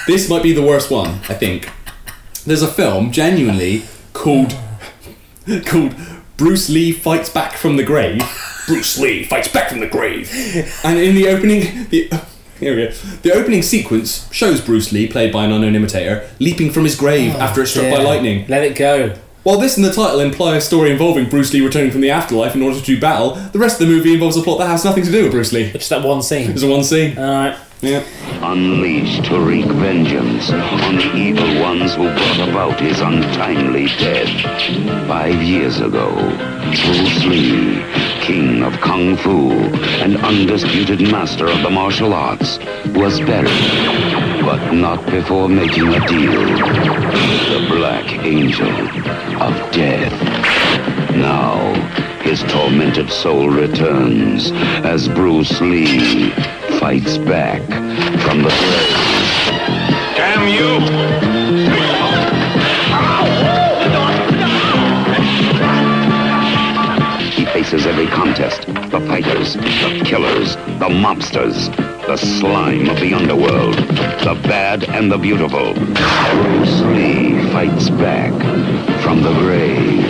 this 0.05 0.29
might 0.29 0.43
be 0.43 0.51
the 0.51 0.61
worst 0.61 0.91
one, 0.91 1.19
I 1.29 1.33
think. 1.33 1.69
There's 2.45 2.61
a 2.61 2.67
film, 2.67 3.11
genuinely, 3.11 3.83
called 4.13 4.55
called 5.65 5.95
Bruce 6.37 6.69
Lee 6.69 6.91
Fights 6.91 7.31
Back 7.31 7.53
from 7.53 7.77
the 7.77 7.83
Grave. 7.83 8.21
Bruce 8.67 8.99
Lee 8.99 9.23
Fights 9.23 9.47
Back 9.47 9.69
from 9.69 9.79
the 9.79 9.87
Grave. 9.87 10.31
And 10.83 10.99
in 10.99 11.15
the 11.15 11.27
opening, 11.29 11.87
the 11.89 12.09
here 12.59 12.75
we 12.75 12.85
go. 12.87 12.91
The 13.23 13.33
opening 13.33 13.63
sequence 13.63 14.31
shows 14.31 14.61
Bruce 14.61 14.91
Lee, 14.91 15.07
played 15.07 15.33
by 15.33 15.45
an 15.45 15.51
unknown 15.51 15.75
imitator, 15.75 16.29
leaping 16.39 16.71
from 16.71 16.83
his 16.83 16.95
grave 16.95 17.33
oh, 17.35 17.39
after 17.39 17.61
it's 17.63 17.71
struck 17.71 17.89
by 17.91 18.03
lightning. 18.03 18.45
Let 18.47 18.63
it 18.63 18.75
go. 18.75 19.15
While 19.41 19.57
this 19.57 19.77
and 19.77 19.85
the 19.85 19.91
title 19.93 20.19
imply 20.19 20.57
a 20.57 20.61
story 20.61 20.91
involving 20.91 21.29
Bruce 21.29 21.53
Lee 21.53 21.61
returning 21.61 21.89
from 21.89 22.01
the 22.01 22.11
afterlife 22.11 22.53
in 22.53 22.61
order 22.61 22.79
to 22.79 22.85
do 22.85 22.99
battle, 22.99 23.31
the 23.31 23.59
rest 23.59 23.81
of 23.81 23.87
the 23.87 23.93
movie 23.93 24.13
involves 24.13 24.37
a 24.37 24.41
plot 24.41 24.59
that 24.59 24.67
has 24.67 24.85
nothing 24.85 25.03
to 25.05 25.11
do 25.11 25.23
with 25.23 25.31
Bruce 25.31 25.53
Lee. 25.53 25.71
Just 25.71 25.89
that 25.89 26.03
one 26.03 26.21
scene. 26.21 26.47
There's 26.47 26.63
a 26.63 26.69
one 26.69 26.83
scene. 26.83 27.17
Alright. 27.17 27.57
Yeah. 27.81 28.03
Unleashed 28.41 29.25
to 29.25 29.39
wreak 29.39 29.67
vengeance 29.67 30.49
on 30.49 30.95
the 30.95 31.15
evil 31.15 31.61
ones 31.61 31.93
who 31.93 32.05
brought 32.05 32.49
about 32.49 32.79
his 32.79 32.99
untimely 33.01 33.85
death. 33.99 35.07
Five 35.07 35.43
years 35.43 35.79
ago, 35.79 36.11
Bruce 36.71 37.25
Lee, 37.25 37.83
king 38.21 38.63
of 38.63 38.73
Kung 38.81 39.15
Fu 39.15 39.51
and 40.01 40.17
undisputed 40.17 41.01
master 41.11 41.45
of 41.45 41.61
the 41.61 41.69
martial 41.69 42.13
arts, 42.13 42.57
was 42.95 43.19
buried, 43.19 44.41
but 44.41 44.71
not 44.71 45.05
before 45.11 45.47
making 45.47 45.93
a 45.93 46.07
deal 46.07 46.31
with 46.31 47.49
the 47.51 47.67
Black 47.69 48.11
Angel 48.25 48.71
of 49.39 49.53
Death. 49.71 50.13
Now, 51.15 51.75
his 52.23 52.41
tormented 52.51 53.11
soul 53.11 53.49
returns 53.51 54.51
as 54.83 55.07
Bruce 55.07 55.61
Lee 55.61 56.33
fights 56.87 57.17
back 57.17 57.61
from 58.21 58.43
the 58.43 58.47
grave. 58.47 58.95
Damn 60.15 60.47
you! 60.47 60.79
He 67.29 67.43
faces 67.47 67.85
every 67.85 68.07
contest. 68.07 68.67
The 68.67 69.01
fighters, 69.01 69.55
the 69.55 70.01
killers, 70.05 70.55
the 70.55 70.87
mobsters, 70.87 71.75
the 72.07 72.15
slime 72.15 72.89
of 72.89 73.01
the 73.01 73.13
underworld, 73.13 73.75
the 73.75 74.39
bad 74.43 74.85
and 74.85 75.11
the 75.11 75.17
beautiful. 75.17 75.73
Bruce 75.73 76.81
Lee 76.95 77.51
fights 77.51 77.89
back 77.89 78.31
from 79.01 79.23
the 79.23 79.33
grave. 79.33 80.05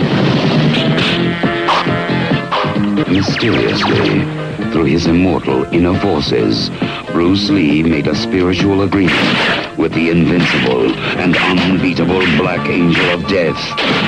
Mysteriously, 3.08 4.47
through 4.72 4.84
his 4.84 5.06
immortal 5.06 5.64
inner 5.72 5.98
forces, 6.00 6.70
Bruce 7.12 7.50
Lee 7.50 7.82
made 7.82 8.06
a 8.06 8.14
spiritual 8.14 8.82
agreement 8.82 9.78
with 9.78 9.92
the 9.92 10.10
invincible 10.10 10.92
and 11.18 11.36
unbeatable 11.36 12.20
Black 12.36 12.68
Angel 12.68 13.04
of 13.10 13.26
Death 13.28 13.58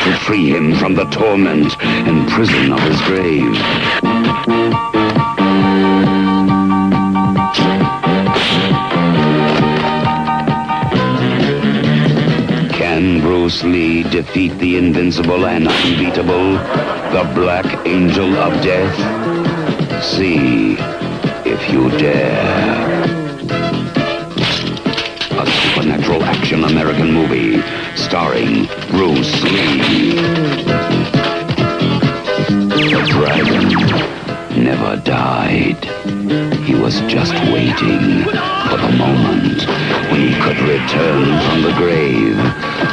to 0.04 0.16
free 0.26 0.50
him 0.50 0.74
from 0.76 0.94
the 0.94 1.04
torment 1.06 1.76
and 1.82 2.28
prison 2.28 2.72
of 2.72 2.80
his 2.80 3.00
grave. 3.02 3.54
Can 12.72 13.20
Bruce 13.20 13.62
Lee 13.62 14.02
defeat 14.04 14.58
the 14.58 14.76
invincible 14.76 15.46
and 15.46 15.68
unbeatable? 15.68 16.58
the 17.10 17.24
Black 17.34 17.66
Angel 17.88 18.36
of 18.36 18.62
Death? 18.62 19.29
See 20.02 20.76
if 21.44 21.70
you 21.70 21.90
dare. 21.98 23.02
A 25.32 25.46
supernatural 25.46 26.22
action 26.24 26.64
American 26.64 27.12
movie 27.12 27.60
starring 27.96 28.66
Bruce 28.90 29.42
Lee. 29.42 30.12
The 32.90 33.06
dragon 33.10 34.64
never 34.64 34.96
died. 35.04 35.84
He 36.64 36.74
was 36.74 37.00
just 37.02 37.34
waiting 37.52 38.24
for 38.24 38.78
the 38.78 38.94
moment 38.96 39.66
when 40.10 40.20
he 40.28 40.34
could 40.40 40.60
return 40.60 41.24
from 41.44 41.62
the 41.62 41.74
grave 41.76 42.36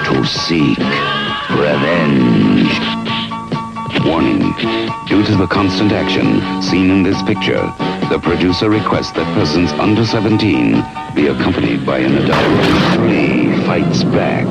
to 0.07 0.25
seek 0.25 0.77
revenge. 1.57 3.06
Warning. 4.05 4.39
Due 5.07 5.23
to 5.23 5.35
the 5.35 5.47
constant 5.49 5.91
action 5.91 6.61
seen 6.61 6.89
in 6.91 7.03
this 7.03 7.21
picture, 7.23 7.61
the 8.09 8.19
producer 8.21 8.69
requests 8.69 9.11
that 9.13 9.25
persons 9.33 9.71
under 9.73 10.05
17 10.05 10.83
be 11.15 11.27
accompanied 11.27 11.85
by 11.85 11.99
an 11.99 12.15
adult. 12.17 13.01
Lee 13.01 13.57
fights 13.65 14.03
back 14.03 14.45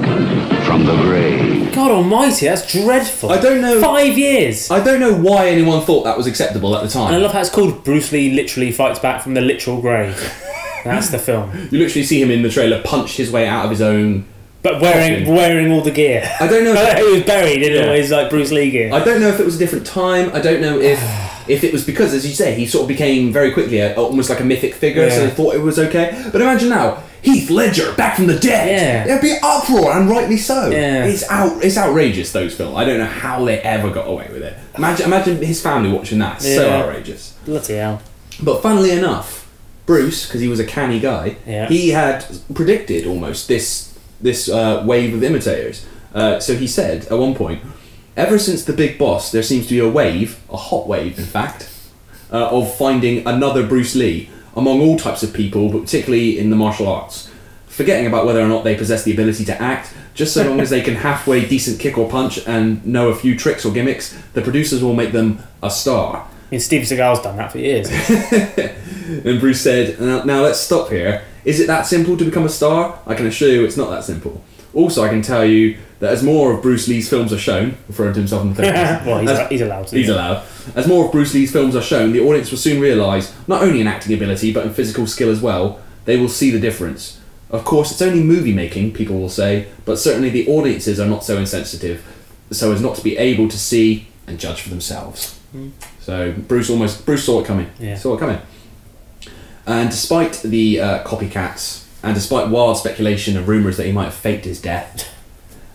from 0.66 0.84
the 0.84 0.96
grave. 1.02 1.74
God 1.74 1.90
Almighty, 1.90 2.46
that's 2.46 2.70
dreadful. 2.70 3.30
I 3.30 3.40
don't 3.40 3.60
know. 3.60 3.80
Five 3.80 4.18
years. 4.18 4.70
I 4.70 4.82
don't 4.82 5.00
know 5.00 5.14
why 5.14 5.48
anyone 5.48 5.82
thought 5.82 6.04
that 6.04 6.16
was 6.16 6.26
acceptable 6.26 6.76
at 6.76 6.82
the 6.82 6.88
time. 6.88 7.06
And 7.08 7.16
I 7.16 7.18
love 7.18 7.32
how 7.32 7.40
it's 7.40 7.50
called 7.50 7.84
Bruce 7.84 8.12
Lee 8.12 8.32
literally 8.32 8.72
fights 8.72 8.98
back 8.98 9.22
from 9.22 9.34
the 9.34 9.40
literal 9.40 9.80
grave. 9.80 10.16
That's 10.84 11.10
the 11.10 11.18
film. 11.18 11.50
You 11.70 11.78
literally 11.78 12.04
see 12.04 12.20
him 12.20 12.30
in 12.30 12.42
the 12.42 12.48
trailer 12.50 12.82
punch 12.82 13.16
his 13.16 13.30
way 13.30 13.46
out 13.46 13.64
of 13.64 13.70
his 13.70 13.80
own. 13.80 14.26
But 14.72 14.80
wearing 14.80 15.20
coffin. 15.20 15.34
wearing 15.34 15.72
all 15.72 15.82
the 15.82 15.90
gear. 15.90 16.28
I 16.40 16.46
don't 16.46 16.64
know. 16.64 16.72
If, 16.76 16.98
he 16.98 17.12
was 17.12 17.22
buried 17.24 17.62
in 17.62 17.72
Yeah. 17.72 17.86
all 17.88 17.92
his 17.94 18.10
like 18.10 18.30
Bruce 18.30 18.50
Lee 18.52 18.70
gear. 18.70 18.92
I 18.92 19.02
don't 19.04 19.20
know 19.20 19.28
if 19.28 19.38
it 19.40 19.44
was 19.44 19.56
a 19.56 19.58
different 19.58 19.86
time. 19.86 20.30
I 20.34 20.40
don't 20.40 20.60
know 20.60 20.78
if 20.80 20.98
if 21.48 21.62
it 21.64 21.72
was 21.72 21.84
because, 21.84 22.12
as 22.14 22.26
you 22.26 22.34
say, 22.34 22.54
he 22.54 22.66
sort 22.66 22.82
of 22.82 22.88
became 22.88 23.32
very 23.32 23.52
quickly 23.52 23.78
a, 23.78 23.94
almost 23.94 24.28
like 24.30 24.40
a 24.40 24.44
mythic 24.44 24.74
figure, 24.74 25.08
so 25.10 25.16
Yeah. 25.20 25.26
they 25.26 25.30
thought 25.34 25.54
it 25.54 25.60
was 25.62 25.78
okay. 25.78 26.28
But 26.32 26.40
imagine 26.40 26.68
now, 26.70 27.02
Heath 27.22 27.50
Ledger 27.50 27.92
back 27.94 28.16
from 28.16 28.26
the 28.26 28.38
dead. 28.38 28.68
Yeah. 28.68 29.06
There'd 29.06 29.22
be 29.22 29.36
uproar, 29.42 29.92
and 29.92 30.08
rightly 30.10 30.36
so. 30.36 30.70
Yeah. 30.70 31.04
It's 31.06 31.28
out. 31.30 31.62
It's 31.64 31.76
outrageous. 31.76 32.32
Those 32.32 32.54
films. 32.56 32.76
I 32.76 32.84
don't 32.84 32.98
know 32.98 33.06
how 33.06 33.44
they 33.44 33.60
ever 33.60 33.90
got 33.90 34.08
away 34.08 34.28
with 34.32 34.42
it. 34.42 34.54
Imagine, 34.76 35.06
imagine 35.06 35.36
his 35.42 35.60
family 35.62 35.90
watching 35.92 36.18
that. 36.18 36.42
So 36.42 36.66
Yeah. 36.66 36.76
outrageous. 36.82 37.34
Bloody 37.44 37.74
hell. 37.74 38.02
But 38.42 38.62
funnily 38.62 38.90
enough, 38.90 39.48
Bruce, 39.86 40.26
because 40.26 40.40
he 40.40 40.48
was 40.48 40.58
a 40.60 40.64
canny 40.64 40.98
guy, 41.00 41.36
Yeah. 41.46 41.68
he 41.68 41.90
had 41.90 42.24
predicted 42.54 43.06
almost 43.06 43.46
this 43.48 43.85
this 44.20 44.48
uh, 44.48 44.82
wave 44.86 45.14
of 45.14 45.22
imitators. 45.22 45.86
Uh, 46.14 46.40
so 46.40 46.54
he 46.54 46.66
said 46.66 47.06
at 47.06 47.18
one 47.18 47.34
point, 47.34 47.62
ever 48.16 48.38
since 48.38 48.64
the 48.64 48.72
big 48.72 48.98
boss, 48.98 49.30
there 49.32 49.42
seems 49.42 49.66
to 49.66 49.74
be 49.74 49.80
a 49.80 49.88
wave, 49.88 50.40
a 50.50 50.56
hot 50.56 50.86
wave, 50.86 51.18
in 51.18 51.24
fact, 51.24 51.70
uh, 52.32 52.48
of 52.48 52.74
finding 52.76 53.26
another 53.26 53.66
Bruce 53.66 53.94
Lee 53.94 54.30
among 54.54 54.80
all 54.80 54.98
types 54.98 55.22
of 55.22 55.34
people, 55.34 55.70
but 55.70 55.82
particularly 55.82 56.38
in 56.38 56.50
the 56.50 56.56
martial 56.56 56.88
arts. 56.88 57.30
Forgetting 57.66 58.06
about 58.06 58.24
whether 58.24 58.40
or 58.40 58.48
not 58.48 58.64
they 58.64 58.74
possess 58.74 59.04
the 59.04 59.12
ability 59.12 59.44
to 59.44 59.62
act, 59.62 59.92
just 60.14 60.32
so 60.32 60.48
long 60.48 60.60
as 60.60 60.70
they 60.70 60.80
can 60.80 60.94
halfway 60.94 61.46
decent 61.46 61.78
kick 61.78 61.98
or 61.98 62.08
punch 62.08 62.38
and 62.46 62.84
know 62.86 63.10
a 63.10 63.14
few 63.14 63.36
tricks 63.36 63.66
or 63.66 63.72
gimmicks, 63.72 64.18
the 64.32 64.40
producers 64.40 64.82
will 64.82 64.94
make 64.94 65.12
them 65.12 65.40
a 65.62 65.70
star. 65.70 66.26
I 66.26 66.50
mean, 66.50 66.60
Steve 66.60 66.86
Seagal's 66.86 67.20
done 67.20 67.36
that 67.36 67.52
for 67.52 67.58
years. 67.58 67.90
And 69.06 69.38
Bruce 69.38 69.60
said, 69.60 70.00
now, 70.00 70.24
now 70.24 70.42
let's 70.42 70.58
stop 70.58 70.90
here. 70.90 71.22
Is 71.46 71.60
it 71.60 71.68
that 71.68 71.86
simple 71.86 72.16
to 72.16 72.24
become 72.24 72.44
a 72.44 72.48
star? 72.48 72.98
I 73.06 73.14
can 73.14 73.26
assure 73.26 73.48
you 73.48 73.64
it's 73.64 73.76
not 73.76 73.88
that 73.90 74.02
simple. 74.04 74.42
Also, 74.74 75.02
I 75.02 75.08
can 75.08 75.22
tell 75.22 75.44
you 75.44 75.78
that 76.00 76.12
as 76.12 76.22
more 76.22 76.52
of 76.52 76.60
Bruce 76.60 76.88
Lee's 76.88 77.08
films 77.08 77.32
are 77.32 77.38
shown, 77.38 77.78
referring 77.88 78.12
to 78.14 78.18
himself 78.18 78.42
in 78.42 78.48
the 78.50 78.54
third 78.62 78.74
person, 78.74 79.06
well, 79.06 79.20
he's, 79.20 79.30
as- 79.30 79.48
he's 79.48 79.60
allowed 79.60 79.86
to. 79.86 79.96
He's 79.96 80.08
yeah. 80.08 80.14
allowed. 80.14 80.44
As 80.74 80.88
more 80.88 81.06
of 81.06 81.12
Bruce 81.12 81.32
Lee's 81.32 81.52
films 81.52 81.76
are 81.76 81.80
shown, 81.80 82.12
the 82.12 82.20
audience 82.20 82.50
will 82.50 82.58
soon 82.58 82.80
realise, 82.80 83.32
not 83.46 83.62
only 83.62 83.80
in 83.80 83.86
acting 83.86 84.12
ability, 84.12 84.52
but 84.52 84.66
in 84.66 84.74
physical 84.74 85.06
skill 85.06 85.30
as 85.30 85.40
well, 85.40 85.80
they 86.04 86.16
will 86.18 86.28
see 86.28 86.50
the 86.50 86.60
difference. 86.60 87.20
Of 87.48 87.64
course, 87.64 87.92
it's 87.92 88.02
only 88.02 88.24
movie 88.24 88.52
making, 88.52 88.92
people 88.92 89.18
will 89.18 89.28
say, 89.28 89.68
but 89.84 90.00
certainly 90.00 90.30
the 90.30 90.48
audiences 90.48 90.98
are 90.98 91.06
not 91.06 91.22
so 91.22 91.38
insensitive, 91.38 92.04
so 92.50 92.72
as 92.72 92.82
not 92.82 92.96
to 92.96 93.04
be 93.04 93.16
able 93.16 93.48
to 93.48 93.58
see 93.58 94.08
and 94.26 94.40
judge 94.40 94.60
for 94.60 94.68
themselves. 94.68 95.38
Mm. 95.54 95.70
So 96.00 96.32
Bruce 96.32 96.68
almost 96.70 97.06
Bruce 97.06 97.24
saw 97.24 97.40
it 97.40 97.46
coming. 97.46 97.70
Yeah. 97.78 97.96
Saw 97.96 98.14
it 98.14 98.18
coming. 98.18 98.40
And 99.66 99.90
despite 99.90 100.42
the 100.42 100.80
uh, 100.80 101.04
copycats, 101.04 101.84
and 102.02 102.14
despite 102.14 102.48
wild 102.48 102.78
speculation 102.78 103.36
and 103.36 103.48
rumours 103.48 103.76
that 103.76 103.86
he 103.86 103.92
might 103.92 104.04
have 104.04 104.14
faked 104.14 104.44
his 104.44 104.60
death, 104.60 105.12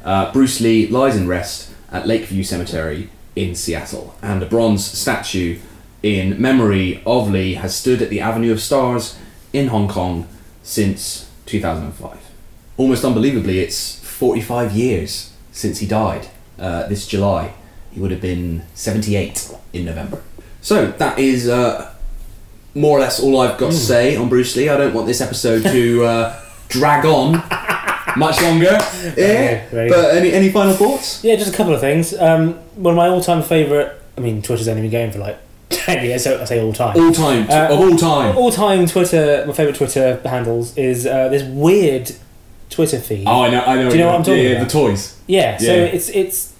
uh, 0.03 0.31
Bruce 0.31 0.61
Lee 0.61 0.87
lies 0.87 1.15
in 1.15 1.27
rest 1.27 1.71
at 1.91 2.07
Lakeview 2.07 2.43
Cemetery 2.43 3.09
in 3.35 3.53
Seattle, 3.53 4.15
and 4.21 4.41
a 4.41 4.45
bronze 4.45 4.85
statue 4.85 5.59
in 6.01 6.41
memory 6.41 7.01
of 7.05 7.29
Lee 7.29 7.55
has 7.55 7.75
stood 7.75 8.01
at 8.01 8.09
the 8.09 8.21
Avenue 8.21 8.51
of 8.51 8.61
Stars 8.61 9.17
in 9.53 9.67
Hong 9.67 9.87
Kong 9.87 10.27
since 10.63 11.29
2005. 11.45 12.17
Almost 12.77 13.03
unbelievably, 13.03 13.59
it's 13.59 13.99
45 14.03 14.71
years 14.71 15.33
since 15.51 15.79
he 15.79 15.87
died. 15.87 16.27
Uh, 16.57 16.87
this 16.87 17.05
July, 17.07 17.53
he 17.91 17.99
would 17.99 18.11
have 18.11 18.21
been 18.21 18.63
78 18.73 19.53
in 19.73 19.85
November. 19.85 20.21
So 20.61 20.91
that 20.91 21.19
is 21.19 21.49
uh, 21.49 21.93
more 22.73 22.97
or 22.97 23.01
less 23.01 23.19
all 23.19 23.39
I've 23.41 23.57
got 23.57 23.71
to 23.71 23.77
say 23.77 24.15
on 24.15 24.29
Bruce 24.29 24.55
Lee. 24.55 24.69
I 24.69 24.77
don't 24.77 24.93
want 24.93 25.07
this 25.07 25.21
episode 25.21 25.63
to 25.63 26.03
uh, 26.05 26.41
drag 26.69 27.05
on 27.05 27.33
much 28.17 28.41
longer. 28.41 28.77
Yeah. 29.17 29.67
very 29.69 29.89
But 29.89 30.15
any 30.15 30.31
any 30.33 30.51
final 30.51 30.73
thoughts? 30.73 31.23
Yeah, 31.23 31.35
just 31.35 31.53
a 31.53 31.57
couple 31.57 31.73
of 31.73 31.81
things. 31.81 32.13
Um, 32.13 32.53
one 32.75 32.93
of 32.93 32.97
my 32.97 33.07
all-time 33.07 33.41
favourite. 33.43 33.91
I 34.17 34.21
mean, 34.21 34.41
Twitter's 34.41 34.67
only 34.67 34.81
been 34.83 34.91
going 34.91 35.11
for 35.11 35.19
like 35.19 35.37
ten 35.69 36.03
years, 36.05 36.23
so 36.23 36.39
I 36.41 36.45
say 36.45 36.61
all 36.61 36.73
time. 36.73 36.97
All 36.97 37.11
time 37.11 37.43
of 37.49 37.79
all 37.79 37.95
time. 37.97 38.37
All 38.37 38.51
time 38.51 38.85
Twitter. 38.85 39.43
My 39.47 39.53
favourite 39.53 39.77
Twitter 39.77 40.21
handles 40.25 40.77
is 40.77 41.05
uh, 41.05 41.29
this 41.29 41.43
weird 41.43 42.11
Twitter 42.69 42.99
feed. 42.99 43.25
Oh, 43.27 43.43
I 43.43 43.49
know. 43.49 43.61
I 43.61 43.75
know. 43.75 43.89
Do 43.89 43.95
you 43.95 44.01
know 44.01 44.07
what 44.07 44.15
I'm 44.15 44.23
talking 44.23 44.43
yeah, 44.43 44.49
yeah, 44.49 44.55
about? 44.57 44.67
The 44.71 44.79
toys. 44.79 45.21
Yeah, 45.27 45.57
so 45.57 45.65
Yeah. 45.65 45.83
it's 45.83 46.09
it's 46.09 46.53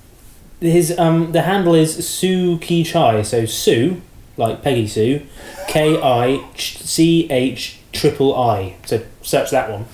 his 0.60 0.98
um 1.00 1.32
the 1.32 1.42
handle 1.42 1.74
is 1.74 2.08
Sue 2.08 2.58
Ki 2.60 2.84
Chai. 2.84 3.22
So 3.24 3.46
Sue, 3.46 4.02
like 4.38 4.62
Peggy 4.62 4.88
Sue, 4.88 5.26
K 5.68 6.00
I 6.02 6.44
C 6.58 7.28
H 7.30 7.80
triple 7.94 8.36
I. 8.38 8.76
So 8.86 9.02
search 9.22 9.52
that 9.52 9.70
one. 9.70 9.86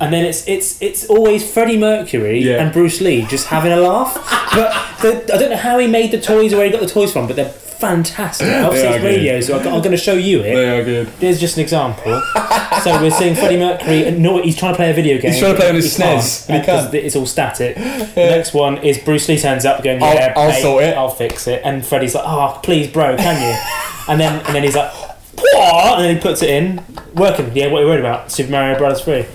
And 0.00 0.12
then 0.12 0.24
it's 0.26 0.46
it's 0.46 0.80
it's 0.82 1.06
always 1.08 1.50
Freddie 1.50 1.78
Mercury 1.78 2.40
Yeah. 2.40 2.62
and 2.62 2.72
Bruce 2.72 3.00
Lee 3.00 3.24
just 3.26 3.46
having 3.46 3.72
a 3.72 3.76
laugh. 3.78 4.14
but 4.52 4.72
the, 5.00 5.34
I 5.34 5.38
don't 5.38 5.50
know 5.50 5.56
how 5.56 5.78
he 5.78 5.86
made 5.86 6.10
the 6.12 6.20
toys 6.20 6.52
or 6.52 6.56
where 6.58 6.66
he 6.66 6.72
got 6.72 6.80
the 6.82 6.88
toys 6.88 7.12
from, 7.12 7.26
but 7.26 7.36
they're 7.36 7.52
fantastic. 7.78 8.46
Obviously, 8.48 8.88
it's 8.88 9.04
radio, 9.04 9.40
so 9.40 9.58
I'm 9.58 9.64
going 9.64 9.90
to 9.90 9.96
show 9.96 10.14
you 10.14 10.40
it. 10.40 10.54
They 10.54 10.78
are 10.78 10.84
good. 10.84 11.06
There's 11.20 11.38
just 11.40 11.56
an 11.56 11.62
example. 11.62 12.20
so 12.82 13.00
we're 13.00 13.10
seeing 13.10 13.34
Freddie 13.34 13.58
Mercury. 13.58 14.06
and 14.06 14.22
No, 14.22 14.42
he's 14.42 14.56
trying 14.56 14.72
to 14.72 14.76
play 14.76 14.90
a 14.90 14.94
video 14.94 15.18
game. 15.20 15.32
He's 15.32 15.40
trying 15.40 15.54
to 15.54 15.60
play 15.60 15.68
on 15.68 15.74
his 15.74 15.96
can't, 15.96 16.20
SNES, 16.20 16.46
because 16.60 16.82
can't. 16.90 16.94
It's 16.94 17.16
all 17.16 17.26
static. 17.26 17.76
The 18.16 18.30
next 18.30 18.54
one 18.54 18.78
is 18.78 18.98
Bruce 18.98 19.28
Lee 19.28 19.38
turns 19.38 19.64
up, 19.66 19.82
going, 19.84 20.02
I'll- 20.02 20.14
"Yeah, 20.14 20.32
I'll 20.36 20.48
mate, 20.48 20.62
sort 20.62 20.84
it." 20.84 20.96
I'll 20.96 21.10
fix 21.10 21.46
it." 21.46 21.60
And 21.64 21.84
Freddie's 21.84 22.14
like, 22.14 22.24
"Oh, 22.26 22.58
please, 22.62 22.88
bro, 22.88 23.16
can 23.16 23.40
you?" 23.42 23.58
and 24.12 24.18
then 24.20 24.40
and 24.46 24.54
then 24.54 24.62
he's 24.62 24.74
like, 24.74 24.90
"What?" 24.92 25.98
And 25.98 26.04
then 26.04 26.16
he 26.16 26.20
puts 26.22 26.42
it 26.42 26.48
in, 26.50 26.82
working. 27.14 27.54
Yeah, 27.54 27.66
what 27.66 27.80
are 27.80 27.82
you 27.82 27.88
worried 27.90 28.00
about? 28.00 28.32
Super 28.32 28.50
Mario 28.52 28.78
Brothers 28.78 29.02
Three. 29.02 29.26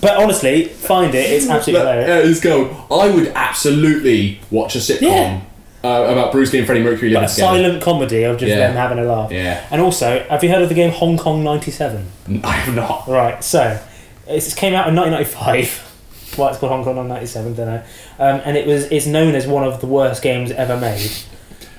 But 0.00 0.16
honestly, 0.18 0.64
find 0.66 1.14
it. 1.14 1.30
It's 1.30 1.48
absolutely 1.48 1.86
hilarious. 1.86 2.08
yeah, 2.08 2.30
it's 2.30 2.40
go. 2.40 2.86
I 2.90 3.08
would 3.10 3.28
absolutely 3.28 4.40
watch 4.50 4.74
a 4.74 4.78
sitcom 4.78 5.02
Yeah. 5.02 5.40
Uh, 5.84 6.06
about 6.10 6.32
Bruce 6.32 6.52
Lee 6.52 6.58
and 6.60 6.66
Freddie 6.66 6.82
Mercury 6.82 7.10
living 7.10 7.22
Like 7.22 7.30
a 7.30 7.34
together. 7.34 7.54
silent 7.56 7.82
comedy 7.82 8.22
of 8.24 8.38
just 8.38 8.48
Yeah. 8.50 8.68
them 8.68 8.76
having 8.76 8.98
a 8.98 9.04
laugh. 9.04 9.30
Yeah. 9.30 9.60
And 9.70 9.80
also, 9.82 10.24
have 10.30 10.42
you 10.42 10.50
heard 10.50 10.62
of 10.62 10.68
the 10.70 10.74
game 10.74 10.90
Hong 10.90 11.16
Kong 11.18 11.44
'97? 11.44 12.06
I 12.42 12.52
have 12.52 12.74
not. 12.74 13.06
Right, 13.06 13.44
so 13.44 13.78
it's- 14.26 14.48
it 14.52 14.56
came 14.56 14.74
out 14.74 14.88
in 14.88 14.94
1995. 14.96 15.90
Why 16.36 16.48
it's 16.48 16.58
called 16.58 16.72
Hong 16.72 16.82
Kong 16.82 17.06
97, 17.06 17.54
don't 17.54 17.66
know. 17.66 17.82
Um, 18.18 18.40
and 18.44 18.56
it 18.56 18.66
was 18.66 18.86
it's 18.90 19.06
known 19.06 19.34
as 19.36 19.46
one 19.46 19.62
of 19.62 19.80
the 19.80 19.86
worst 19.86 20.20
games 20.22 20.50
ever 20.50 20.76
made. 20.76 21.12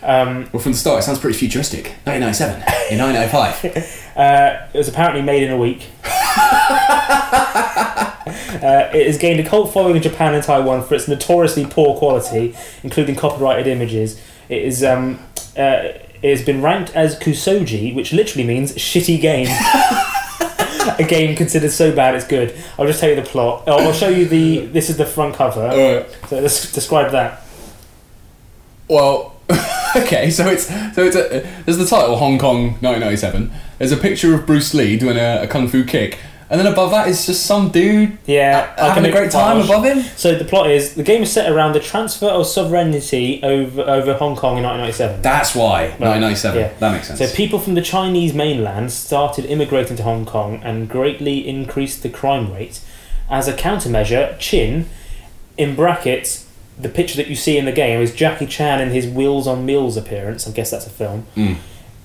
Um, 0.04 0.48
Well, 0.54 0.62
from 0.62 0.72
the 0.74 0.78
start, 0.78 1.00
it 1.00 1.02
sounds 1.04 1.18
pretty 1.20 1.38
futuristic. 1.38 1.96
1997 2.06 2.62
in 2.92 3.00
1995. 3.00 4.16
uh, 4.16 4.68
it 4.74 4.78
was 4.78 4.88
apparently 4.88 5.24
made 5.24 5.42
in 5.44 5.52
a 5.52 5.58
week. 5.58 5.88
uh, 8.64 8.90
it 8.94 9.08
has 9.08 9.18
gained 9.18 9.40
a 9.40 9.44
cult 9.48 9.74
following 9.74 9.96
in 9.96 10.02
Japan 10.02 10.34
and 10.34 10.44
Taiwan 10.44 10.84
for 10.84 10.96
its 10.96 11.08
notoriously 11.08 11.66
poor 11.66 11.98
quality, 11.98 12.56
including 12.84 13.16
copyrighted 13.16 13.68
images. 13.68 14.22
It 14.50 14.64
is 14.64 14.84
um, 14.84 15.20
uh, 15.58 15.94
it 16.22 16.38
has 16.38 16.44
been 16.44 16.62
ranked 16.62 16.92
as 16.96 17.18
kusoji, 17.20 17.94
which 17.94 18.14
literally 18.14 18.48
means 18.48 18.74
shitty 18.74 19.20
game. 19.22 19.48
a 21.00 21.06
game 21.08 21.36
considered 21.36 21.72
so 21.72 21.96
bad 21.96 22.16
it's 22.16 22.28
good. 22.28 22.56
I'll 22.78 22.88
just 22.88 23.00
tell 23.00 23.10
you 23.10 23.16
the 23.16 23.24
plot. 23.24 23.64
Oh, 23.68 23.78
I'll 23.78 23.94
show 23.94 24.10
you 24.10 24.26
the. 24.26 24.66
This 24.66 24.90
is 24.90 24.98
the 24.98 25.06
front 25.06 25.36
cover. 25.36 26.06
So 26.28 26.40
let's 26.40 26.72
describe 26.72 27.12
that. 27.12 27.44
Well, 28.88 29.36
okay, 29.96 30.30
so 30.30 30.48
it's 30.48 30.68
so 30.68 31.04
it's 31.04 31.16
a, 31.16 31.42
there's 31.66 31.78
the 31.78 31.86
title 31.86 32.18
Hong 32.18 32.38
Kong 32.38 32.74
1997. 32.82 33.52
There's 33.78 33.92
a 33.92 33.98
picture 33.98 34.34
of 34.34 34.46
Bruce 34.46 34.74
Lee 34.74 34.98
doing 34.98 35.18
a, 35.18 35.44
a 35.44 35.48
kung 35.48 35.68
fu 35.68 35.84
kick, 35.84 36.20
and 36.50 36.60
then 36.60 36.68
above 36.68 36.92
that 36.92 37.08
is 37.08 37.26
just 37.26 37.46
some 37.46 37.70
dude. 37.70 38.18
Yeah, 38.26 38.74
having 38.78 39.06
a 39.06 39.12
great 39.12 39.32
time 39.32 39.60
above 39.62 39.84
him. 39.84 40.02
So 40.16 40.36
the 40.36 40.46
plot 40.46 40.70
is 40.70 40.94
the 40.96 41.04
game 41.04 41.24
is 41.24 41.32
set 41.32 41.52
around 41.52 41.74
the 41.74 41.80
transfer 41.80 42.28
of 42.28 42.46
sovereignty 42.48 43.42
over 43.44 43.82
over 43.82 44.14
Hong 44.14 44.36
Kong 44.36 44.58
in 44.58 44.64
1997. 44.64 45.22
That's 45.22 45.56
why 45.56 45.90
1997. 45.98 46.80
That 46.80 46.92
makes 46.92 47.08
sense. 47.08 47.20
So 47.20 47.28
people 47.36 47.60
from 47.60 47.74
the 47.76 47.82
Chinese 47.82 48.34
mainland 48.34 48.92
started 48.92 49.46
immigrating 49.46 49.98
to 49.98 50.04
Hong 50.04 50.26
Kong 50.26 50.62
and 50.64 50.88
greatly 50.90 51.48
increased 51.48 52.04
the 52.04 52.10
crime 52.10 52.54
rate. 52.54 52.80
As 53.30 53.48
a 53.48 53.54
countermeasure, 53.54 54.38
Chin, 54.38 54.88
in 55.58 55.76
brackets, 55.76 56.46
the 56.80 56.90
picture 56.90 57.16
that 57.18 57.28
you 57.28 57.36
see 57.36 57.58
in 57.58 57.66
the 57.66 57.72
game 57.72 58.00
is 58.02 58.14
Jackie 58.14 58.46
Chan 58.46 58.82
in 58.82 58.90
his 58.92 59.08
Wheels 59.08 59.48
on 59.48 59.66
Meals 59.66 59.98
appearance. 59.98 60.48
I 60.48 60.52
guess 60.52 60.70
that's 60.70 60.86
a 60.86 60.92
film. 60.92 61.26
Mm. 61.36 61.56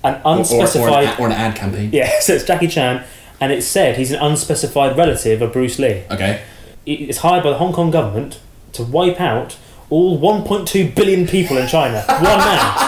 An 0.03 0.13
Or- 0.15 0.17
or- 0.17 0.21
or 0.25 0.33
an 0.33 0.39
unspecified 0.39 1.19
or 1.19 1.27
an 1.27 1.33
ad 1.33 1.55
campaign. 1.55 1.89
Yeah, 1.93 2.09
so 2.21 2.33
it's 2.33 2.43
Jackie 2.45 2.67
Chan, 2.67 3.03
and 3.41 3.51
it's 3.51 3.65
said 3.67 3.97
he's 3.97 4.11
an 4.11 4.19
unspecified 4.21 4.95
relative 4.97 5.41
of 5.41 5.51
Bruce 5.51 5.77
Lee. 5.79 6.03
Okay. 6.11 6.41
It- 6.85 7.01
It's 7.09 7.17
hired 7.19 7.43
by 7.43 7.49
the 7.49 7.57
Hong 7.57 7.73
Kong 7.73 7.91
government 7.91 8.39
to 8.73 8.83
wipe 8.83 9.19
out 9.19 9.57
all 9.89 10.17
1.2 10.17 10.95
billion 10.95 11.27
people 11.27 11.57
in 11.57 11.67
China. 11.67 12.01
One 12.07 12.21
man. 12.39 12.87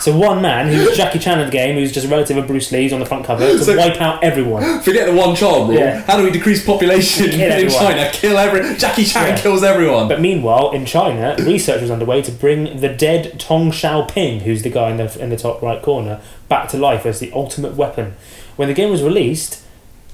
So 0.00 0.16
one 0.18 0.42
man 0.42 0.66
who's 0.66 0.96
Jackie 0.96 1.20
Chan 1.20 1.38
in 1.38 1.46
the 1.46 1.52
game, 1.52 1.76
who's 1.76 1.92
just 1.92 2.06
a 2.06 2.08
relative 2.08 2.36
of 2.36 2.48
Bruce 2.48 2.72
Lee's 2.72 2.92
on 2.92 2.98
the 2.98 3.06
front 3.06 3.24
cover, 3.24 3.46
to 3.46 3.64
So- 3.64 3.76
wipe 3.76 4.00
out 4.00 4.22
everyone. 4.24 4.80
Forget 4.80 5.06
the 5.06 5.14
one 5.14 5.36
child 5.36 5.68
rule. 5.68 5.78
Yeah. 5.78 6.00
How 6.02 6.16
do 6.16 6.24
we 6.24 6.32
decrease 6.32 6.66
population 6.66 7.26
Kill 7.26 7.34
in 7.36 7.40
everyone. 7.52 7.72
China? 7.72 8.10
Kill 8.12 8.36
every. 8.36 8.76
Jackie 8.76 9.04
Chan 9.04 9.28
Yeah. 9.28 9.36
kills 9.40 9.62
everyone. 9.62 10.08
But 10.08 10.20
meanwhile, 10.20 10.72
in 10.72 10.86
China, 10.86 11.36
research 11.38 11.80
was 11.82 11.90
underway 11.92 12.20
to 12.22 12.32
bring 12.32 12.80
the 12.80 12.88
dead 12.88 13.38
Tong 13.38 13.70
Xiaoping, 13.70 14.42
who's 14.42 14.62
the 14.62 14.70
guy 14.70 14.90
in 14.90 14.96
the 14.96 15.16
in 15.20 15.30
the 15.30 15.36
top 15.36 15.62
right 15.62 15.80
corner, 15.80 16.18
back 16.48 16.68
to 16.70 16.76
life 16.76 17.06
as 17.06 17.20
the 17.20 17.30
ultimate 17.32 17.76
weapon. 17.76 18.14
When 18.56 18.66
the 18.66 18.74
game 18.74 18.90
was 18.90 19.04
released, 19.04 19.60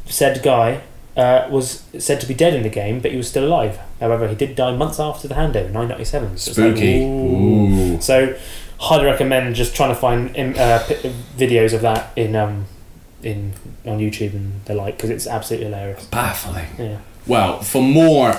said 0.09 0.43
guy 0.43 0.83
uh, 1.17 1.49
was 1.51 1.83
said 1.99 2.21
to 2.21 2.27
be 2.27 2.35
dead 2.35 2.55
in 2.55 2.63
the 2.63 2.69
game, 2.69 3.01
but 3.01 3.11
he 3.11 3.17
was 3.17 3.29
still 3.29 3.45
alive. 3.45 3.79
However, 4.01 4.29
he 4.29 4.35
did 4.35 4.55
die 4.55 4.75
months 4.77 5.01
after 5.01 5.27
the 5.27 5.35
handover, 5.35 5.67
in 5.67 5.75
1997. 5.75 6.39
So 6.39 6.63
like, 6.63 6.77
Spooky. 6.77 8.01
So, 8.01 8.39
highly 8.79 9.07
recommend 9.07 9.55
just 9.57 9.75
trying 9.75 9.91
to 9.91 9.97
find 9.97 10.31
uh, 10.31 10.79
videos 11.37 11.75
of 11.75 11.83
that 11.83 12.13
in 12.17 12.37
um, 12.37 12.67
in 13.23 13.53
on 13.85 13.99
YouTube 13.99 14.33
and 14.35 14.65
the 14.67 14.75
like 14.75 14.97
because 14.97 15.11
it's 15.11 15.27
absolutely 15.27 15.67
hilarious. 15.67 16.07
Baffling. 16.07 16.69
Yeah. 16.79 16.99
Well, 17.27 17.63
for 17.63 17.83
more 17.83 18.35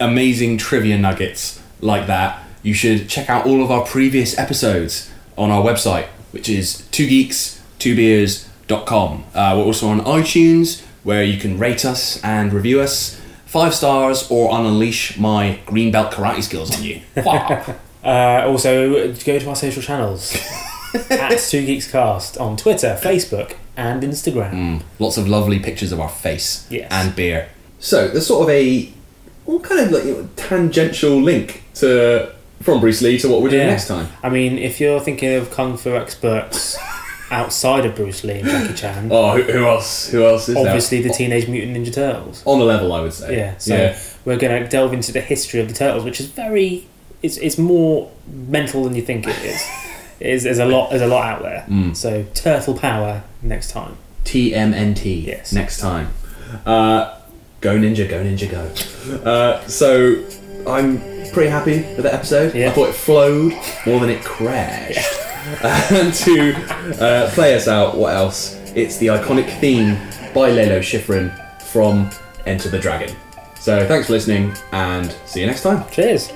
amazing 0.00 0.58
trivia 0.58 0.98
nuggets 0.98 1.62
like 1.80 2.06
that, 2.08 2.42
you 2.62 2.74
should 2.74 3.08
check 3.08 3.30
out 3.30 3.46
all 3.46 3.62
of 3.62 3.70
our 3.70 3.86
previous 3.86 4.36
episodes 4.36 5.10
on 5.38 5.50
our 5.50 5.62
website, 5.62 6.06
which 6.32 6.48
is 6.48 6.86
two 6.90 7.06
geeks, 7.06 7.62
two 7.78 7.94
beers.com. 7.94 9.24
Uh, 9.34 9.54
we're 9.56 9.64
also 9.64 9.88
on 9.88 10.00
iTunes, 10.00 10.84
where 11.04 11.22
you 11.22 11.38
can 11.38 11.58
rate 11.58 11.84
us 11.84 12.22
and 12.24 12.52
review 12.52 12.80
us 12.80 13.20
five 13.46 13.72
stars 13.74 14.28
or 14.30 14.50
unleash 14.58 15.16
my 15.18 15.60
green 15.66 15.92
belt 15.92 16.10
karate 16.12 16.42
skills 16.42 16.74
on 16.76 16.82
you. 16.82 17.00
Wow. 17.24 17.76
Uh, 18.02 18.44
also, 18.46 19.12
go 19.14 19.38
to 19.38 19.48
our 19.48 19.56
social 19.56 19.82
channels 19.82 20.36
at 21.10 21.38
Two 21.38 21.64
Geeks 21.64 21.90
Cast 21.90 22.36
on 22.36 22.56
Twitter, 22.56 22.98
Facebook, 23.00 23.54
and 23.78 24.02
Instagram. 24.02 24.52
Mm, 24.52 24.82
lots 24.98 25.16
of 25.16 25.26
lovely 25.26 25.58
pictures 25.58 25.90
of 25.92 26.00
our 26.00 26.08
face 26.10 26.66
Yes. 26.70 26.88
and 26.90 27.16
beer. 27.16 27.48
So 27.78 28.08
there's 28.08 28.26
sort 28.26 28.42
of 28.42 28.50
a 28.50 28.92
well, 29.46 29.58
kind 29.60 29.80
of 29.80 29.90
like 29.90 30.04
you 30.04 30.14
know, 30.14 30.28
tangential 30.36 31.20
link 31.20 31.62
to 31.76 32.30
from 32.62 32.80
Bruce 32.80 33.00
Lee 33.02 33.18
to 33.18 33.28
what 33.28 33.40
we're 33.42 33.48
doing 33.50 33.62
Yeah. 33.62 33.70
next 33.70 33.88
time. 33.88 34.08
I 34.22 34.28
mean, 34.28 34.58
if 34.58 34.80
you're 34.80 35.00
thinking 35.00 35.34
of 35.34 35.50
kung 35.50 35.76
fu 35.78 35.94
experts 35.96 36.76
outside 37.34 37.84
of 37.84 37.94
Bruce 37.94 38.24
Lee 38.24 38.38
and 38.40 38.48
Jackie 38.48 38.74
Chan, 38.82 39.08
Oh, 39.12 39.32
who, 39.36 39.42
who 39.42 39.66
else? 39.66 40.08
Who 40.10 40.24
else 40.24 40.48
is 40.48 40.54
there? 40.54 40.66
obviously 40.66 41.02
the 41.02 41.10
Teenage 41.10 41.48
Mutant 41.48 41.76
Ninja 41.76 41.92
Turtles. 41.92 42.42
on 42.46 42.58
the 42.58 42.64
level, 42.64 42.92
I 42.92 43.00
would 43.00 43.12
say. 43.12 43.36
Yeah, 43.36 43.58
so 43.58 43.74
yeah. 43.76 43.98
we're 44.24 44.36
going 44.38 44.62
to 44.62 44.68
delve 44.68 44.92
into 44.92 45.12
the 45.12 45.20
history 45.20 45.60
of 45.60 45.68
the 45.68 45.74
turtles, 45.74 46.04
which 46.04 46.20
is 46.20 46.26
very, 46.26 46.86
it's, 47.22 47.36
it's 47.38 47.58
more 47.58 48.10
mental 48.26 48.84
than 48.84 48.94
you 48.94 49.02
think 49.02 49.26
it 49.26 49.36
is. 49.44 49.62
It 50.20 50.28
is 50.30 50.44
there's 50.44 50.60
a 50.60 50.64
lot, 50.64 50.90
there's 50.90 51.02
a 51.02 51.08
lot 51.08 51.24
out 51.24 51.42
there. 51.42 51.66
Mm. 51.68 51.94
So 51.96 52.24
turtle 52.34 52.74
power 52.78 53.24
next 53.42 53.72
time. 53.72 53.96
TMNT. 54.24 55.26
Yes. 55.26 55.52
Next 55.52 55.80
time. 55.80 56.08
Uh, 56.64 57.18
go 57.60 57.76
Ninja, 57.76 58.08
go 58.08 58.22
Ninja, 58.24 58.48
go. 58.48 59.28
Uh, 59.28 59.66
so 59.66 60.24
I'm 60.68 60.98
pretty 61.32 61.50
happy 61.50 61.78
with 61.96 62.04
that 62.04 62.14
episode. 62.14 62.54
Yeah. 62.54 62.68
I 62.68 62.72
thought 62.72 62.90
it 62.90 62.94
flowed 62.94 63.52
more 63.86 63.98
than 64.00 64.08
it 64.10 64.22
crashed. 64.24 64.98
and 64.98 65.23
to 65.64 66.54
uh, 67.00 67.30
play 67.32 67.54
us 67.54 67.68
out, 67.68 67.96
what 67.96 68.14
else? 68.14 68.54
It's 68.74 68.96
the 68.96 69.08
iconic 69.08 69.48
theme 69.60 69.96
by 70.32 70.50
Lalo 70.50 70.80
Schifrin 70.80 71.30
from 71.60 72.10
Enter 72.46 72.70
the 72.70 72.78
Dragon. 72.78 73.14
So 73.56 73.86
thanks 73.86 74.06
for 74.06 74.14
listening 74.14 74.54
and 74.72 75.12
see 75.26 75.40
you 75.40 75.46
next 75.46 75.62
time. 75.62 75.88
Cheers. 75.90 76.32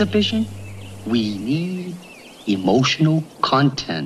Exhibition? 0.00 0.46
We 1.04 1.38
need 1.38 1.98
emotional 2.46 3.28
content. 3.42 3.97